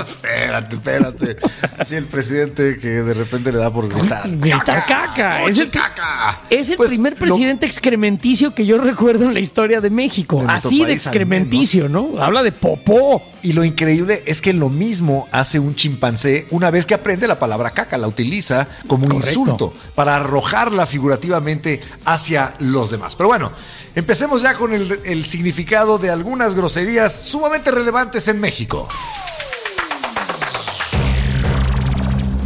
Espérate, 0.00 0.76
espérate. 0.76 1.36
Así 1.78 1.96
el 1.96 2.04
presidente 2.06 2.78
que 2.78 2.88
de 2.88 3.14
repente 3.14 3.50
le 3.52 3.58
da 3.58 3.72
por 3.72 3.88
gritar. 3.88 4.22
Gritar 4.28 4.86
caca. 4.86 5.42
Es 5.42 5.58
el, 5.58 5.70
caca! 5.70 6.40
Es 6.48 6.70
el 6.70 6.76
Pues, 6.76 6.90
primer 6.90 7.14
lo- 7.14 7.18
presidente 7.18 7.66
excrementicio 7.66 8.54
que 8.54 8.64
yo 8.66 8.78
recuerdo 8.82 9.24
en 9.24 9.34
la 9.34 9.40
historia 9.40 9.80
de 9.80 9.90
México. 9.90 10.40
De 10.42 10.52
Así 10.52 10.84
de 10.84 10.92
excrementicio, 10.92 11.88
¿no? 11.88 12.12
Habla 12.20 12.42
de 12.42 12.52
popó. 12.52 13.22
Y 13.42 13.52
lo 13.52 13.64
increíble 13.64 14.22
es 14.26 14.40
que 14.40 14.52
lo 14.52 14.68
mismo 14.68 15.28
hace 15.30 15.58
un 15.58 15.74
chimpancé 15.76 16.46
una 16.50 16.70
vez 16.70 16.84
que 16.86 16.94
aprende 16.94 17.28
la 17.28 17.38
palabra 17.38 17.70
caca, 17.70 17.96
la 17.96 18.08
utiliza 18.08 18.66
como 18.88 19.04
un 19.04 19.10
Correcto. 19.10 19.28
insulto 19.40 19.74
para 19.94 20.16
arrojarla 20.16 20.86
figurativamente 20.86 21.80
hacia 22.04 22.54
los 22.58 22.90
demás. 22.90 23.14
Pero 23.14 23.28
bueno, 23.28 23.52
empecemos 23.96 24.42
ya 24.42 24.54
con 24.54 24.72
el, 24.72 25.00
el 25.04 25.24
significado 25.24 25.98
de 25.98 26.10
algunas 26.10 26.54
groserías 26.54 27.12
sumamente 27.12 27.70
relevantes 27.72 28.28
en 28.28 28.38
México. 28.40 28.86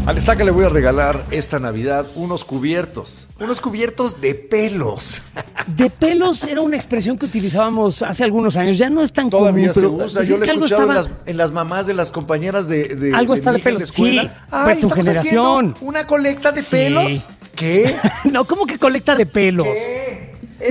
Al 0.06 0.16
estaca 0.16 0.42
le 0.42 0.50
voy 0.50 0.64
a 0.64 0.68
regalar 0.68 1.26
esta 1.30 1.60
Navidad 1.60 2.04
unos 2.16 2.42
cubiertos, 2.44 3.28
unos 3.38 3.60
cubiertos 3.60 4.20
de 4.20 4.34
pelos. 4.34 5.22
De 5.68 5.88
pelos 5.90 6.42
era 6.44 6.62
una 6.62 6.74
expresión 6.76 7.16
que 7.18 7.26
utilizábamos 7.26 8.02
hace 8.02 8.24
algunos 8.24 8.56
años. 8.56 8.76
Ya 8.78 8.90
no 8.90 9.02
es 9.02 9.12
tan 9.12 9.30
Todavía 9.30 9.68
común, 9.72 9.74
se 9.74 9.80
pero 9.80 9.92
usa. 10.04 10.22
Yo 10.24 10.36
lo 10.38 10.44
he 10.44 10.48
escuchado 10.48 10.84
en 10.84 10.90
estaba- 10.96 11.08
las, 11.16 11.28
en 11.28 11.36
las 11.36 11.50
mamás 11.52 11.86
de 11.86 11.94
las 11.94 12.10
compañeras 12.10 12.66
de, 12.66 12.96
de 12.96 13.14
Algo 13.14 13.34
de 13.34 13.38
está 13.40 13.52
mi 13.52 13.56
de 13.56 13.60
hija 13.60 13.68
en 13.68 13.74
la 13.74 13.78
pelos. 13.78 13.90
escuela. 13.90 14.22
Sí, 14.24 14.30
Ay, 14.50 14.64
pues 14.64 14.80
tu 14.80 14.90
generación. 14.90 15.76
Una 15.80 16.06
colecta 16.06 16.50
de 16.50 16.62
Sí. 16.62 16.70
pelos. 16.76 17.26
¿Qué? 17.54 17.94
No, 18.24 18.44
¿cómo 18.46 18.66
que 18.66 18.78
colecta 18.78 19.14
de 19.14 19.26
pelos? 19.26 19.66
¿Qué? 19.66 19.99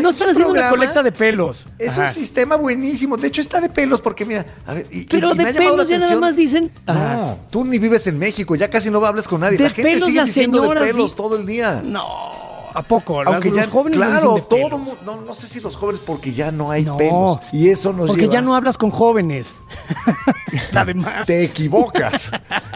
No 0.02 0.10
es 0.10 0.16
están 0.16 0.30
haciendo 0.30 0.54
una 0.54 0.70
colecta 0.70 1.02
de 1.04 1.12
pelos. 1.12 1.66
Es 1.78 1.92
Ajá. 1.92 2.08
un 2.08 2.14
sistema 2.14 2.56
buenísimo. 2.56 3.18
De 3.18 3.28
hecho, 3.28 3.42
está 3.42 3.60
de 3.60 3.70
pelos 3.70 4.02
porque, 4.02 4.26
mira, 4.26 4.46
a 4.68 4.74
ver, 4.76 4.88
y- 4.92 5.06
Pero 5.06 5.34
y 5.34 5.38
de 5.38 5.44
ha 5.46 5.52
llamado 5.52 5.78
la 5.78 5.84
pelos 5.86 5.90
ya 5.90 5.98
nada 5.98 6.20
más 6.20 6.36
dicen. 6.36 6.72
No, 6.88 7.38
tú 7.50 7.66
ni 7.66 7.80
vives 7.80 8.06
en 8.08 8.18
México, 8.20 8.56
ya 8.56 8.70
casi 8.70 8.90
no 8.92 9.04
hablas 9.06 9.28
con 9.28 9.42
nadie. 9.42 9.58
De 9.58 9.64
la 9.66 9.70
gente 9.70 9.92
pelos 9.92 10.06
sigue 10.08 10.24
diciendo 10.24 10.62
de 10.62 10.80
pelos 10.80 11.16
todo 11.16 11.38
el 11.38 11.46
día. 11.46 11.82
No, 11.84 12.06
¿a 12.74 12.84
poco? 12.84 13.22
Aunque 13.24 13.50
los 13.50 13.58
ya, 13.58 13.68
jóvenes 13.70 13.98
claro, 13.98 14.14
dicen 14.16 14.36
de 14.36 14.42
todo 14.42 14.70
pelos. 14.80 14.98
no, 15.06 15.22
no 15.22 15.34
sé 15.36 15.48
si 15.48 15.60
los 15.60 15.76
jóvenes 15.76 16.02
porque 16.06 16.34
ya 16.34 16.52
no 16.52 16.70
hay 16.72 16.84
No, 16.84 16.98
pelos. 16.98 17.40
Y 17.52 17.70
eso 17.70 17.92
nos 17.94 18.08
Porque 18.08 18.24
lleva- 18.24 18.34
ya 18.34 18.42
no 18.42 18.56
hablas 18.56 18.78
con 18.78 18.92
jóvenes. 18.92 19.52
Además. 20.76 21.26
Te 21.28 21.44
equivocas. 21.44 22.30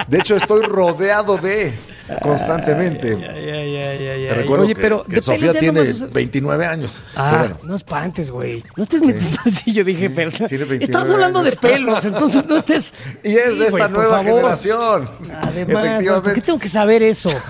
De 0.08 0.18
hecho, 0.20 0.36
estoy 0.36 0.64
rodeado 0.64 1.38
de 1.38 1.74
constantemente. 2.22 3.14
Ay, 3.16 3.50
ay, 3.50 3.76
ay, 3.78 4.08
ay, 4.08 4.28
Te 4.28 4.34
recuerdo 4.34 4.66
Oye, 4.66 4.76
que, 4.76 4.82
pero 4.82 5.04
que 5.04 5.22
Sofía 5.22 5.52
tiene 5.54 5.80
nomás 5.82 5.96
usa- 5.96 6.08
29 6.12 6.66
años. 6.66 7.02
Ah, 7.16 7.36
bueno, 7.40 7.58
no 7.64 7.76
espantes, 7.76 8.30
güey. 8.32 8.64
No 8.76 8.84
estés 8.84 9.02
metiendo 9.02 9.38
así. 9.46 9.72
Yo 9.74 9.84
dije, 9.84 10.10
pero. 10.10 10.32
tiene 10.32 10.48
29 10.66 10.84
Estamos 10.86 11.12
hablando 11.12 11.44
de 11.44 11.52
pelos, 11.54 12.04
entonces 12.06 12.46
no 12.46 12.58
estés. 12.58 12.94
y 13.24 13.36
es 13.36 13.54
Sí, 13.54 13.60
de 13.60 13.68
esta 13.68 13.88
nueva 13.88 14.24
generación. 14.24 15.10
Además, 15.42 15.44
güey, 15.44 15.66
¿por 15.66 15.74
qué 15.74 15.82
Efectivamente. 15.92 16.42
tengo 16.42 16.60
que 16.60 16.68
saber 16.70 17.04
eso? 17.04 17.30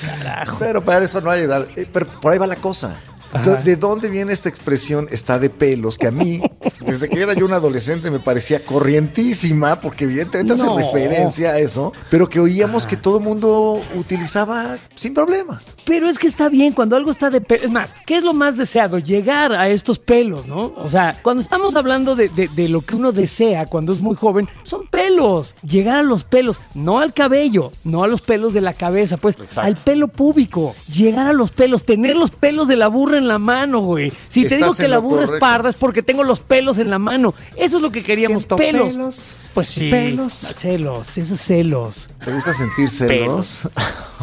Carajo. 0.00 0.56
Pero 0.58 0.82
para 0.84 1.04
eso 1.04 1.20
no 1.20 1.30
hay 1.30 1.42
edad. 1.42 1.66
Eh, 1.76 1.86
Pero 1.92 2.06
por 2.06 2.32
ahí 2.32 2.38
va 2.38 2.46
la 2.46 2.56
cosa. 2.56 2.96
Ajá. 3.32 3.56
¿De 3.56 3.76
dónde 3.76 4.08
viene 4.08 4.32
esta 4.32 4.48
expresión 4.48 5.06
está 5.10 5.38
de 5.38 5.50
pelos? 5.50 5.98
Que 5.98 6.06
a 6.08 6.10
mí, 6.10 6.40
desde 6.86 7.08
que 7.08 7.20
era 7.22 7.34
yo 7.34 7.44
un 7.46 7.52
adolescente, 7.52 8.10
me 8.10 8.18
parecía 8.20 8.64
corrientísima, 8.64 9.80
porque 9.80 10.04
evidentemente 10.04 10.56
No. 10.56 10.76
hace 10.76 10.84
referencia 10.86 11.50
a 11.50 11.58
eso, 11.58 11.92
pero 12.10 12.28
que 12.28 12.40
oíamos 12.40 12.86
que 12.86 12.96
todo 12.96 13.18
el 13.18 13.24
mundo 13.24 13.80
utilizaba 13.96 14.76
sin 14.94 15.14
problema. 15.14 15.62
Pero 15.84 16.08
es 16.08 16.18
que 16.18 16.26
está 16.26 16.48
bien 16.48 16.72
cuando 16.72 16.96
algo 16.96 17.10
está 17.10 17.30
de 17.30 17.40
pelo. 17.40 17.64
Es 17.64 17.70
más, 17.70 17.94
¿qué 18.06 18.16
es 18.16 18.22
lo 18.24 18.34
más 18.34 18.56
deseado? 18.56 18.98
Llegar 18.98 19.52
a 19.52 19.68
estos 19.68 19.98
pelos, 19.98 20.46
¿no? 20.46 20.74
O 20.76 20.88
sea, 20.88 21.16
cuando 21.22 21.42
estamos 21.42 21.76
hablando 21.76 22.14
de, 22.16 22.28
de- 22.28 22.48
de 22.48 22.68
lo 22.68 22.82
que 22.82 22.96
uno 22.96 23.12
desea 23.12 23.66
cuando 23.66 23.92
es 23.92 24.00
muy 24.00 24.14
joven, 24.16 24.48
son 24.64 24.86
pelos. 24.86 25.54
Llegar 25.62 25.96
a 25.96 26.02
los 26.02 26.24
pelos, 26.24 26.58
no 26.74 26.98
al 26.98 27.12
cabello, 27.14 27.72
no 27.84 28.04
a 28.04 28.08
los 28.08 28.20
pelos 28.20 28.52
de 28.54 28.60
la 28.60 28.74
cabeza, 28.74 29.16
pues 29.16 29.36
al 29.56 29.76
pelo 29.76 30.08
púbico. 30.08 30.74
Llegar 30.92 31.26
a 31.28 31.32
los 31.32 31.50
pelos, 31.50 31.84
tener 31.84 32.16
los 32.16 32.30
pelos 32.30 32.68
de 32.68 32.76
la 32.76 32.88
burra 32.88 33.17
en 33.18 33.28
la 33.28 33.38
mano, 33.38 33.80
güey. 33.80 34.12
Si 34.28 34.46
te 34.46 34.56
digo 34.56 34.74
que 34.74 34.88
la 34.88 34.98
burra 34.98 35.24
es 35.24 35.30
parda 35.40 35.68
es 35.68 35.76
porque 35.76 36.02
tengo 36.02 36.24
los 36.24 36.40
pelos 36.40 36.78
en 36.78 36.90
la 36.90 36.98
mano. 36.98 37.34
Eso 37.56 37.76
es 37.76 37.82
lo 37.82 37.90
que 37.90 38.02
queríamos, 38.02 38.44
Siento 38.44 38.56
pelos. 38.56 38.94
pelos, 38.94 39.34
Pues 39.58 39.70
sí, 39.70 39.90
pelos. 39.90 40.34
celos, 40.34 41.18
esos 41.18 41.40
celos, 41.40 42.08
¿Te 42.24 42.32
gusta 42.32 42.54
sentir 42.54 42.88
celos? 42.90 43.68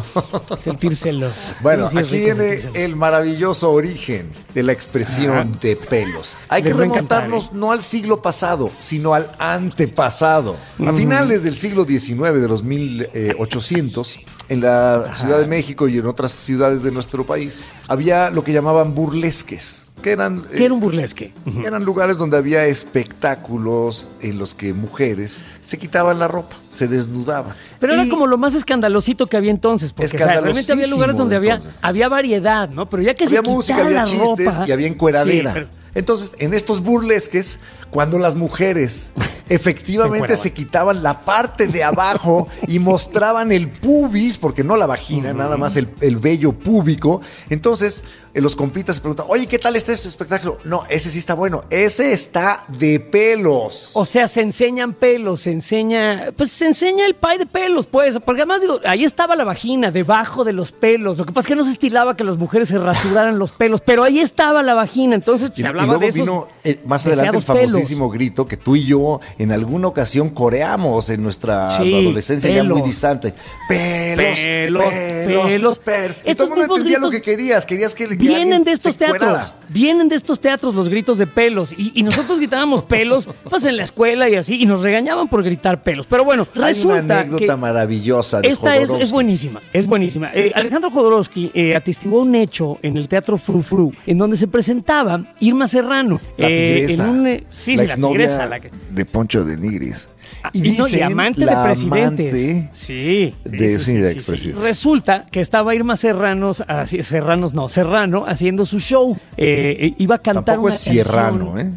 sentir 0.60 0.96
celos. 0.96 1.52
Bueno, 1.60 1.90
Sí, 1.90 1.96
sí, 1.96 1.98
es 1.98 2.06
aquí 2.06 2.20
viene 2.20 2.60
el 2.72 2.96
maravilloso 2.96 3.70
origen 3.70 4.32
de 4.54 4.62
la 4.62 4.72
expresión 4.72 5.58
de 5.60 5.76
pelos. 5.76 6.38
Hay 6.48 6.62
que 6.62 6.72
remontarnos 6.72 7.48
¿eh? 7.48 7.50
no 7.52 7.70
al 7.70 7.82
siglo 7.82 8.22
pasado, 8.22 8.70
sino 8.78 9.12
al 9.12 9.30
antepasado. 9.38 10.56
A 10.86 10.92
finales 10.94 11.42
del 11.42 11.54
siglo 11.54 11.84
XIX, 11.84 12.40
de 12.40 12.48
los 12.48 12.64
1800, 12.64 14.18
en 14.48 14.60
la 14.62 15.12
Ciudad 15.12 15.38
de 15.38 15.46
México 15.46 15.86
y 15.86 15.98
en 15.98 16.06
otras 16.06 16.32
ciudades 16.32 16.82
de 16.82 16.92
nuestro 16.92 17.26
país, 17.26 17.62
había 17.88 18.30
lo 18.30 18.42
que 18.42 18.54
llamaban 18.54 18.94
burlesques, 18.94 19.85
que 20.06 20.12
eran... 20.12 20.42
¿Qué 20.42 20.62
eh, 20.62 20.64
era 20.66 20.74
un 20.74 20.78
burlesque? 20.78 21.32
Eran 21.64 21.84
lugares 21.84 22.16
donde 22.16 22.36
había 22.36 22.64
espectáculos 22.66 24.08
en 24.20 24.38
los 24.38 24.54
que 24.54 24.72
mujeres 24.72 25.42
se 25.62 25.78
quitaban 25.78 26.20
la 26.20 26.28
ropa, 26.28 26.54
se 26.72 26.86
desnudaban. 26.86 27.56
Pero 27.80 27.94
era 27.94 28.08
como 28.08 28.28
lo 28.28 28.38
más 28.38 28.54
escandalosito 28.54 29.26
que 29.26 29.36
había 29.36 29.50
entonces, 29.50 29.92
porque 29.92 30.14
o 30.14 30.18
sea, 30.18 30.28
realmente 30.28 30.70
había 30.70 30.86
lugares 30.86 31.16
donde 31.16 31.34
había, 31.34 31.54
entonces. 31.54 31.80
había 31.82 32.08
variedad, 32.08 32.68
¿no? 32.70 32.88
Pero 32.88 33.02
ya 33.02 33.14
que 33.14 33.24
había 33.24 33.42
se 33.42 33.50
música, 33.50 33.80
había 33.80 33.98
la 33.98 34.04
chistes 34.04 34.58
ropa- 34.58 34.68
y 34.68 34.70
había 34.70 34.86
encueradera. 34.86 35.50
Sí, 35.50 35.54
pero- 35.54 35.68
Entonces, 35.96 36.32
en 36.38 36.54
estos 36.54 36.84
burlesques, 36.84 37.58
cuando 37.90 38.20
las 38.20 38.36
mujeres 38.36 39.10
efectivamente 39.48 40.36
se, 40.36 40.52
quitaban 40.52 41.02
la 41.02 41.20
parte 41.20 41.66
de 41.66 41.82
abajo 41.82 42.46
y 42.68 42.78
mostraban 42.78 43.50
el 43.50 43.68
pubis, 43.70 44.38
porque 44.38 44.62
no 44.62 44.76
la 44.76 44.86
vagina, 44.86 45.32
nada 45.32 45.56
más 45.56 45.74
el, 45.76 45.88
el 46.00 46.16
vello 46.18 46.52
púbico, 46.52 47.22
entonces 47.48 48.02
eh, 48.02 48.25
los 48.40 48.56
compitas 48.56 48.96
se 48.96 49.00
preguntan, 49.02 49.26
oye, 49.28 49.46
¿qué 49.46 49.58
tal 49.58 49.76
está 49.76 49.92
ese 49.92 50.08
espectáculo? 50.08 50.58
No, 50.64 50.84
ese 50.88 51.10
sí 51.10 51.18
está 51.18 51.34
bueno, 51.34 51.64
ese 51.70 52.12
está 52.12 52.64
de 52.68 53.00
pelos. 53.00 53.92
O 53.94 54.04
sea, 54.04 54.28
se 54.28 54.42
enseñan 54.42 54.92
pelos, 54.94 55.40
se 55.42 55.52
enseña, 55.52 56.32
pues 56.36 56.50
se 56.50 56.66
enseña 56.66 57.06
el 57.06 57.14
pie 57.14 57.38
de 57.38 57.46
pelos, 57.46 57.86
pues, 57.86 58.18
porque 58.24 58.42
además 58.42 58.60
digo, 58.60 58.80
ahí 58.84 59.04
estaba 59.04 59.36
la 59.36 59.44
vagina, 59.44 59.90
debajo 59.90 60.44
de 60.44 60.52
los 60.52 60.72
pelos. 60.72 61.18
Lo 61.18 61.24
que 61.26 61.32
pasa 61.32 61.46
es 61.46 61.48
que 61.48 61.56
no 61.56 61.64
se 61.64 61.70
estilaba 61.70 62.16
que 62.16 62.24
las 62.24 62.36
mujeres 62.36 62.68
se 62.68 62.78
rasuraran 62.78 63.38
los 63.38 63.52
pelos, 63.52 63.80
pero 63.80 64.02
ahí 64.04 64.18
estaba 64.20 64.62
la 64.62 64.74
vagina, 64.74 65.14
entonces 65.14 65.50
Y, 65.56 65.60
se 65.60 65.62
y 65.62 65.66
hablaba 65.66 65.86
luego 65.86 66.00
de 66.00 66.08
esos 66.08 66.20
vino 66.26 66.48
eh, 66.64 66.80
más 66.86 67.06
adelante 67.06 67.38
el 67.38 67.44
pelos. 67.44 67.70
famosísimo 67.72 68.10
grito 68.10 68.46
que 68.46 68.56
tú 68.56 68.76
y 68.76 68.84
yo 68.84 69.20
en 69.38 69.52
alguna 69.52 69.88
ocasión 69.88 70.30
coreamos 70.30 71.10
en 71.10 71.22
nuestra 71.22 71.76
Sí, 71.78 71.92
adolescencia 71.94 72.50
ya 72.50 72.62
muy 72.64 72.74
pelos. 72.74 72.88
distante. 72.88 73.34
Pelos, 73.68 74.38
Pelos, 74.38 74.84
pelos, 74.94 75.78
pelos. 75.78 76.16
Y 76.24 76.34
todo 76.34 76.48
el 76.48 76.58
mundo 76.58 76.74
entendía 76.76 76.98
lo 76.98 77.10
que 77.10 77.22
querías. 77.22 77.64
Querías 77.66 77.94
que, 77.94 78.06
que 78.16 78.25
Vienen 78.26 78.64
de 78.64 78.72
estos 78.72 78.96
teatros, 78.96 79.52
vienen 79.68 80.08
de 80.08 80.16
estos 80.16 80.40
teatros 80.40 80.74
los 80.74 80.88
gritos 80.88 81.18
de 81.18 81.26
pelos 81.26 81.72
y, 81.76 81.92
y 81.94 82.02
nosotros 82.02 82.38
gritábamos 82.38 82.82
pelos, 82.82 83.28
pues 83.50 83.64
en 83.64 83.76
la 83.76 83.84
escuela 83.84 84.28
y 84.28 84.36
así, 84.36 84.60
y 84.60 84.66
nos 84.66 84.82
regañaban 84.82 85.28
por 85.28 85.42
gritar 85.42 85.82
pelos. 85.82 86.06
Pero 86.06 86.24
bueno, 86.24 86.46
Hay 86.54 86.58
una 86.60 86.66
resulta 86.68 87.20
anécdota 87.20 87.46
que 87.46 87.56
maravillosa 87.56 88.40
de 88.40 88.48
esta 88.48 88.76
es, 88.76 88.90
es 88.90 89.12
buenísima, 89.12 89.60
es 89.72 89.86
buenísima. 89.86 90.30
Eh, 90.34 90.52
Alejandro 90.54 90.90
Jodorowsky 90.90 91.50
eh, 91.54 91.74
atestiguó 91.76 92.22
un 92.22 92.34
hecho 92.34 92.78
en 92.82 92.96
el 92.96 93.08
Teatro 93.08 93.36
Fru 93.38 93.62
Fru, 93.62 93.92
en 94.06 94.18
donde 94.18 94.36
se 94.36 94.48
presentaba 94.48 95.24
Irma 95.40 95.68
Serrano. 95.68 96.20
La 96.36 96.48
eh, 96.48 96.74
tigresa. 96.80 97.04
en 97.04 97.10
un, 97.10 97.26
eh, 97.26 97.44
sí, 97.50 97.72
la 97.76 97.82
sí, 97.82 97.86
la 97.86 97.92
exnovia 97.92 98.12
tigresa. 98.26 98.46
la 98.46 98.60
que- 98.60 98.70
de 98.90 99.04
Poncho 99.04 99.44
de 99.44 99.56
Nigris. 99.56 100.08
Ah, 100.42 100.50
y, 100.52 100.60
no, 100.72 100.86
y 100.88 101.00
amante 101.00 101.40
de 101.44 101.46
presidentes. 101.56 102.32
amante 102.34 102.68
sí, 102.72 103.34
de- 103.44 103.78
sí, 103.80 103.92
de 103.94 104.12
expresidentes. 104.12 104.64
Resulta 104.64 105.26
que 105.30 105.40
estaba 105.40 105.74
Irma 105.74 105.96
Serranos, 105.96 106.62
así, 106.66 107.02
Serranos 107.02 107.52
no, 107.54 107.68
Serrano 107.68 108.24
haciendo 108.26 108.64
su 108.64 108.78
show. 108.80 109.16
Eh, 109.36 109.76
eh, 109.80 109.94
iba 109.98 110.16
a 110.16 110.18
cantar 110.18 110.44
Tampoco 110.44 110.66
una 110.66 110.74
es 110.74 110.84
canción. 110.84 111.58
¿eh? 111.58 111.72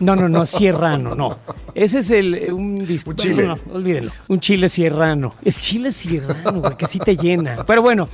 No, 0.00 0.16
no, 0.16 0.28
no, 0.28 0.46
sierrano, 0.46 1.14
no. 1.14 1.36
Ese 1.74 2.00
es 2.00 2.10
el 2.10 2.34
eh, 2.34 2.52
un 2.52 2.86
disco. 2.86 3.10
Un 3.10 3.16
chile. 3.16 3.44
No, 3.44 3.56
no, 3.56 3.74
olvídenlo. 3.74 4.10
Un 4.28 4.40
chile 4.40 4.68
sierrano. 4.68 5.34
El 5.44 5.54
chile 5.54 5.92
sierrano, 5.92 6.60
güey, 6.60 6.76
que 6.76 6.86
sí 6.86 6.98
te 6.98 7.16
llena. 7.16 7.64
Pero 7.66 7.82
bueno, 7.82 8.08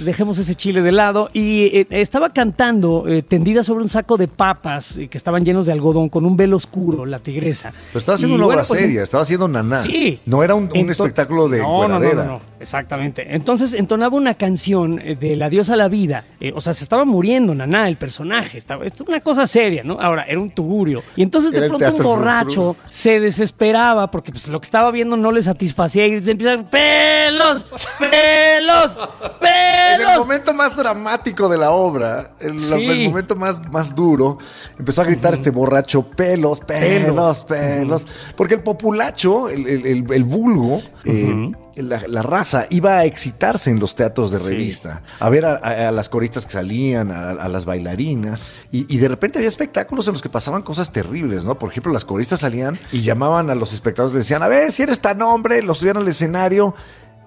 dejemos 0.00 0.38
ese 0.38 0.54
chile 0.54 0.82
de 0.82 0.92
lado. 0.92 1.28
Y 1.32 1.64
eh, 1.66 1.86
estaba 1.90 2.30
cantando 2.30 3.04
eh, 3.06 3.22
tendida 3.22 3.62
sobre 3.62 3.82
un 3.82 3.88
saco 3.88 4.16
de 4.16 4.28
papas 4.28 4.98
eh, 4.98 5.08
que 5.08 5.18
estaban 5.18 5.44
llenos 5.44 5.66
de 5.66 5.72
algodón 5.72 6.08
con 6.08 6.24
un 6.24 6.36
velo 6.36 6.56
oscuro, 6.56 7.06
la 7.06 7.18
tigresa. 7.18 7.72
Pero 7.88 7.98
estaba 7.98 8.14
haciendo 8.14 8.34
Y 8.34 8.38
una 8.38 8.46
bueno, 8.46 8.60
obra 8.60 8.68
pues, 8.68 8.80
seria, 8.80 9.02
estaba 9.02 9.22
haciendo 9.22 9.48
naná. 9.48 9.82
Sí. 9.82 10.20
No 10.26 10.42
era 10.42 10.54
un, 10.54 10.68
espectáculo 10.74 11.48
de 11.48 11.58
no, 11.58 11.88
no, 11.88 11.98
no, 11.98 12.14
no, 12.14 12.40
exactamente. 12.64 13.34
Entonces 13.34 13.72
entonaba 13.74 14.16
una 14.16 14.34
canción 14.34 14.98
eh, 14.98 15.14
de 15.14 15.36
La 15.36 15.48
diosa 15.48 15.74
a 15.74 15.76
la 15.76 15.88
vida. 15.88 16.24
Eh, 16.40 16.52
o 16.54 16.60
sea, 16.60 16.72
se 16.74 16.82
estaba 16.82 17.04
muriendo 17.04 17.54
Naná, 17.54 17.88
el 17.88 17.96
personaje. 17.96 18.58
Estaba, 18.58 18.84
esto 18.84 19.04
es 19.04 19.08
una 19.08 19.20
cosa 19.20 19.46
seria, 19.46 19.84
¿no? 19.84 19.98
Ahora, 20.00 20.24
era 20.28 20.40
un 20.40 20.50
tugurio. 20.50 21.02
Y 21.16 21.22
entonces 21.22 21.52
de 21.52 21.68
pronto 21.68 21.94
un 21.94 22.02
borracho 22.02 22.76
se 22.88 23.20
desesperaba 23.20 24.10
porque 24.10 24.32
pues, 24.32 24.48
lo 24.48 24.60
que 24.60 24.64
estaba 24.64 24.90
viendo 24.90 25.16
no 25.16 25.30
le 25.30 25.42
satisfacía 25.42 26.06
y 26.06 26.14
empieza 26.14 26.56
pelos, 26.70 27.66
pelos, 28.00 28.98
En 29.40 30.00
el 30.00 30.06
pelos. 30.06 30.18
momento 30.18 30.54
más 30.54 30.76
dramático 30.76 31.48
de 31.48 31.58
la 31.58 31.70
obra, 31.70 32.30
el, 32.40 32.58
Sí. 32.58 32.84
el 32.86 33.08
momento 33.08 33.36
más, 33.36 33.60
más 33.70 33.94
duro, 33.94 34.38
empezó 34.78 35.02
a 35.02 35.04
gritar 35.04 35.34
este 35.34 35.50
borracho, 35.50 36.02
pelos, 36.02 36.60
pelos, 36.60 37.44
Pelos. 37.44 37.44
pelos. 37.44 38.06
Porque 38.36 38.54
el 38.54 38.62
populacho, 38.62 39.48
el, 39.48 39.66
el- 39.66 39.86
el- 39.86 40.12
el 40.12 40.24
vulgo, 40.24 40.80
eh, 41.04 41.52
la, 41.76 42.02
la 42.08 42.22
raza, 42.22 42.66
iba 42.70 42.98
a 42.98 43.04
excitarse 43.04 43.70
en 43.70 43.80
los 43.80 43.94
teatros 43.96 44.30
de 44.30 44.38
revista, 44.38 45.02
a 45.20 45.28
ver 45.28 45.44
a, 45.44 45.54
a- 45.56 45.88
a 45.88 45.90
las 45.92 46.08
coristas 46.08 46.46
que 46.46 46.52
salían, 46.52 47.10
a, 47.10 47.30
a 47.30 47.48
las 47.48 47.64
bailarinas, 47.64 48.50
y, 48.72 48.92
y 48.94 48.98
de 48.98 49.08
repente 49.08 49.38
había 49.38 49.48
espectáculos 49.48 50.06
en 50.08 50.14
los 50.14 50.22
que 50.22 50.28
pasaban 50.28 50.62
cosas 50.62 50.92
terribles, 50.92 51.44
¿no? 51.44 51.58
Por 51.58 51.70
ejemplo, 51.70 51.92
las 51.92 52.04
coristas 52.04 52.40
salían 52.40 52.78
y 52.92 53.02
llamaban 53.02 53.50
a 53.50 53.54
los 53.54 53.72
espectadores, 53.72 54.12
le 54.12 54.18
decían, 54.20 54.42
a 54.42 54.48
ver, 54.48 54.72
si 54.72 54.82
eres 54.82 55.00
tan 55.00 55.20
hombre, 55.22 55.62
los 55.62 55.78
subían 55.78 55.96
al 55.96 56.08
escenario, 56.08 56.74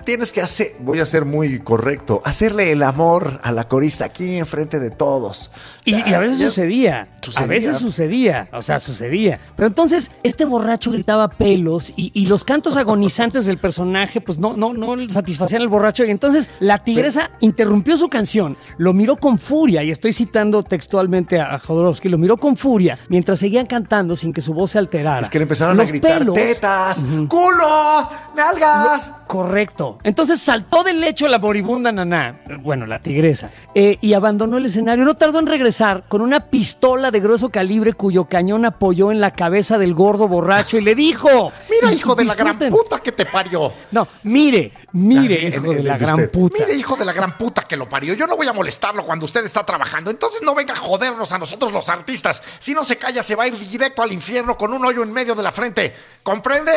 tienes 0.07 0.31
que 0.31 0.41
hacer, 0.41 0.71
voy 0.79 1.01
a 1.01 1.05
ser 1.05 1.25
muy 1.25 1.59
correcto, 1.59 2.21
hacerle 2.23 2.71
el 2.71 2.81
amor 2.81 3.41
a 3.43 3.51
la 3.51 3.67
corista 3.67 4.05
aquí 4.05 4.37
enfrente 4.37 4.79
de 4.79 4.89
todos. 4.89 5.51
Y, 5.83 5.95
y 5.95 6.13
a 6.13 6.19
veces 6.19 6.39
sucedía, 6.39 7.09
Sucedía. 7.21 7.43
A 7.43 7.47
veces 7.47 7.77
sucedía. 7.77 8.49
O 8.53 8.61
sea, 8.61 8.79
sucedía. 8.79 9.37
Pero 9.57 9.67
entonces, 9.67 10.11
este 10.23 10.45
borracho 10.45 10.91
gritaba 10.91 11.27
pelos 11.27 11.91
y, 11.97 12.11
y 12.13 12.25
los 12.27 12.45
cantos 12.45 12.77
agonizantes 12.77 13.45
del 13.45 13.57
personaje, 13.57 14.21
pues 14.21 14.39
no, 14.39 14.53
no, 14.55 14.71
no 14.73 15.09
satisfacían 15.09 15.61
al 15.61 15.67
borracho. 15.67 16.05
Y 16.05 16.09
entonces 16.11 16.49
la 16.61 16.77
tigresa 16.85 17.31
interrumpió 17.41 17.97
su 17.97 18.07
canción, 18.07 18.57
lo 18.77 18.93
miró 18.93 19.17
con 19.17 19.37
furia, 19.37 19.83
y 19.83 19.91
estoy 19.91 20.13
citando 20.13 20.63
textualmente 20.63 21.39
a, 21.41 21.59
Jodorowsky, 21.59 22.07
lo 22.07 22.17
miró 22.17 22.37
con 22.37 22.55
furia 22.55 22.97
mientras 23.09 23.39
seguían 23.39 23.65
cantando 23.65 24.15
sin 24.15 24.31
que 24.31 24.41
su 24.41 24.53
voz 24.53 24.71
se 24.71 24.77
alterara. 24.79 25.21
Es 25.21 25.29
que 25.29 25.39
le 25.39 25.43
empezaron 25.43 25.75
Los 25.75 25.87
a 25.87 25.89
gritar 25.89 26.19
pelos- 26.19 26.33
tetas, 26.35 27.03
culos, 27.27 28.07
nalgas. 28.37 29.11
Correcto. 29.27 29.96
Entonces 30.03 30.39
saltó 30.39 30.83
del 30.83 31.01
lecho 31.01 31.27
la 31.27 31.39
moribunda 31.39 31.91
Naná, 31.91 32.39
bueno, 32.61 32.85
la 32.85 32.99
tigresa, 32.99 33.49
eh, 33.75 33.97
y 34.01 34.13
abandonó 34.13 34.57
el 34.57 34.65
escenario. 34.65 35.03
No 35.03 35.15
tardó 35.15 35.39
en 35.39 35.47
regresar 35.47 36.03
con 36.07 36.21
una 36.21 36.39
pistola 36.39 37.11
de 37.11 37.19
grueso 37.19 37.49
calibre 37.49 37.93
cuyo 37.93 38.25
cañón 38.25 38.65
apoyó 38.65 39.11
en 39.11 39.19
la 39.19 39.31
cabeza 39.31 39.77
del 39.77 39.93
gordo 39.93 40.27
borracho 40.27 40.77
y 40.77 40.81
le 40.81 40.95
dijo: 40.95 41.51
Mira, 41.69 41.93
hijo 41.93 42.15
de 42.15 42.25
la 42.25 42.35
gran 42.35 42.57
puta 42.57 42.99
que 42.99 43.11
te 43.11 43.25
parió. 43.25 43.71
No, 43.91 44.07
mire, 44.23 44.73
mire, 44.93 45.49
hijo 45.49 45.73
de 45.73 45.83
la 45.83 45.97
gran 45.97 46.15
usted. 46.15 46.31
puta. 46.31 46.65
Mire, 46.65 46.77
hijo 46.77 46.95
de 46.95 47.05
la 47.05 47.13
gran 47.13 47.37
puta 47.37 47.63
que 47.63 47.75
lo 47.75 47.89
parió. 47.89 48.13
Yo 48.13 48.27
no 48.27 48.37
voy 48.37 48.47
a 48.47 48.53
molestarlo 48.53 49.05
cuando 49.05 49.25
usted 49.25 49.45
está 49.45 49.65
trabajando. 49.65 50.09
Entonces 50.09 50.41
no 50.41 50.55
venga 50.55 50.73
a 50.73 50.77
jodernos 50.77 51.31
a 51.31 51.37
nosotros 51.37 51.71
los 51.71 51.89
artistas. 51.89 52.43
Si 52.59 52.73
no 52.73 52.85
se 52.85 52.97
calla, 52.97 53.23
se 53.23 53.35
va 53.35 53.43
a 53.43 53.47
ir 53.47 53.57
directo 53.57 54.01
al 54.01 54.11
infierno 54.11 54.57
con 54.57 54.73
un 54.73 54.85
hoyo 54.85 55.03
en 55.03 55.11
medio 55.11 55.35
de 55.35 55.43
la 55.43 55.51
frente. 55.51 55.93
¿Comprende? 56.23 56.71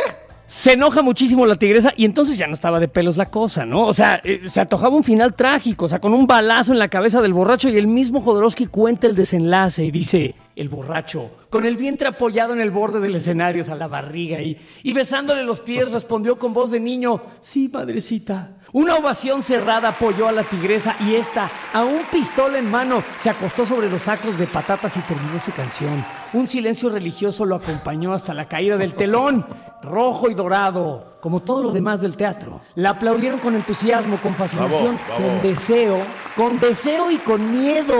Se 0.51 0.73
enoja 0.73 1.01
muchísimo 1.03 1.47
la 1.47 1.55
tigresa 1.55 1.95
y 1.97 2.05
entonces 2.05 2.37
ya 2.37 2.49
no 2.49 2.55
estaba 2.55 2.81
de 2.81 2.89
pelos 2.89 3.17
la 3.17 3.31
cosa, 3.31 3.65
¿no? 3.65 3.87
O 3.87 3.95
sea, 3.95 4.21
eh, 4.25 4.49
se 4.49 4.61
antojaba 4.61 4.97
un 4.97 5.05
final 5.05 5.35
trágico, 5.35 5.85
o 5.85 5.89
sea, 5.89 6.01
con 6.01 6.13
un 6.13 6.27
balazo 6.27 6.73
en 6.73 6.81
la 6.81 6.89
cabeza 6.89 7.23
del 7.23 7.33
borracho 7.33 7.69
y 7.69 7.77
el 7.77 7.87
mismo 7.87 8.21
Jodorowsky 8.21 8.67
cuenta 8.67 9.07
el 9.07 9.15
desenlace 9.15 9.85
y 9.85 9.93
dice, 9.93 10.35
el 10.57 10.69
borracho 10.69 11.31
con 11.51 11.67
el 11.67 11.77
vientre 11.77 12.09
apoyado 12.09 12.53
en 12.53 12.61
el 12.61 12.73
borde 12.73 12.99
del 12.99 13.15
escenario, 13.15 13.65
a 13.71 13.77
la 13.77 13.87
barriga 13.87 14.43
y, 14.43 14.59
y 14.83 14.93
besándole 14.93 15.45
los 15.45 15.61
pies, 15.61 15.93
respondió 15.93 16.37
con 16.37 16.53
voz 16.53 16.73
de 16.73 16.81
niño, 16.81 17.23
sí, 17.41 17.71
madrecita. 17.73 18.57
Una 18.73 18.97
ovación 18.97 19.43
cerrada 19.43 19.89
apoyó 19.89 20.29
a 20.29 20.33
la 20.33 20.45
tigresa 20.45 20.95
y 21.01 21.17
esta, 21.17 21.51
a 21.73 21.83
un 21.83 22.03
pistola 22.05 22.59
en 22.59 22.71
mano, 22.71 23.03
se 23.21 23.29
acostó 23.29 23.67
sobre 23.67 23.91
los 23.91 24.03
sacos 24.03 24.39
de 24.39 24.47
patatas 24.47 24.97
y 24.97 25.01
terminó 25.01 25.41
su 25.41 25.51
canción. 25.51 26.05
Un 26.33 26.47
silencio 26.47 26.89
religioso 26.89 27.45
lo 27.45 27.57
acompañó 27.57 28.13
hasta 28.15 28.33
la 28.33 28.47
caída 28.47 28.77
del 28.77 28.95
telón, 28.95 29.45
rojo 29.83 30.31
y 30.31 30.35
dorado, 30.35 31.10
como 31.21 31.41
todo 31.41 31.63
lo 31.63 31.73
demás 31.73 32.01
del 32.01 32.17
teatro. 32.17 32.61
La 32.75 32.91
aplaudieron 32.91 33.41
con 33.41 33.55
entusiasmo, 33.55 34.17
con 34.19 34.35
fascinación, 34.35 34.99
con 35.17 35.43
deseo, 35.43 35.99
con 36.37 36.59
deseo 36.59 37.11
y 37.11 37.17
con 37.17 37.61
miedo. 37.61 37.95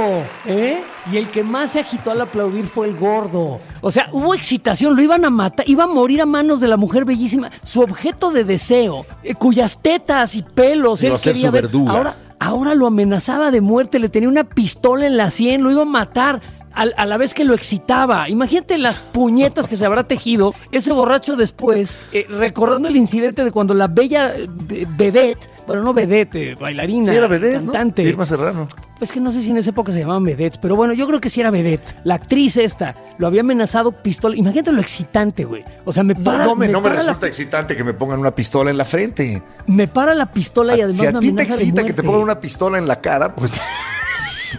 ¿eh? 0.47 0.83
Y 1.13 1.17
el 1.17 1.29
que 1.31 1.43
más 1.43 1.73
se 1.73 1.81
agitó 1.81 2.11
al 2.11 2.21
aplaudir 2.21 2.67
fue 2.67 2.89
el 2.89 2.97
gordo. 2.97 3.61
O 3.81 3.91
sea, 3.91 4.09
hubo 4.13 4.35
excitación, 4.35 4.97
lo 4.97 5.03
iban 5.03 5.25
a 5.25 5.31
matar, 5.31 5.69
iba 5.69 5.85
a 5.85 5.87
morir 5.87 6.23
a 6.23 6.27
manos 6.27 6.61
de 6.61 6.69
la 6.69 6.77
mujer 6.77 7.05
bellísima, 7.05 7.51
su 7.63 7.81
objeto 7.81 8.31
de 8.31 8.45
deseo, 8.45 9.07
eh, 9.23 9.35
cuyas 9.35 9.79
tetas 9.81 10.35
y 10.35 10.43
pelos 10.43 11.03
Iba 11.03 11.11
él 11.11 11.15
a 11.17 11.19
ser 11.19 11.33
quería 11.35 11.49
su 11.49 11.53
ver. 11.53 11.71
Ahora, 11.89 12.17
ahora 12.39 12.75
lo 12.75 12.87
amenazaba 12.87 13.51
de 13.51 13.61
muerte, 13.61 13.99
le 13.99 14.09
tenía 14.09 14.29
una 14.29 14.45
pistola 14.45 15.07
en 15.07 15.17
la 15.17 15.31
sien, 15.31 15.63
lo 15.63 15.71
iba 15.71 15.83
a 15.83 15.87
matar. 15.87 16.41
Al- 16.75 16.95
A, 16.97 17.07
la 17.07 17.17
vez 17.17 17.35
que 17.35 17.45
lo 17.45 17.55
excitaba. 17.55 18.29
Imagínate 18.29 18.79
las 18.79 18.99
puñetas 18.99 19.67
que 19.69 19.77
se 19.77 19.87
habrá 19.87 20.05
tejido 20.05 20.55
ese 20.73 20.93
borracho 20.93 21.37
después, 21.37 21.97
eh, 22.13 22.27
recordando 22.29 22.89
el 22.89 22.97
incidente 22.97 23.45
de 23.45 23.53
cuando 23.53 23.75
la 23.75 23.87
bella 23.89 24.35
eh, 24.37 24.49
vedette, 24.97 25.39
bueno, 25.67 25.83
no 25.83 25.93
vedette, 25.93 26.53
eh, 26.53 26.55
bailarina, 26.55 27.11
Sí, 27.13 27.17
era 27.17 27.27
vedette, 27.29 27.61
¿no? 27.63 27.73
cantante. 27.73 28.03
Irma 28.03 28.27
Serrano. 28.27 28.69
Pues 28.99 29.11
que 29.13 29.19
no 29.21 29.31
sé 29.31 29.41
si 29.41 29.49
en 29.51 29.57
esa 29.57 29.71
época 29.71 29.93
se 29.93 30.01
llamaban 30.01 30.25
vedettes, 30.25 30.59
pero 30.59 30.77
bueno, 30.77 30.93
yo 30.93 31.07
creo 31.07 31.23
que 31.23 31.31
sí 31.31 31.41
era 31.41 31.51
vedette. 31.51 31.95
La 32.05 32.17
actriz 32.17 32.59
esta 32.59 32.95
lo 33.17 33.27
había 33.27 33.41
amenazado 33.41 33.93
pistola. 33.93 34.37
Imagínate 34.37 34.73
lo 34.73 34.81
excitante, 34.83 35.45
güey. 35.47 35.65
O 35.87 35.93
sea, 35.93 36.03
me 36.03 36.13
No, 36.13 36.23
para, 36.23 36.45
no 36.45 36.55
me, 36.55 36.69
no 36.69 36.81
me 36.83 36.91
para 36.91 36.97
la- 36.97 37.07
resulta 37.07 37.27
excitante 37.27 37.75
que 37.77 37.83
me 37.83 37.95
pongan 37.95 38.21
una 38.21 38.35
pistola 38.35 38.71
en 38.71 38.77
la 38.77 38.85
frente. 38.85 39.43
me 39.67 39.89
para 39.89 40.15
la 40.15 40.31
pistola 40.31 40.77
y 40.77 40.83
además 40.83 40.99
si 41.01 41.07
a 41.07 41.13
me 41.13 41.21
ti 41.21 41.33
te 41.33 41.43
excita 41.45 41.83
que 41.85 41.95
te 41.95 42.03
pongan 42.03 42.21
una 42.21 42.41
pistola 42.41 42.77
en 42.77 42.87
la 42.87 43.01
cara, 43.01 43.35
pues 43.35 43.53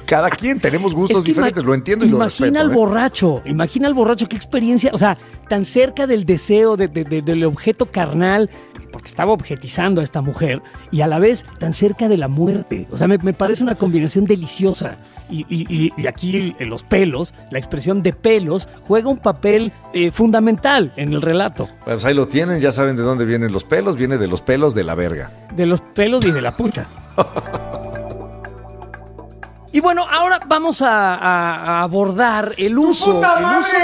cada 0.05 0.29
quien 0.29 0.59
tenemos 0.59 0.93
gustos 0.95 1.19
Es 1.19 1.23
que 1.25 1.31
diferentes, 1.31 1.63
lo 1.63 1.73
entiendo 1.73 2.05
y 2.05 2.09
lo 2.09 2.17
Imagina 2.17 2.47
respeto. 2.47 2.61
al 2.65 2.71
¿eh? 2.71 2.75
borracho, 2.75 3.41
imagina 3.45 3.87
al 3.87 3.93
borracho, 3.93 4.27
qué 4.29 4.35
experiencia, 4.35 4.91
o 4.93 4.97
sea, 4.97 5.17
tan 5.49 5.65
cerca 5.65 6.07
del 6.07 6.25
deseo, 6.25 6.77
de- 6.77 6.87
de- 6.87 7.03
de- 7.03 7.21
del 7.21 7.43
objeto 7.45 7.85
carnal, 7.87 8.49
porque 8.91 9.07
estaba 9.07 9.31
objetizando 9.31 10.01
a 10.01 10.03
esta 10.03 10.21
mujer, 10.21 10.61
y 10.91 11.01
a 11.01 11.07
la 11.07 11.17
vez 11.19 11.45
tan 11.59 11.73
cerca 11.73 12.09
de 12.09 12.17
la 12.17 12.27
muerte. 12.27 12.87
O 12.91 12.97
sea, 12.97 13.07
me, 13.07 13.17
me 13.19 13.33
parece 13.33 13.63
una 13.63 13.75
combinación 13.75 14.25
deliciosa. 14.25 14.97
Y, 15.29 15.45
y- 15.47 15.65
y- 15.73 15.93
y 15.95 16.07
aquí 16.07 16.53
en 16.59 16.69
los 16.69 16.83
pelos, 16.83 17.33
la 17.51 17.57
expresión 17.57 18.03
de 18.03 18.11
pelos, 18.11 18.67
juega 18.85 19.09
un 19.09 19.17
papel 19.17 19.71
eh, 19.93 20.11
fundamental 20.11 20.91
en 20.97 21.13
el 21.13 21.21
relato. 21.21 21.69
Pues 21.85 22.03
ahí 22.03 22.13
lo 22.13 22.27
tienen, 22.27 22.59
ya 22.59 22.73
saben 22.73 22.97
de 22.97 23.03
dónde 23.03 23.23
vienen 23.23 23.53
los 23.53 23.63
pelos, 23.63 23.95
viene 23.95 24.17
de 24.17 24.27
los 24.27 24.41
pelos 24.41 24.75
de 24.75 24.83
la 24.83 24.93
verga. 24.93 25.31
De 25.55 25.65
los 25.65 25.79
pelos 25.79 26.25
y 26.25 26.31
de 26.31 26.41
la 26.41 26.51
pucha. 26.51 26.85
Y 29.73 29.79
bueno, 29.79 30.05
ahora 30.09 30.39
vamos 30.45 30.81
a, 30.81 31.15
a- 31.15 31.55
a 31.79 31.81
abordar 31.83 32.53
el 32.57 32.77
uso. 32.77 33.11
el 33.53 33.59
uso 33.59 33.77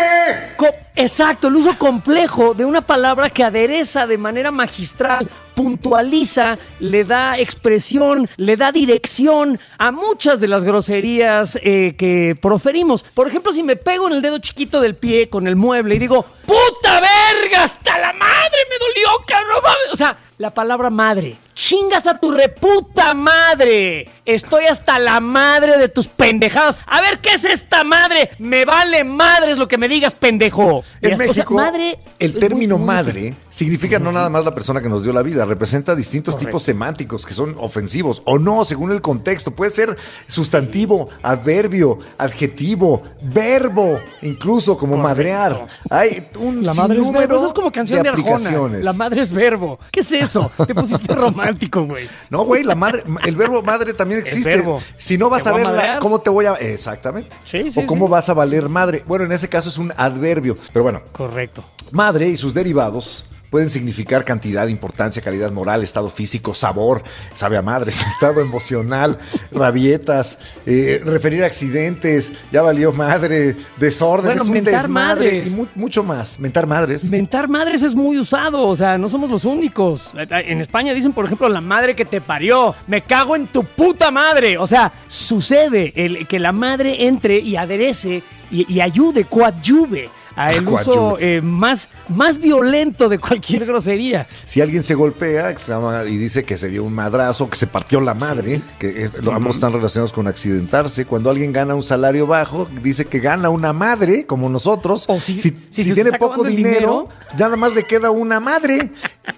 exacto, 0.98 1.48
el 1.48 1.56
uso 1.56 1.78
complejo 1.78 2.54
de 2.54 2.66
una 2.66 2.82
palabra 2.82 3.30
que 3.30 3.44
adereza 3.44 4.06
de 4.08 4.18
manera 4.18 4.52
magistral, 4.52 5.30
puntualiza, 5.56 6.58
le 6.80 7.04
da 7.04 7.38
expresión, 7.38 8.30
le 8.38 8.58
da 8.58 8.72
dirección 8.72 9.60
a 9.78 9.92
muchas 9.92 10.40
de 10.40 10.48
las 10.48 10.64
groserías 10.64 11.58
eh, 11.64 11.96
que 11.98 12.38
proferimos. 12.40 13.04
Por 13.04 13.28
ejemplo, 13.28 13.54
si 13.54 13.64
me 13.64 13.76
pego 13.76 14.08
en 14.08 14.14
el 14.14 14.22
dedo 14.22 14.40
chiquito 14.40 14.82
del 14.82 14.96
pie 14.96 15.30
con 15.30 15.48
el 15.48 15.56
mueble 15.56 15.96
y 15.96 16.00
digo, 16.00 16.26
¡puta 16.46 17.02
verga! 17.02 17.64
¡Hasta 17.64 17.98
la 17.98 18.14
madre 18.14 18.58
me 18.70 18.78
dolió, 18.78 19.26
cabrón! 19.26 19.62
mames". 19.64 19.94
O 19.94 19.98
sea, 19.98 20.18
la 20.38 20.54
palabra 20.54 20.92
madre. 20.92 21.36
Chingas 21.56 22.06
a 22.06 22.20
tu 22.20 22.32
reputa 22.32 23.16
madre. 23.16 24.08
Estoy 24.24 24.66
hasta 24.66 25.00
la 25.00 25.20
madre 25.20 25.78
de 25.80 25.90
tus 25.90 26.08
pendejadas. 26.08 26.80
A 26.86 27.02
ver, 27.02 27.20
¿qué 27.20 27.30
es 27.34 27.46
esta 27.46 27.84
madre? 27.84 28.30
Me 28.38 28.64
vale 28.64 29.04
madre 29.04 29.54
es 29.54 29.58
lo 29.58 29.68
que 29.68 29.80
me 29.80 29.88
digas, 29.88 30.14
pendejo. 30.14 30.84
En 31.02 31.14
O 31.14 31.18
sea, 31.18 31.28
México, 31.28 31.54
madre 31.54 32.00
el 32.20 32.32
muy- 32.32 32.40
término 32.40 32.78
muy 32.78 32.88
madre 32.88 33.34
significa 33.50 34.00
no 34.00 34.12
nada 34.12 34.30
más 34.30 34.44
la 34.44 34.54
persona 34.56 34.82
que 34.82 34.90
nos 34.90 35.04
dio 35.04 35.14
la 35.14 35.22
vida, 35.22 35.46
representa 35.46 35.96
distintos 35.96 36.36
Correcto. 36.36 36.50
tipos 36.50 36.64
semánticos 36.64 37.26
que 37.26 37.34
son 37.34 37.56
ofensivos 37.60 38.22
o 38.26 38.40
no, 38.40 38.66
según 38.66 38.92
el 38.92 39.02
contexto. 39.02 39.52
Puede 39.52 39.72
ser 39.72 39.96
sustantivo, 40.28 41.10
adverbio, 41.24 42.00
adjetivo, 42.18 43.04
verbo, 43.22 44.00
incluso 44.22 44.78
como 44.78 44.98
madrear. 44.98 45.68
Hay 45.90 46.28
un 46.40 46.64
La 46.64 46.74
madre 46.74 47.00
es 47.02 47.12
verbo. 47.12 47.36
Eso 47.38 47.48
es 47.48 47.54
como 47.54 47.72
canción 47.72 48.04
de, 48.04 48.10
Arjona. 48.10 48.32
aplicaciones. 48.36 48.84
La 48.84 48.94
madre 48.94 49.22
es 49.22 49.32
verbo. 49.32 49.80
¿Qué 49.92 50.02
es 50.02 50.12
eso? 50.12 50.52
Te 50.66 50.74
pusiste 50.76 51.14
romántico, 51.16 51.84
güey. 51.86 52.08
No, 52.30 52.44
güey, 52.46 52.64
la 52.64 52.76
madre, 52.76 53.04
el 53.26 53.36
verbo 53.36 53.62
madre 53.62 53.94
también 53.94 54.20
existe. 54.20 54.50
verbo. 54.50 54.82
Si 54.98 55.18
no 55.18 55.30
vas 55.30 55.44
¿Te 55.44 55.50
a 55.50 55.52
voy 55.52 55.62
a? 55.64 56.00
¿cómo 56.00 56.20
te 56.20 56.30
voy 56.30 56.46
a...? 56.46 56.54
Exactamente. 56.56 57.36
Sí, 57.46 57.72
sí, 57.72 57.80
o 57.80 57.86
cómo 57.86 58.06
sí. 58.08 58.12
vas 58.12 58.30
a 58.30 58.34
valer 58.34 58.70
madre. 58.70 59.04
Bueno, 59.08 59.26
en 59.26 59.32
ese 59.32 59.48
caso 59.48 59.70
es 59.70 59.78
un 59.78 59.94
adverbio. 59.98 60.56
Pero 60.78 60.84
bueno, 60.84 61.02
Correcto. 61.12 61.64
Madre 61.90 62.30
y 62.30 62.38
sus 62.38 62.54
derivados 62.54 63.26
pueden 63.50 63.72
significar 63.72 64.24
cantidad, 64.26 64.68
importancia, 64.68 65.24
calidad 65.24 65.52
moral, 65.52 65.82
estado 65.82 66.12
físico, 66.12 66.54
sabor, 66.54 67.02
sabe 67.34 67.58
a 67.58 67.64
madres, 67.64 68.00
estado 68.08 68.42
emocional, 68.42 69.18
rabietas, 69.52 70.38
eh, 70.68 71.02
referir 71.04 71.42
a 71.44 71.48
accidentes, 71.48 72.32
ya 72.52 72.62
valió 72.62 72.92
madre, 72.92 73.56
desorden, 73.80 74.28
Bueno, 74.28 74.42
es 74.44 74.48
un 74.50 74.54
mentar 74.54 74.82
desmadre 74.84 75.26
madres. 75.32 75.48
y 75.48 75.56
mu- 75.56 75.68
mucho 75.74 76.04
más. 76.04 76.38
Mentar 76.40 76.68
madres. 76.68 77.06
Mentar 77.06 77.48
madres 77.48 77.82
es 77.82 77.96
muy 77.96 78.20
usado, 78.20 78.68
o 78.68 78.76
sea, 78.76 79.00
no 79.00 79.10
somos 79.10 79.32
los 79.32 79.46
únicos. 79.46 80.12
En 80.30 80.60
España 80.62 80.94
dicen, 80.94 81.14
por 81.14 81.26
ejemplo, 81.26 81.50
la 81.50 81.62
madre 81.62 81.96
que 81.96 82.06
te 82.06 82.22
parió, 82.22 82.76
me 82.86 83.02
cago 83.02 83.36
en 83.36 83.48
tu 83.48 83.64
puta 83.64 84.12
madre. 84.12 84.60
O 84.60 84.68
sea, 84.68 84.94
sucede 85.08 85.92
el, 85.96 86.28
que 86.28 86.38
la 86.38 86.52
madre 86.52 87.08
entre 87.08 87.40
y 87.40 87.56
aderece 87.56 88.22
y, 88.52 88.72
y 88.72 88.82
ayude, 88.82 89.26
coadyuve 89.26 90.10
a 90.38 90.54
el 90.54 90.68
uso 90.68 91.18
eh, 91.20 91.42
más, 91.42 91.90
más 92.10 92.38
violento 92.38 93.10
de 93.10 93.20
cualquier 93.20 93.66
grosería. 93.66 94.28
Si 94.46 94.62
alguien 94.62 94.84
se 94.84 94.96
golpea, 94.96 95.50
exclama 95.50 96.04
y 96.06 96.16
dice 96.18 96.44
que 96.44 96.58
se 96.58 96.70
dio 96.70 96.84
un 96.84 96.94
madrazo, 96.94 97.50
que 97.50 97.58
se 97.58 97.68
partió 97.68 98.00
la 98.00 98.14
madre, 98.14 98.62
que 98.80 99.04
es- 99.04 99.22
lo- 99.22 99.34
ambos 99.34 99.56
están 99.56 99.74
relacionados 99.74 100.14
con 100.14 100.28
accidentarse. 100.28 101.06
Cuando 101.06 101.30
alguien 101.30 101.52
gana 101.52 101.76
un 101.76 101.84
salario 101.84 102.28
bajo, 102.28 102.68
dice 102.84 103.06
que 103.06 103.20
gana 103.20 103.50
una 103.50 103.74
madre, 103.74 104.26
como 104.26 104.48
nosotros. 104.50 105.06
O 105.08 105.20
si- 105.20 105.36
si, 105.42 105.50
si 105.50 105.56
si 105.72 105.84
se 105.86 105.94
tiene 105.96 106.12
poco 106.14 106.44
dinero, 106.44 107.10
nada 107.38 107.56
más 107.58 107.74
le 107.74 107.84
queda 107.84 108.12
una 108.12 108.40
madre. 108.40 108.92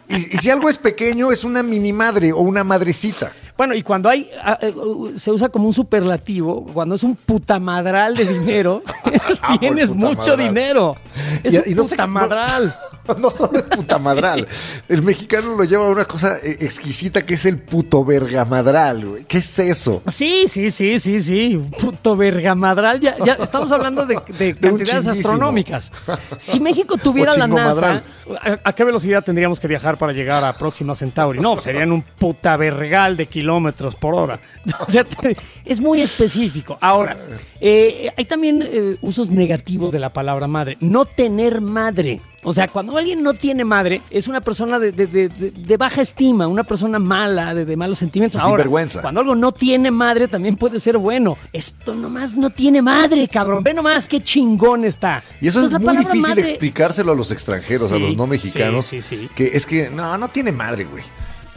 Y, 0.09 0.15
y 0.35 0.37
si 0.37 0.49
algo 0.49 0.69
es 0.69 0.77
pequeño, 0.77 1.31
es 1.31 1.43
una 1.43 1.63
mini 1.63 1.93
madre 1.93 2.31
o 2.33 2.39
una 2.41 2.63
madrecita. 2.63 3.31
Bueno, 3.59 3.73
y 3.75 3.83
cuando 3.83 4.07
hay, 4.07 4.31
ah, 4.41 4.57
eh, 4.61 4.73
se 5.17 5.31
usa 5.33 5.49
como 5.49 5.67
un 5.67 5.73
superlativo, 5.73 6.65
cuando 6.73 6.95
es 6.95 7.03
un 7.03 7.13
putamadral 7.13 8.15
de 8.15 8.23
dinero, 8.25 8.81
el 9.51 9.59
tienes 9.59 9.89
mucho 9.93 10.37
dinero. 10.37 10.95
Es 11.43 11.55
Y- 11.55 11.57
un 11.57 11.63
y 11.67 11.75
no 11.75 11.83
sé- 11.83 11.95
putamadral. 11.97 12.73
No 13.19 13.29
solo 13.29 13.57
es 13.59 13.63
putamadral. 13.63 14.47
El 14.89 15.01
mexicano 15.01 15.55
lo 15.55 15.63
lleva 15.63 15.85
a 15.85 15.89
una 15.89 16.05
cosa 16.05 16.37
eh, 16.43 16.57
exquisita 16.61 17.25
que 17.25 17.33
es 17.35 17.45
el 17.45 17.57
puto 17.57 18.03
vergamadral, 18.05 19.05
güey. 19.05 19.23
¿Qué 19.25 19.39
es 19.39 19.59
eso? 19.59 20.01
Sí, 20.11 20.45
sí, 20.47 20.69
sí, 20.69 20.99
sí, 20.99 21.19
sí. 21.21 21.61
Puto 21.79 22.15
vergamadral. 22.15 22.99
Ya, 22.99 23.15
ya 23.25 23.33
estamos 23.33 23.71
hablando 23.71 24.05
de, 24.05 24.15
cantidades 24.59 25.07
astronómicas. 25.07 25.91
Si 26.37 26.59
México 26.59 26.97
tuviera 26.97 27.35
la. 27.35 27.47
NASA, 27.47 28.03
¿a, 28.41 28.59
a 28.63 28.73
qué 28.73 28.83
velocidad 28.83 29.23
tendríamos 29.23 29.59
que 29.59 29.67
viajar 29.67 29.97
para 29.97 30.13
llegar 30.13 30.43
a 30.43 30.57
Próxima 30.57 30.95
Centauri? 30.95 31.39
No, 31.39 31.57
serían 31.59 31.91
un 31.91 32.01
puta 32.03 32.55
vergal 32.57 33.17
de 33.17 33.25
kilómetros 33.25 33.95
por 33.95 34.13
hora. 34.15 34.39
O 34.87 34.89
sea, 34.91 35.03
te- 35.03 35.35
es 35.65 35.79
muy 35.79 36.01
específico. 36.01 36.77
Ahora, 36.81 37.17
eh, 37.59 38.11
hay 38.15 38.25
también 38.25 38.61
eh, 38.63 38.97
usos 39.01 39.29
negativos 39.29 39.91
de 39.93 39.99
la 39.99 40.11
palabra 40.13 40.47
madre. 40.47 40.77
No 40.79 41.05
tener 41.05 41.61
madre. 41.61 42.21
O 42.43 42.53
sea, 42.53 42.67
cuando 42.67 42.97
alguien 42.97 43.21
no 43.21 43.33
tiene 43.33 43.65
madre, 43.65 44.01
es 44.09 44.27
una 44.27 44.39
persona 44.41 44.79
de, 44.79 44.91
de- 44.91 45.07
de- 45.07 45.29
de- 45.29 45.51
de 45.51 45.77
baja 45.77 46.01
estima, 46.01 46.47
una 46.47 46.63
persona 46.63 46.97
mala, 46.99 47.53
de, 47.53 47.75
malos 47.75 47.97
sentimientos. 47.97 48.41
Sin 48.41 48.49
Ahora, 48.49 48.63
vergüenza. 48.63 49.01
Cuando 49.01 49.19
algo 49.21 49.35
no 49.35 49.51
tiene 49.51 49.91
madre, 49.91 50.27
también 50.27 50.55
puede 50.55 50.79
ser 50.79 50.97
bueno. 50.97 51.37
Esto 51.51 51.93
nomás 51.93 52.35
no 52.37 52.49
tiene 52.49 52.81
madre, 52.81 53.27
cabrón. 53.27 53.63
Ve 53.63 53.73
nomás 53.73 54.07
qué 54.07 54.21
chingón 54.23 54.85
está. 54.85 55.21
Y 55.41 55.47
eso 55.47 55.59
Entonces, 55.59 55.79
es 55.81 55.85
muy 55.85 55.97
difícil 55.97 56.21
madre- 56.21 56.41
explicárselo 56.49 57.11
a 57.11 57.15
los 57.15 57.31
extranjeros, 57.31 57.91
a 57.91 57.97
los 57.97 58.15
no 58.15 58.25
mexicanos. 58.27 58.85
sí, 58.85 59.01
sí, 59.01 59.17
sí. 59.17 59.29
Que 59.35 59.47
es 59.53 59.65
que 59.65 59.89
no, 59.89 60.17
no 60.17 60.29
tiene 60.29 60.51
madre, 60.51 60.85
güey. 60.85 61.03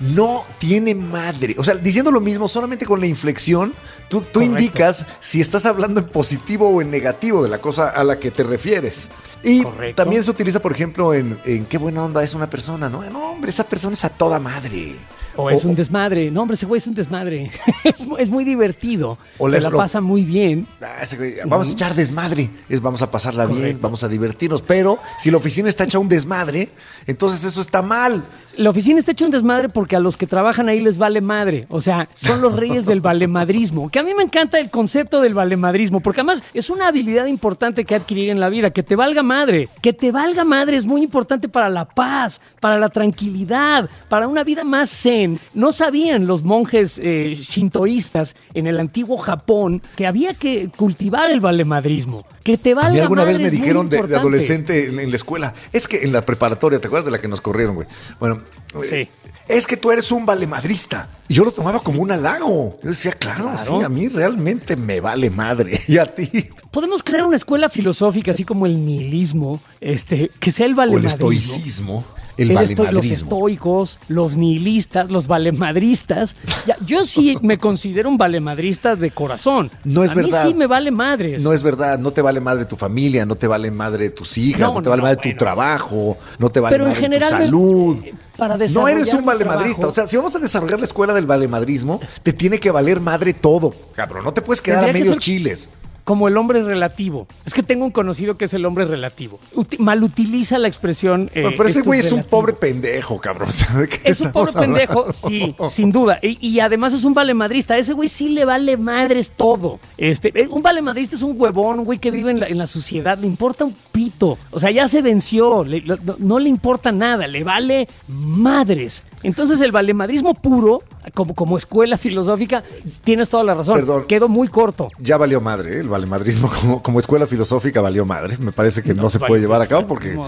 No 0.00 0.44
tiene 0.58 0.96
madre. 0.96 1.54
O 1.58 1.62
sea, 1.62 1.74
diciendo 1.76 2.10
lo 2.10 2.20
mismo, 2.20 2.48
solamente 2.48 2.84
con 2.84 2.98
la 2.98 3.06
inflexión, 3.06 3.72
tú, 4.20 4.42
indicas 4.42 5.06
si 5.20 5.40
estás 5.40 5.64
hablando 5.64 6.00
en 6.00 6.08
positivo 6.08 6.68
o 6.68 6.82
en 6.82 6.90
negativo 6.90 7.42
de 7.42 7.48
la 7.48 7.58
cosa 7.58 7.88
a 7.88 8.04
la 8.04 8.18
que 8.18 8.30
te 8.30 8.44
refieres. 8.44 9.10
Y 9.42 9.62
Correcto. 9.62 10.02
también 10.02 10.22
se 10.22 10.30
utiliza, 10.30 10.60
por 10.60 10.72
ejemplo, 10.72 11.14
en, 11.14 11.38
en 11.44 11.64
qué 11.64 11.78
buena 11.78 12.04
onda 12.04 12.22
es 12.22 12.34
una 12.34 12.48
persona, 12.48 12.88
¿no? 12.88 13.02
No, 13.10 13.32
hombre, 13.32 13.50
esa 13.50 13.64
persona 13.64 13.94
es 13.94 14.04
a 14.04 14.10
toda 14.10 14.38
madre. 14.38 14.96
O 15.36 15.50
es 15.50 15.64
un 15.64 15.74
desmadre. 15.74 16.30
No, 16.30 16.42
hombre, 16.42 16.54
ese 16.56 16.66
güey 16.66 16.78
es 16.78 16.86
un 16.86 16.94
desmadre. 16.94 17.50
es, 17.84 18.06
mu- 18.06 18.16
es 18.16 18.28
muy 18.30 18.44
divertido. 18.44 19.18
O 19.38 19.50
Se 19.50 19.60
la 19.60 19.70
lo- 19.70 19.78
pasa 19.78 20.00
muy 20.00 20.22
bien. 20.24 20.66
Ah, 20.80 21.02
ese 21.02 21.16
güey, 21.16 21.34
Vamos 21.46 21.68
a 21.68 21.72
echar 21.72 21.94
desmadre, 21.94 22.50
es, 22.68 22.80
vamos 22.80 23.02
a 23.02 23.10
pasarla 23.10 23.46
bien, 23.46 23.78
vamos 23.80 24.02
a 24.04 24.08
divertirnos, 24.08 24.62
pero 24.62 24.98
si 25.18 25.30
la 25.30 25.36
oficina 25.38 25.68
está 25.68 25.84
hecha 25.84 25.98
un 25.98 26.08
desmadre, 26.08 26.70
entonces 27.06 27.44
eso 27.44 27.60
está 27.60 27.82
mal. 27.82 28.22
La 28.58 28.68
oficina 28.68 28.98
está 28.98 29.12
hecho 29.12 29.24
un 29.24 29.30
desmadre 29.30 29.70
porque 29.70 29.96
a 29.96 29.98
los 30.00 30.18
que 30.18 30.26
trabajan 30.26 30.68
ahí 30.68 30.80
les 30.82 30.98
vale 30.98 31.22
madre. 31.22 31.64
O 31.70 31.80
sea, 31.80 32.06
son 32.14 32.42
los 32.42 32.54
reyes 32.54 32.84
del 32.84 33.00
valemadrismo. 33.00 33.90
Que 33.90 33.98
a 33.98 34.02
mí 34.02 34.10
me 34.14 34.22
encanta 34.22 34.58
el 34.58 34.68
concepto 34.68 35.22
del 35.22 35.32
valemadrismo, 35.32 36.00
porque 36.00 36.20
además 36.20 36.42
es 36.52 36.68
una 36.68 36.88
habilidad 36.88 37.24
importante 37.26 37.86
que 37.86 37.94
adquirir 37.94 38.28
en 38.28 38.40
la 38.40 38.50
vida. 38.50 38.70
Que 38.70 38.82
te 38.82 38.94
valga 38.94 39.22
madre. 39.22 39.70
Que 39.80 39.94
te 39.94 40.12
valga 40.12 40.44
madre 40.44 40.76
es 40.76 40.84
muy 40.84 41.02
importante 41.02 41.48
para 41.48 41.70
la 41.70 41.86
paz, 41.86 42.42
para 42.60 42.76
la 42.78 42.90
tranquilidad, 42.90 43.88
para 44.10 44.28
una 44.28 44.44
vida 44.44 44.64
más 44.64 44.90
zen. 44.90 45.21
No 45.54 45.72
sabían 45.72 46.26
los 46.26 46.42
monjes 46.42 46.98
eh, 47.02 47.36
shintoístas 47.40 48.34
en 48.54 48.66
el 48.66 48.78
antiguo 48.78 49.16
Japón 49.16 49.82
que 49.96 50.06
había 50.06 50.34
que 50.34 50.68
cultivar 50.76 51.30
el 51.30 51.40
valemadrismo. 51.40 52.24
Que 52.44 52.58
te 52.58 52.74
valga 52.74 52.90
A 52.90 52.92
mí 52.92 53.00
alguna 53.00 53.24
vez 53.24 53.38
me 53.38 53.50
dijeron 53.50 53.88
de, 53.88 53.98
adolescente 53.98 54.88
en, 54.88 54.98
en 54.98 55.10
la 55.10 55.16
escuela, 55.16 55.54
es 55.72 55.86
que 55.88 56.02
en 56.04 56.12
la 56.12 56.22
preparatoria, 56.24 56.80
¿te 56.80 56.86
acuerdas 56.88 57.04
de 57.06 57.10
la 57.12 57.20
que 57.20 57.28
nos 57.28 57.40
corrieron, 57.40 57.74
güey? 57.76 57.86
Bueno, 58.20 58.40
Sí. 58.84 58.94
eh, 58.94 59.08
es 59.48 59.66
que 59.66 59.76
tú 59.76 59.90
eres 59.90 60.10
un 60.12 60.24
valemadrista. 60.24 61.10
Y 61.28 61.34
yo 61.34 61.44
lo 61.44 61.52
tomaba 61.52 61.78
como 61.80 62.00
un 62.00 62.10
halago. 62.10 62.78
Yo 62.82 62.88
decía, 62.88 63.12
claro, 63.12 63.50
Claro. 63.52 63.78
sí, 63.78 63.84
a 63.84 63.88
mí 63.88 64.08
realmente 64.08 64.76
me 64.76 65.00
vale 65.00 65.28
madre. 65.30 65.78
Y 65.88 65.98
a 65.98 66.06
ti. 66.14 66.48
Podemos 66.70 67.02
crear 67.02 67.26
una 67.26 67.36
escuela 67.36 67.68
filosófica, 67.68 68.30
así 68.30 68.44
como 68.44 68.64
el 68.66 68.82
nihilismo, 68.84 69.60
este, 69.80 70.30
que 70.40 70.50
sea 70.52 70.64
el 70.66 70.72
O 70.72 70.82
el 70.82 70.88
valemadrismo. 70.90 71.28
estoicismo, 71.30 72.04
el 72.42 72.50
El 72.52 72.58
esto- 72.58 72.90
los 72.92 73.06
estoicos, 73.06 73.98
los 74.08 74.36
nihilistas, 74.36 75.10
los 75.10 75.26
valemadristas. 75.26 76.34
Ya, 76.66 76.76
yo 76.84 77.04
sí 77.04 77.36
me 77.42 77.58
considero 77.58 78.08
un 78.08 78.18
valemadrista 78.18 78.96
de 78.96 79.10
corazón. 79.10 79.70
No 79.84 80.04
es 80.04 80.12
a 80.12 80.14
verdad. 80.14 80.44
mí 80.44 80.50
sí 80.52 80.54
me 80.58 80.66
vale 80.66 80.90
madres. 80.90 81.42
No 81.42 81.52
es 81.52 81.62
verdad, 81.62 81.98
no 81.98 82.12
te 82.12 82.22
vale 82.22 82.40
madre 82.40 82.64
tu 82.64 82.76
familia, 82.76 83.24
no 83.26 83.34
te 83.36 83.46
vale 83.46 83.70
madre 83.70 84.10
tus 84.10 84.36
hijas, 84.38 84.60
no, 84.60 84.74
No, 84.74 84.82
te 84.82 84.88
vale 84.88 85.00
no, 85.00 85.06
madre 85.08 85.20
bueno. 85.22 85.32
tu 85.38 85.38
trabajo, 85.44 86.18
no 86.38 86.50
te 86.50 86.60
vale 86.60 86.74
Pero 86.74 86.84
en 86.84 86.90
madre 86.90 87.00
general, 87.02 87.30
tu 87.30 87.36
salud. 87.36 87.96
eh, 88.04 88.14
para 88.36 88.56
no 88.56 88.88
eres 88.88 89.12
un 89.14 89.24
valemadrista. 89.24 89.86
O 89.86 89.90
sea, 89.90 90.06
si 90.06 90.16
vamos 90.16 90.34
a 90.34 90.38
desarrollar 90.38 90.78
la 90.80 90.86
escuela 90.86 91.12
del 91.14 91.26
valemadrismo, 91.26 92.00
te 92.22 92.32
tiene 92.32 92.58
que 92.58 92.70
valer 92.70 93.00
madre 93.00 93.34
todo, 93.34 93.74
cabrón. 93.94 94.24
No 94.24 94.32
te 94.32 94.42
puedes 94.42 94.60
quedar 94.62 94.84
Tendría 94.84 94.90
a 94.90 94.92
que 94.92 94.98
medios 95.00 95.14
ser- 95.14 95.22
chiles. 95.22 95.70
Como 96.04 96.26
el 96.26 96.36
hombre 96.36 96.62
relativo. 96.62 97.28
Es 97.46 97.54
que 97.54 97.62
tengo 97.62 97.84
un 97.84 97.92
conocido 97.92 98.36
que 98.36 98.46
es 98.46 98.54
el 98.54 98.64
hombre 98.66 98.84
relativo. 98.86 99.38
Uti- 99.54 99.78
malutiliza 99.78 100.58
la 100.58 100.66
expresión. 100.66 101.30
eh, 101.32 101.42
Bueno, 101.42 101.56
pero 101.56 101.68
ese 101.68 101.82
güey 101.82 102.00
es 102.00 102.10
un 102.10 102.24
pobre 102.24 102.54
pendejo, 102.54 103.20
cabrón. 103.20 103.50
O 103.50 103.52
sea, 103.52 103.72
¿de 103.76 103.88
qué 103.88 104.00
Es 104.04 104.20
un 104.20 104.32
pobre 104.32 104.52
pendejo, 104.52 105.12
sí, 105.12 105.54
sin 105.70 105.92
duda. 105.92 106.18
Y, 106.20 106.38
y 106.44 106.58
además 106.60 106.92
es 106.92 107.04
un 107.04 107.14
valemadrista. 107.14 107.78
Ese 107.78 107.92
güey 107.92 108.08
sí 108.08 108.30
le 108.30 108.44
vale 108.44 108.76
madres 108.76 109.30
todo. 109.30 109.78
Este, 109.96 110.32
eh, 110.34 110.48
un 110.50 110.60
valemadrista 110.62 111.14
es 111.14 111.22
un 111.22 111.40
huevón, 111.40 111.78
un 111.80 111.84
güey 111.84 111.98
que 112.00 112.10
vive 112.10 112.32
en 112.32 112.40
la, 112.40 112.46
en 112.48 112.58
la 112.58 112.66
sociedad. 112.66 113.16
Le 113.18 113.26
importa 113.28 113.64
un 113.64 113.74
pito. 113.92 114.38
O 114.50 114.58
sea, 114.58 114.70
ya 114.72 114.88
se 114.88 115.02
venció. 115.02 115.62
le- 115.62 115.82
lo- 115.82 115.96
no, 115.98 116.16
no 116.18 116.38
le 116.40 116.48
importa 116.48 116.90
nada. 116.90 117.28
Le 117.28 117.44
vale 117.44 117.88
madres. 118.08 119.04
Entonces 119.22 119.60
el 119.60 119.72
valemadrismo 119.72 120.34
puro, 120.34 120.80
como, 121.14 121.34
como 121.34 121.56
escuela 121.58 121.96
filosófica, 121.98 122.62
tienes 123.04 123.28
toda 123.28 123.44
la 123.44 123.54
razón. 123.54 123.76
Perdón. 123.76 124.04
Quedó 124.08 124.28
muy 124.28 124.48
corto. 124.48 124.88
Ya 124.98 125.16
valió 125.16 125.40
madre, 125.40 125.76
¿eh? 125.76 125.80
el 125.80 125.88
valemadrismo 125.88 126.50
como, 126.60 126.82
como 126.82 126.98
escuela 126.98 127.26
filosófica 127.26 127.80
valió 127.80 128.04
madre. 128.04 128.36
Me 128.38 128.52
parece 128.52 128.82
que 128.82 128.94
no, 128.94 129.02
No, 129.02 129.10
se 129.10 129.18
vale, 129.18 129.28
puede 129.30 129.40
llevar 129.42 129.62
a 129.62 129.66
cabo 129.66 129.86
porque. 129.86 130.18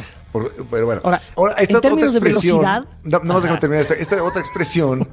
pero 0.71 0.87
bueno. 0.87 1.01
Ahora, 1.37 1.55
esta 1.59 1.73
en 1.73 1.77
otra 1.79 1.91
términos 1.91 2.15
de 2.15 2.19
expresión. 2.21 2.59
velocidad- 2.61 2.85
No, 3.05 3.11
nada 3.21 3.25
más 3.35 3.43
déjame 3.43 3.61
terminar 3.61 3.83
esta, 3.83 3.95
esta 3.95 4.23
otra 4.23 4.41
expresión. 4.41 5.09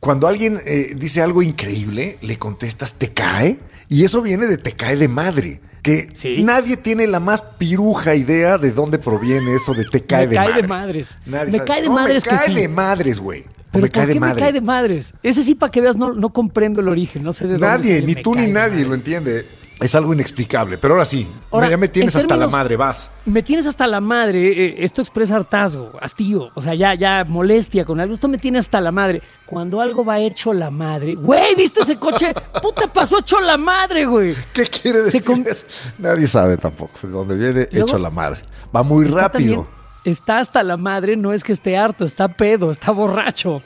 cuando 0.00 0.26
alguien 0.28 0.60
eh, 0.64 0.94
dice 0.96 1.22
algo 1.22 1.42
increíble, 1.42 2.18
le 2.22 2.36
contestas, 2.38 2.94
¿te 2.94 3.08
cae? 3.12 3.58
Y 3.88 4.04
eso 4.04 4.22
viene 4.22 4.46
de 4.46 4.58
te 4.58 4.72
cae 4.72 4.96
de 4.96 5.08
madre. 5.08 5.60
Que 5.82 6.08
Sí. 6.14 6.42
nadie 6.42 6.76
tiene 6.76 7.06
la 7.06 7.20
más 7.20 7.40
piruja 7.42 8.14
idea 8.14 8.58
de 8.58 8.72
dónde 8.72 8.98
proviene 8.98 9.54
eso 9.54 9.74
de 9.74 9.84
te 9.84 10.02
cae 10.04 10.26
Me 10.26 10.30
de 10.30 10.36
cae 10.36 10.48
madre. 10.48 10.62
de 10.62 10.68
madres. 10.68 11.18
Nadie 11.26 11.52
Me 11.52 11.58
sabe. 11.58 11.64
cae 11.68 11.82
de 11.82 11.88
No, 11.88 11.94
madres 11.94 12.24
Me 12.24 12.30
que 12.30 12.36
cae 12.36 12.46
sí. 12.46 12.54
de 12.54 12.68
madres, 12.68 13.20
güey. 13.20 13.44
Pero 13.70 13.82
me 13.82 13.90
cae 13.90 14.02
¿por 14.02 14.08
de 14.08 14.14
qué 14.14 14.20
madre. 14.20 14.34
me 14.34 14.40
cae 14.40 14.52
de 14.52 14.60
madres? 14.62 15.14
Ese 15.22 15.44
sí, 15.44 15.54
para 15.54 15.70
que 15.70 15.80
veas, 15.80 15.96
no, 15.96 16.12
no 16.14 16.30
comprendo 16.32 16.80
el 16.80 16.88
origen. 16.88 17.22
No 17.22 17.32
sé 17.32 17.44
de 17.46 17.52
dónde 17.52 17.66
Nadie, 17.66 18.02
ni 18.02 18.14
tú 18.14 18.34
ni 18.34 18.46
nadie 18.46 18.84
lo 18.84 18.94
entiende. 18.94 19.46
Es 19.80 19.94
algo 19.94 20.12
inexplicable. 20.12 20.76
Pero 20.78 20.94
ahora 20.94 21.04
sí, 21.04 21.26
Ahora, 21.52 21.70
ya 21.70 21.76
me 21.76 21.86
tienes 21.88 22.14
en 22.14 22.20
hasta 22.22 22.36
la 22.36 22.48
madre, 22.48 22.76
vas. 22.76 23.10
Me 23.26 23.42
tienes 23.44 23.66
hasta 23.66 23.86
la 23.86 24.00
madre. 24.00 24.40
eh, 24.66 24.74
esto 24.84 25.00
expresa 25.02 25.36
hartazgo, 25.36 25.92
hastío. 26.00 26.50
O 26.54 26.62
sea, 26.62 26.74
ya, 26.74 26.94
ya 26.94 27.24
molestia 27.24 27.84
con 27.84 28.00
algo. 28.00 28.12
Esto 28.14 28.26
me 28.26 28.38
tiene 28.38 28.58
hasta 28.58 28.80
la 28.80 28.90
madre. 28.90 29.22
Cuando 29.46 29.80
algo 29.80 30.04
va 30.04 30.18
hecho 30.18 30.52
la 30.52 30.70
madre. 30.70 31.14
Güey, 31.14 31.54
¿viste 31.54 31.82
ese 31.82 31.96
coche? 31.96 32.34
Puta, 32.62 32.92
pasó 32.92 33.20
hecho 33.20 33.40
la 33.40 33.56
madre, 33.56 34.04
güey. 34.04 34.34
¿Qué 34.52 34.66
quiere 34.66 35.02
decir 35.02 35.22
eso? 35.46 35.66
Nadie 35.98 36.26
sabe 36.26 36.56
tampoco 36.56 36.98
de 37.02 37.08
dónde 37.10 37.36
viene 37.36 37.68
Luego- 37.70 37.86
hecho 37.88 37.98
la 37.98 38.10
madre. 38.10 38.42
Va 38.74 38.82
muy 38.82 39.06
Está 39.06 39.20
rápido. 39.22 39.54
también- 39.54 39.78
está 40.04 40.38
hasta 40.38 40.62
la 40.62 40.76
madre, 40.76 41.16
no 41.16 41.32
es 41.32 41.44
que 41.44 41.52
esté 41.52 41.76
harto, 41.76 42.04
está 42.04 42.28
pedo, 42.28 42.70
está 42.70 42.90
borracho. 42.92 43.62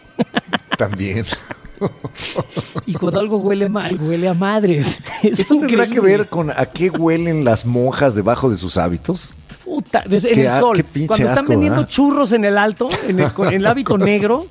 También. 0.76 1.24
Y 2.86 2.94
cuando 2.94 3.20
algo 3.20 3.36
huele 3.38 3.68
mal, 3.68 3.98
huele 4.00 4.28
a 4.28 4.34
madres. 4.34 5.00
Es 5.22 5.40
¿Esto 5.40 5.58
tendrá 5.58 5.86
que 5.86 6.00
ver 6.00 6.28
con 6.28 6.50
a 6.50 6.66
qué 6.66 6.90
huelen 6.90 7.44
las 7.44 7.64
monjas 7.64 8.14
debajo 8.14 8.50
de 8.50 8.56
sus 8.56 8.76
hábitos? 8.76 9.34
Puta, 9.64 10.02
en 10.04 10.20
Qué 10.20 10.46
el 10.46 10.52
sol. 10.58 10.84
Cuando 11.06 11.14
están 11.14 11.30
asco, 11.38 11.48
vendiendo 11.48 11.80
¿verdad? 11.80 11.90
churros 11.90 12.32
en 12.32 12.44
el 12.44 12.58
alto, 12.58 12.88
en 13.06 13.20
el, 13.20 13.66
hábito 13.66 13.96
negro, 13.96 14.46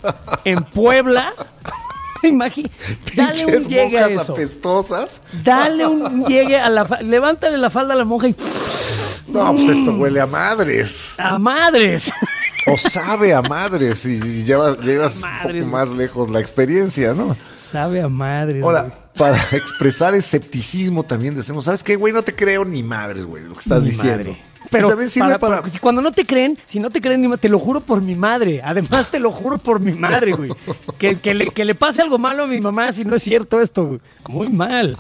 en 0.46 0.64
Puebla. 0.64 1.34
Imagínate, 2.24 2.76
dale 3.16 3.46
un 3.46 3.64
llegue 3.68 4.00
a 4.00 4.08
eso. 4.08 4.34
apestosas. 4.34 5.22
Dale 5.44 5.88
un 5.88 6.26
llegue 6.26 6.58
a 6.58 6.70
la 6.70 6.84
levántale 7.02 7.58
la 7.58 7.70
falda 7.70 7.94
a 7.94 7.98
la 7.98 8.06
monja 8.06 8.28
y 8.30 8.36
No, 9.28 9.52
pues 9.54 9.70
esto 9.70 9.92
huele 9.94 10.22
a 10.22 10.28
madres. 10.28 11.14
a 11.18 11.38
madres. 11.40 12.12
O 12.68 12.78
sabe 12.78 13.34
a 13.34 13.42
madres. 13.42 14.06
Y, 14.06 14.44
llevas, 14.44 14.80
llevas 14.80 15.22
un 15.22 15.54
poco 15.54 15.66
más 15.66 15.90
lejos 15.90 16.30
la 16.30 16.40
experiencia, 16.40 17.14
¿no? 17.14 17.36
Sabe 17.54 18.02
a 18.02 18.10
madres. 18.10 18.64
Ahora, 18.64 18.84
güey. 18.84 18.94
para 19.18 19.38
expresar 19.52 20.14
escepticismo 20.16 21.04
también 21.04 21.36
decimos, 21.36 21.66
¿sabes 21.66 21.84
qué, 21.84 21.96
güey? 21.96 22.14
No 22.14 22.22
te 22.22 22.36
creo 22.36 22.66
ni 22.66 22.84
madres, 22.84 23.26
güey, 23.26 23.46
lo 23.46 23.54
que 23.54 23.62
estás 23.62 23.84
diciendo. 23.84 24.32
madre. 24.32 24.51
Pero 24.70 24.90
también 24.90 25.10
sirve 25.10 25.38
para... 25.40 25.62
para- 25.62 25.80
cuando 25.80 26.02
no 26.02 26.12
te 26.12 26.26
creen, 26.26 26.58
si 26.68 26.80
no 26.80 26.90
te 26.92 27.02
creen, 27.02 27.30
te 27.40 27.50
lo 27.50 27.60
juro 27.60 27.82
por 27.82 28.02
mi 28.02 28.16
madre. 28.16 28.62
Además, 28.64 29.10
te 29.12 29.20
lo 29.20 29.32
juro 29.32 29.58
por 29.58 29.80
mi 29.82 29.92
madre, 29.94 30.34
güey. 30.34 30.52
Que, 30.98 31.18
que 31.20 31.34
le, 31.34 31.48
que 31.48 31.66
le 31.66 31.76
pase 31.76 32.02
algo 32.02 32.18
malo 32.18 32.44
a 32.44 32.48
mi 32.48 32.62
mamá 32.62 32.92
si 32.92 33.04
no 33.04 33.16
es 33.16 33.24
cierto 33.24 33.60
esto, 33.60 33.86
güey. 33.86 34.00
Muy 34.30 34.50
mal. 34.50 34.98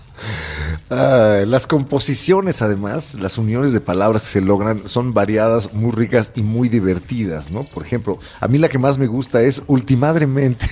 Ah, 0.89 1.43
las 1.47 1.68
composiciones, 1.68 2.62
además, 2.62 3.14
las 3.16 3.38
uniones 3.38 3.72
de 3.72 3.80
palabras 3.82 4.24
que 4.24 4.28
se 4.30 4.41
logran 4.41 4.88
son 4.88 5.14
variadas, 5.14 5.74
muy 5.74 5.91
ricas 5.91 6.34
y 6.36 6.41
muy 6.41 6.68
divertidas, 6.68 7.49
¿no? 7.51 7.64
Por 7.64 7.86
ejemplo, 7.86 8.20
a 8.39 8.47
mí 8.47 8.57
la 8.57 8.68
que 8.68 8.78
más 8.80 8.97
me 8.97 9.07
gusta 9.07 9.41
es 9.41 9.62
ultimadremente. 9.68 10.70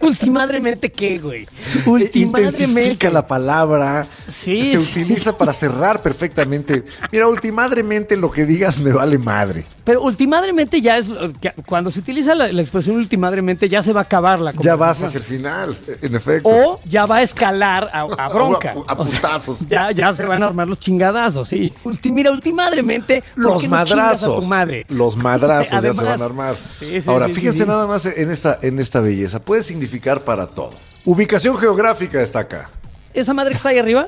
Ultimadremente, 0.00 0.92
¿qué, 0.92 1.18
güey? 1.18 1.42
Intensifica 1.42 1.90
Ultimadremente. 1.90 3.10
la 3.10 3.26
palabra. 3.26 4.06
Sí, 4.28 4.64
Se 4.72 4.78
sí. 4.78 5.00
utiliza 5.00 5.36
para 5.38 5.52
cerrar 5.52 6.02
perfectamente. 6.02 6.84
Mira, 7.12 7.28
ultimadremente 7.28 8.16
lo 8.16 8.30
que 8.30 8.44
digas 8.46 8.80
me 8.80 8.92
vale 8.92 9.18
madre. 9.18 9.64
Pero 9.84 10.02
ultimadremente 10.02 10.80
ya 10.80 10.96
es. 10.98 11.08
que- 11.40 11.52
Cuando 11.66 11.90
se 11.90 12.00
utiliza 12.00 12.34
la, 12.34 12.50
la 12.52 12.60
expresión 12.62 12.96
ultimadremente, 12.96 13.68
ya 13.68 13.82
se 13.82 13.92
va 13.92 14.00
a 14.00 14.04
acabar 14.04 14.40
la 14.40 14.52
Ya 14.52 14.76
vas 14.76 15.02
hacia 15.02 15.18
el 15.18 15.24
final, 15.24 15.76
en 16.02 16.14
efecto. 16.14 16.48
O 16.48 16.80
ya 16.84 17.06
va 17.06 17.16
a 17.16 17.22
escalar 17.22 17.90
a, 17.92 18.00
a 18.00 18.28
bronca. 18.32 18.74
A- 18.86 18.92
a 18.92 18.94
O 18.96 19.06
sea, 19.06 19.20
putazos. 19.20 19.68
ya, 19.68 19.90
ya 19.92 20.12
se 20.12 20.24
van 20.24 20.42
a 20.42 20.46
armar 20.46 20.66
los 20.66 20.80
chingadazos, 20.80 21.48
sí. 21.48 21.72
Ulti- 21.84 22.12
mira, 22.12 22.30
ultimadremente. 22.30 23.22
¿por 23.34 23.44
Los 23.44 23.62
no 23.64 23.68
madrazos. 23.70 24.38
A 24.38 24.40
tu 24.40 24.46
madre? 24.46 24.86
Los 24.88 25.16
madrazos 25.16 25.82
ya 25.82 25.92
se 25.92 26.04
van 26.04 26.20
a 26.22 26.24
armar. 26.24 26.56
sí, 26.78 27.00
sí, 27.00 27.10
Ahora, 27.10 27.26
sí, 27.26 27.34
fíjense 27.34 27.66
nada 27.66 27.86
más 27.86 28.06
en 28.06 28.30
esta, 28.30 28.58
en 28.62 28.78
esta 28.78 29.00
belleza. 29.00 29.40
Puede 29.40 29.62
significar 29.62 30.22
para 30.22 30.46
todo. 30.46 30.72
Ubicación 31.04 31.58
geográfica 31.58 32.22
está 32.22 32.40
acá. 32.40 32.70
Esa 33.14 33.32
madre 33.32 33.50
que 33.52 33.56
está 33.56 33.68
ahí 33.70 33.78
arriba, 33.78 34.06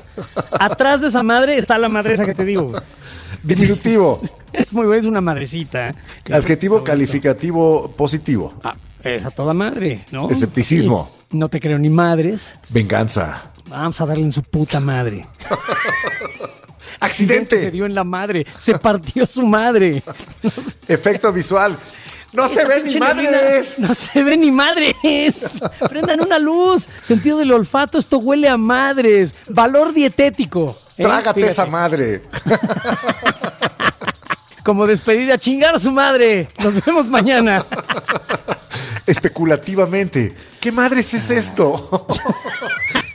atrás 0.59 1.01
de 1.01 1.07
esa 1.07 1.23
madre 1.23 1.57
está 1.57 1.77
la 1.77 1.89
madre 1.89 2.13
esa 2.13 2.25
que 2.25 2.35
te 2.35 2.43
digo. 2.43 2.73
Diminutivo. 3.41 4.21
Es 4.51 4.73
muy 4.73 4.85
buena, 4.85 5.01
es 5.01 5.07
una 5.07 5.21
madrecita. 5.21 5.93
Adjetivo 6.31 6.83
calificativo 6.83 7.89
positivo. 7.95 8.53
Ah, 8.63 8.73
es 9.03 9.25
a 9.25 9.31
toda 9.31 9.53
madre, 9.53 10.05
¿no? 10.11 10.29
Escepticismo. 10.29 11.09
Sí. 11.29 11.37
No 11.37 11.47
te 11.49 11.59
creo 11.59 11.77
ni 11.77 11.89
madres. 11.89 12.55
Venganza. 12.69 13.51
Vamos 13.67 13.99
a 14.01 14.05
darle 14.05 14.23
en 14.23 14.31
su 14.31 14.41
puta 14.43 14.79
madre. 14.79 15.25
Se 16.99 17.05
Accidente. 17.05 17.71
dio 17.71 17.85
en 17.85 17.93
la 17.93 18.03
madre. 18.03 18.45
Se 18.57 18.77
partió 18.79 19.25
su 19.25 19.45
madre. 19.45 20.01
Efecto 20.87 21.31
visual. 21.31 21.77
No 22.33 22.47
se 22.47 22.65
ve 22.65 22.83
ni 22.83 22.97
madres. 22.97 23.79
No 23.79 23.93
se 23.93 24.23
ve 24.23 24.37
ni 24.37 24.51
madres. 24.51 24.93
Prendan 25.89 26.21
una 26.21 26.39
luz. 26.39 26.87
Sentido 27.01 27.37
del 27.37 27.51
olfato, 27.51 27.97
esto 27.97 28.17
huele 28.17 28.49
a 28.49 28.57
madres. 28.57 29.33
Valor 29.47 29.93
dietético. 29.93 30.77
¿eh? 30.97 31.03
Trágate 31.03 31.39
Fíjate, 31.39 31.51
esa 31.51 31.65
madre. 31.65 32.21
Como 34.63 34.85
despedida, 34.85 35.37
chingar 35.37 35.75
a 35.75 35.79
su 35.79 35.91
madre. 35.91 36.49
Nos 36.59 36.83
vemos 36.83 37.07
mañana. 37.07 37.65
especulativamente. 39.05 40.35
¿Qué 40.59 40.71
madres 40.71 41.13
es 41.13 41.29
esto? 41.29 42.05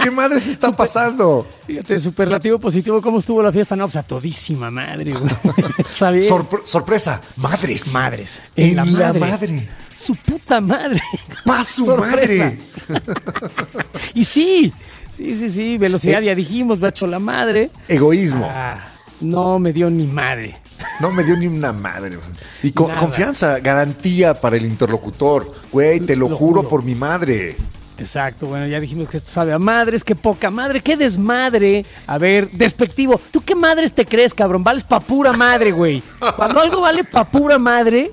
¿Qué 0.03 0.11
madres 0.11 0.46
está 0.48 0.74
pasando? 0.74 1.46
Fíjate, 1.66 1.98
superlativo 1.98 2.59
positivo, 2.59 3.00
¿cómo 3.00 3.18
estuvo 3.18 3.42
la 3.42 3.53
fiesta? 3.53 3.76
No, 3.76 3.84
pues 3.86 3.96
a 3.96 4.03
todísima 4.03 4.70
madre, 4.70 5.12
güey. 5.12 5.32
Está 5.78 6.11
bien. 6.11 6.28
Sorpre- 6.32 6.62
sorpresa, 6.64 7.20
madres. 7.36 7.92
Madres. 7.92 8.42
En 8.57 8.76
la 8.76 8.84
madre. 8.84 9.68
Su 9.90 10.14
puta 10.16 10.61
madre. 10.61 11.00
Más 11.44 11.68
su 11.68 11.86
Sorpresa. 11.86 12.44
madre. 12.44 12.59
Y 14.14 14.24
sí, 14.24 14.72
sí, 15.14 15.34
sí, 15.34 15.48
sí, 15.48 15.78
velocidad, 15.78 16.22
Eh. 16.22 16.26
ya 16.26 16.34
dijimos, 16.34 16.80
hecho 16.82 17.07
la 17.07 17.18
madre. 17.18 17.70
Egoísmo. 17.88 18.48
Ah, 18.50 18.88
no 19.20 19.59
me 19.59 19.72
dio 19.72 19.88
ni 19.90 20.07
madre. 20.07 20.57
No 21.00 21.11
me 21.12 21.22
dio 21.22 21.36
ni 21.36 21.46
una 21.46 21.72
madre. 21.72 22.18
Y 22.62 22.72
con, 22.72 22.90
confianza, 22.96 23.61
garantía 23.61 24.40
para 24.40 24.57
el 24.57 24.64
interlocutor. 24.66 25.55
Güey, 25.70 26.00
te 26.00 26.16
lo, 26.16 26.28
Lo 26.28 26.36
juro, 26.36 26.57
juro. 26.61 26.68
por 26.68 26.82
mi 26.84 26.94
madre. 26.96 27.57
Exacto, 28.03 28.46
bueno, 28.46 28.66
ya 28.66 28.80
dijimos 28.80 29.09
que 29.09 29.16
esto 29.18 29.30
sabe 29.30 29.53
a 29.53 29.59
madres, 29.59 30.03
qué 30.03 30.14
poca 30.16 30.50
madre, 30.50 30.80
qué 30.80 30.96
desmadre. 30.96 31.86
A 32.07 32.18
ver, 32.18 32.50
despectivo. 32.50 33.20
¿Tú 33.30 33.42
qué 33.44 33.55
madres 33.55 33.92
te 33.92 34.05
crees, 34.05 34.34
cabrón? 34.34 34.64
Vales 34.64 34.82
pa' 34.84 35.00
pura 35.00 35.32
madre, 35.32 35.70
güey. 35.72 36.03
Cuando 36.36 36.61
algo 36.61 36.80
vale 36.80 37.05
pa' 37.05 37.24
pura 37.24 37.59
madre, 37.59 38.11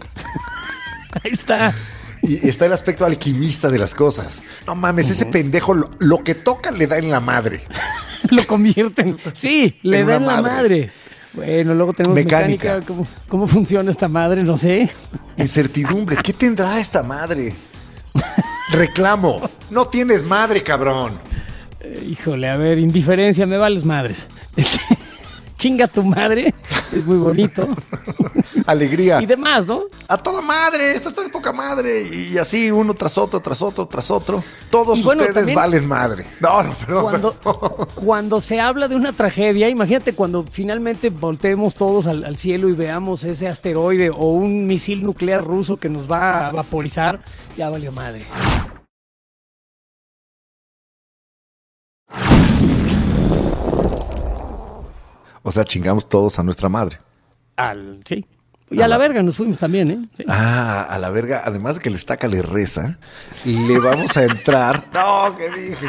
ahí 1.24 1.32
está. 1.32 1.74
Y 2.22 2.48
está 2.48 2.66
el 2.66 2.74
aspecto 2.74 3.06
alquimista 3.06 3.70
de 3.72 3.80
las 3.80 3.96
cosas. 3.96 4.42
No 4.68 4.76
mames, 4.76 5.10
ese 5.10 5.26
pendejo 5.26 5.74
lo, 5.74 5.90
lo 6.00 6.24
que 6.24 6.36
toca 6.36 6.70
le 6.72 6.86
da 6.86 6.98
en 6.98 7.10
la 7.10 7.20
madre. 7.20 7.64
Lo 8.32 8.46
convierten. 8.46 9.18
Sí, 9.34 9.80
le 9.82 10.00
En 10.02 10.08
dan 10.08 10.24
una 10.24 10.36
la 10.36 10.42
madre. 10.42 10.52
madre. 10.54 10.92
Bueno, 11.32 11.74
luego 11.74 11.94
tenemos 11.94 12.16
Mecánica. 12.16 12.68
mecánica. 12.74 12.86
¿Cómo, 12.88 13.08
¿Cómo 13.30 13.48
funciona 13.48 13.90
esta 13.90 14.10
madre? 14.10 14.44
No 14.44 14.58
sé. 14.58 14.90
Incertidumbre. 15.38 16.18
¿Qué 16.22 16.34
tendrá 16.34 16.80
esta 16.82 17.02
madre? 17.02 17.56
Reclamo. 18.72 19.50
No 19.70 19.88
tienes 19.88 20.24
madre, 20.24 20.64
cabrón. 20.64 21.14
Eh, 21.80 22.08
híjole, 22.12 22.48
a 22.50 22.58
ver, 22.58 22.78
indiferencia, 22.80 23.46
me 23.46 23.58
vales 23.58 23.84
madres. 23.86 24.28
Este, 24.56 24.80
chinga 25.60 25.88
tu 25.88 26.02
madre, 26.04 26.54
es 26.92 27.06
muy 27.06 27.18
bonito. 27.18 27.68
Alegría. 28.66 29.22
Y 29.22 29.26
demás, 29.26 29.68
¿no? 29.68 29.84
A 30.08 30.18
toda 30.18 30.42
madre, 30.42 30.94
esto 30.96 31.10
está 31.10 31.22
de 31.22 31.30
poca 31.30 31.52
madre. 31.52 32.08
Y 32.08 32.38
así, 32.38 32.72
uno 32.72 32.94
tras 32.94 33.18
otro, 33.18 33.40
tras 33.40 33.62
otro, 33.62 33.88
tras 33.88 34.10
otro. 34.10 34.44
Todos 34.72 35.04
bueno, 35.04 35.22
ustedes 35.24 35.36
también- 35.36 35.56
valen 35.56 35.88
madre. 35.88 36.26
No, 36.40 36.64
no, 36.64 36.74
perdón. 36.74 37.04
Cuando, 37.04 37.88
cuando 37.96 38.42
se 38.42 38.60
habla 38.60 38.88
de 38.88 38.96
una 38.96 39.14
tragedia, 39.14 39.70
imagínate 39.70 40.14
cuando 40.14 40.44
finalmente 40.50 41.10
volteemos 41.10 41.76
todos 41.76 42.08
al, 42.08 42.24
al 42.24 42.38
cielo 42.38 42.70
y 42.70 42.74
veamos 42.74 43.24
ese 43.24 43.48
asteroide 43.48 44.10
o 44.10 44.32
un 44.32 44.66
misil 44.66 45.04
nuclear 45.04 45.44
ruso 45.44 45.78
que 45.78 45.90
nos 45.90 46.10
va 46.10 46.48
a 46.48 46.52
vaporizar, 46.52 47.20
ya 47.58 47.70
valió 47.70 47.92
madre. 47.92 48.26
O 55.50 55.52
sea, 55.52 55.64
chingamos 55.66 56.08
todos 56.08 56.38
a 56.38 56.44
nuestra 56.44 56.70
madre. 56.70 57.00
Al, 57.58 58.02
sí. 58.08 58.24
Y 58.70 58.82
a 58.82 58.88
la 58.88 59.00
verga 59.00 59.24
nos 59.24 59.36
fuimos 59.36 59.58
también, 59.58 59.90
¿eh? 59.90 60.08
Sí. 60.16 60.24
Ah, 60.28 60.84
a 60.88 61.00
la 61.00 61.10
verga, 61.10 61.42
además 61.44 61.78
de 61.78 61.82
que 61.82 61.90
el 61.90 61.96
estaca 61.96 62.28
le 62.28 62.44
reza, 62.44 63.00
le 63.46 63.80
vamos 63.80 64.16
a 64.16 64.26
entrar. 64.26 64.84
no, 64.94 65.36
¿qué 65.36 65.50
dije? 65.50 65.88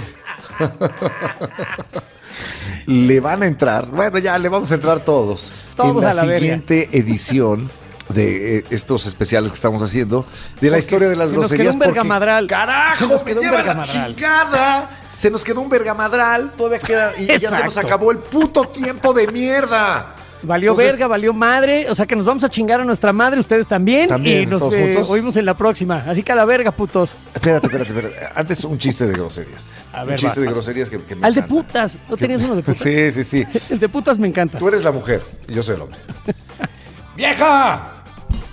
le 2.86 3.20
van 3.20 3.42
a 3.42 3.46
entrar. 3.46 3.90
Bueno, 3.90 4.16
ya 4.16 4.38
le 4.38 4.48
vamos 4.48 4.70
a 4.72 4.76
entrar 4.76 5.00
todos. 5.00 5.52
Todos 5.76 5.96
en 5.96 6.02
la, 6.04 6.11
a 6.11 6.14
la 6.14 6.24
verga. 6.24 6.38
siguiente 6.38 6.88
edición 6.92 7.70
de 8.08 8.56
eh, 8.61 8.64
estos 8.70 9.04
especiales 9.04 9.50
que 9.50 9.56
estamos 9.56 9.82
haciendo 9.82 10.24
de 10.62 10.70
la 10.70 10.76
Porque 10.76 10.78
historia 10.78 11.08
de 11.11 11.16
las 11.16 11.28
se 11.30 11.36
nos 11.36 11.50
groserías. 11.50 11.66
quedó 11.66 11.74
un 11.74 11.78
porque, 11.80 12.00
¡Carajo! 12.46 13.06
nos 13.08 13.24
¡Me 13.26 13.34
un 13.34 13.40
lleva 13.40 13.62
la 13.62 13.80
chingada! 13.82 14.99
Se 15.20 15.30
nos 15.30 15.44
quedó 15.44 15.60
un 15.60 15.68
vergamadral, 15.68 16.52
todavía 16.56 16.78
queda 16.78 17.12
y 17.18 17.26
ya 17.26 17.50
se 17.50 17.62
nos 17.62 17.76
acabó 17.76 18.10
el 18.10 18.16
puto 18.20 18.64
tiempo 18.68 19.12
de 19.12 19.26
mierda. 19.26 20.14
Valió 20.42 20.70
Entonces- 20.70 20.92
verga, 20.92 21.08
valió 21.08 21.34
madre. 21.34 21.90
O 21.90 21.94
sea 21.94 22.06
que 22.06 22.16
nos 22.16 22.24
vamos 22.24 22.42
a 22.42 22.48
chingar 22.48 22.80
a 22.80 22.86
nuestra 22.86 23.12
madre, 23.12 23.38
ustedes 23.38 23.66
también. 23.66 24.08
También, 24.08 24.44
y 24.44 24.46
nos 24.46 24.72
eh, 24.72 25.04
oímos 25.06 25.36
en 25.36 25.44
la 25.44 25.52
próxima. 25.52 26.04
Así 26.08 26.22
que 26.22 26.32
a 26.32 26.34
la 26.36 26.46
verga, 26.46 26.70
putos. 26.70 27.14
Espérate, 27.34 27.66
espérate, 27.66 27.90
espérate. 27.90 28.32
Antes 28.34 28.64
un 28.64 28.78
chiste 28.78 29.06
de 29.06 29.12
groserías. 29.12 29.72
A 29.92 30.04
un 30.04 30.08
ver, 30.08 30.18
chiste 30.18 30.40
va. 30.40 30.46
de 30.46 30.52
groserías 30.52 30.88
que, 30.88 31.02
que 31.02 31.14
me 31.16 31.26
Al 31.26 31.34
de 31.34 31.42
putas. 31.42 31.98
¿No 32.08 32.16
tenías 32.16 32.40
uno 32.40 32.56
de 32.56 32.62
putas? 32.62 32.80
Sí, 32.80 33.12
sí, 33.12 33.22
sí. 33.22 33.46
El 33.68 33.78
de 33.78 33.88
putas 33.90 34.18
me 34.18 34.26
encanta. 34.26 34.58
Tú 34.58 34.68
eres 34.68 34.82
la 34.82 34.90
mujer 34.92 35.20
y 35.46 35.52
yo 35.52 35.62
soy 35.62 35.74
el 35.74 35.82
hombre. 35.82 35.98
¡Vieja! 37.14 37.92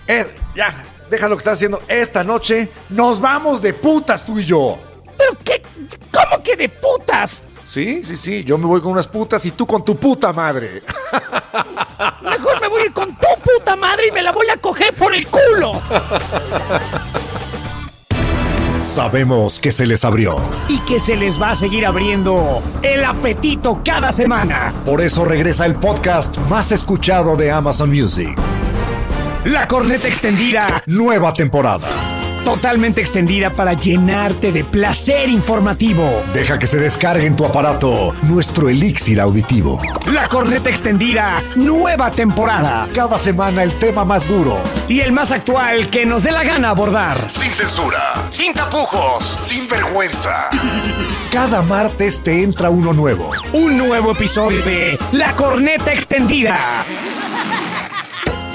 Eh, 0.05 0.27
ya, 0.53 0.83
deja 1.09 1.29
lo 1.29 1.37
que 1.37 1.39
estás 1.39 1.53
haciendo. 1.53 1.81
Esta 1.87 2.25
noche 2.25 2.67
nos 2.89 3.21
vamos 3.21 3.61
de 3.61 3.73
putas 3.73 4.25
tú 4.25 4.37
y 4.37 4.43
yo. 4.43 4.77
¿Pero 5.17 5.37
qué? 5.43 5.61
¿Cómo 6.11 6.43
que 6.43 6.55
de 6.55 6.69
putas? 6.69 7.43
Sí, 7.67 8.03
sí, 8.05 8.15
sí. 8.15 8.43
Yo 8.43 8.57
me 8.57 8.65
voy 8.65 8.81
con 8.81 8.93
unas 8.93 9.07
putas 9.07 9.45
y 9.45 9.51
tú 9.51 9.67
con 9.67 9.83
tu 9.83 9.97
puta 9.97 10.31
madre. 10.31 10.83
Mejor 12.21 12.61
me 12.61 12.67
voy 12.69 12.81
a 12.81 12.85
ir 12.85 12.93
con 12.93 13.09
tu 13.09 13.27
puta 13.43 13.75
madre 13.75 14.07
y 14.07 14.11
me 14.11 14.21
la 14.21 14.31
voy 14.31 14.47
a 14.49 14.57
coger 14.57 14.93
por 14.95 15.13
el 15.13 15.27
culo. 15.27 15.81
Sabemos 18.81 19.59
que 19.59 19.71
se 19.71 19.85
les 19.85 20.05
abrió. 20.05 20.37
Y 20.69 20.79
que 20.81 20.99
se 20.99 21.17
les 21.17 21.41
va 21.41 21.51
a 21.51 21.55
seguir 21.55 21.85
abriendo 21.85 22.61
el 22.81 23.03
apetito 23.03 23.81
cada 23.83 24.11
semana. 24.13 24.73
Por 24.85 25.01
eso 25.01 25.25
regresa 25.25 25.65
el 25.65 25.75
podcast 25.75 26.37
más 26.49 26.71
escuchado 26.71 27.35
de 27.35 27.51
Amazon 27.51 27.89
Music. 27.89 28.37
La 29.43 29.67
corneta 29.67 30.07
extendida, 30.07 30.83
Nueva 30.85 31.33
temporada. 31.33 31.87
Totalmente 32.47 33.01
extendida 33.01 33.49
para 33.49 33.73
llenarte 33.73 34.53
de 34.53 34.63
placer 34.63 35.27
informativo. 35.27 36.23
Deja 36.33 36.57
que 36.57 36.65
se 36.65 36.77
descargue 36.79 37.25
en 37.25 37.35
tu 37.35 37.45
aparato 37.45 38.15
nuestro 38.21 38.69
elixir 38.69 39.19
auditivo. 39.19 39.81
La 40.13 40.29
corneta 40.29 40.69
extendida, 40.69 41.43
nueva 41.57 42.09
temporada. 42.09 42.87
Cada 42.95 43.17
semana 43.17 43.63
el 43.63 43.73
tema 43.79 44.05
más 44.05 44.29
duro. 44.29 44.61
Y 44.87 45.01
el 45.01 45.11
más 45.11 45.33
actual 45.33 45.89
que 45.89 46.05
nos 46.05 46.23
dé 46.23 46.31
la 46.31 46.45
gana 46.45 46.69
abordar. 46.69 47.29
Sin 47.29 47.51
censura. 47.51 48.15
Sin 48.29 48.53
tapujos. 48.53 49.25
Sin 49.25 49.67
vergüenza. 49.67 50.49
Cada 51.33 51.61
martes 51.63 52.21
te 52.21 52.43
entra 52.43 52.69
uno 52.69 52.93
nuevo. 52.93 53.29
Un 53.51 53.77
nuevo 53.77 54.13
episodio 54.13 54.63
de 54.63 54.97
La 55.11 55.35
corneta 55.35 55.91
extendida. 55.91 56.57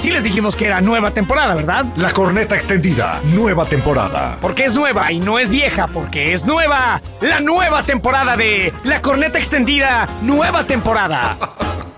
Sí 0.03 0.11
les 0.11 0.25
dijimos 0.25 0.57
que 0.57 0.65
era 0.65 0.81
nueva 0.81 1.11
temporada, 1.11 1.55
¿verdad? 1.55 1.85
La 1.95 2.11
corneta 2.11 2.55
extendida. 2.55 3.21
Nueva 3.23 3.65
temporada. 3.65 4.37
Porque 4.41 4.65
es 4.65 4.75
nueva 4.75 5.09
y 5.13 5.21
no 5.21 5.39
es 5.39 5.49
vieja, 5.49 5.87
porque 5.87 6.33
es 6.33 6.45
nueva. 6.45 7.01
La 7.21 7.39
nueva 7.39 7.83
temporada 7.83 8.35
de 8.35 8.73
La 8.83 9.01
corneta 9.01 9.39
extendida, 9.39 10.09
nueva 10.21 10.65
temporada. 10.65 11.37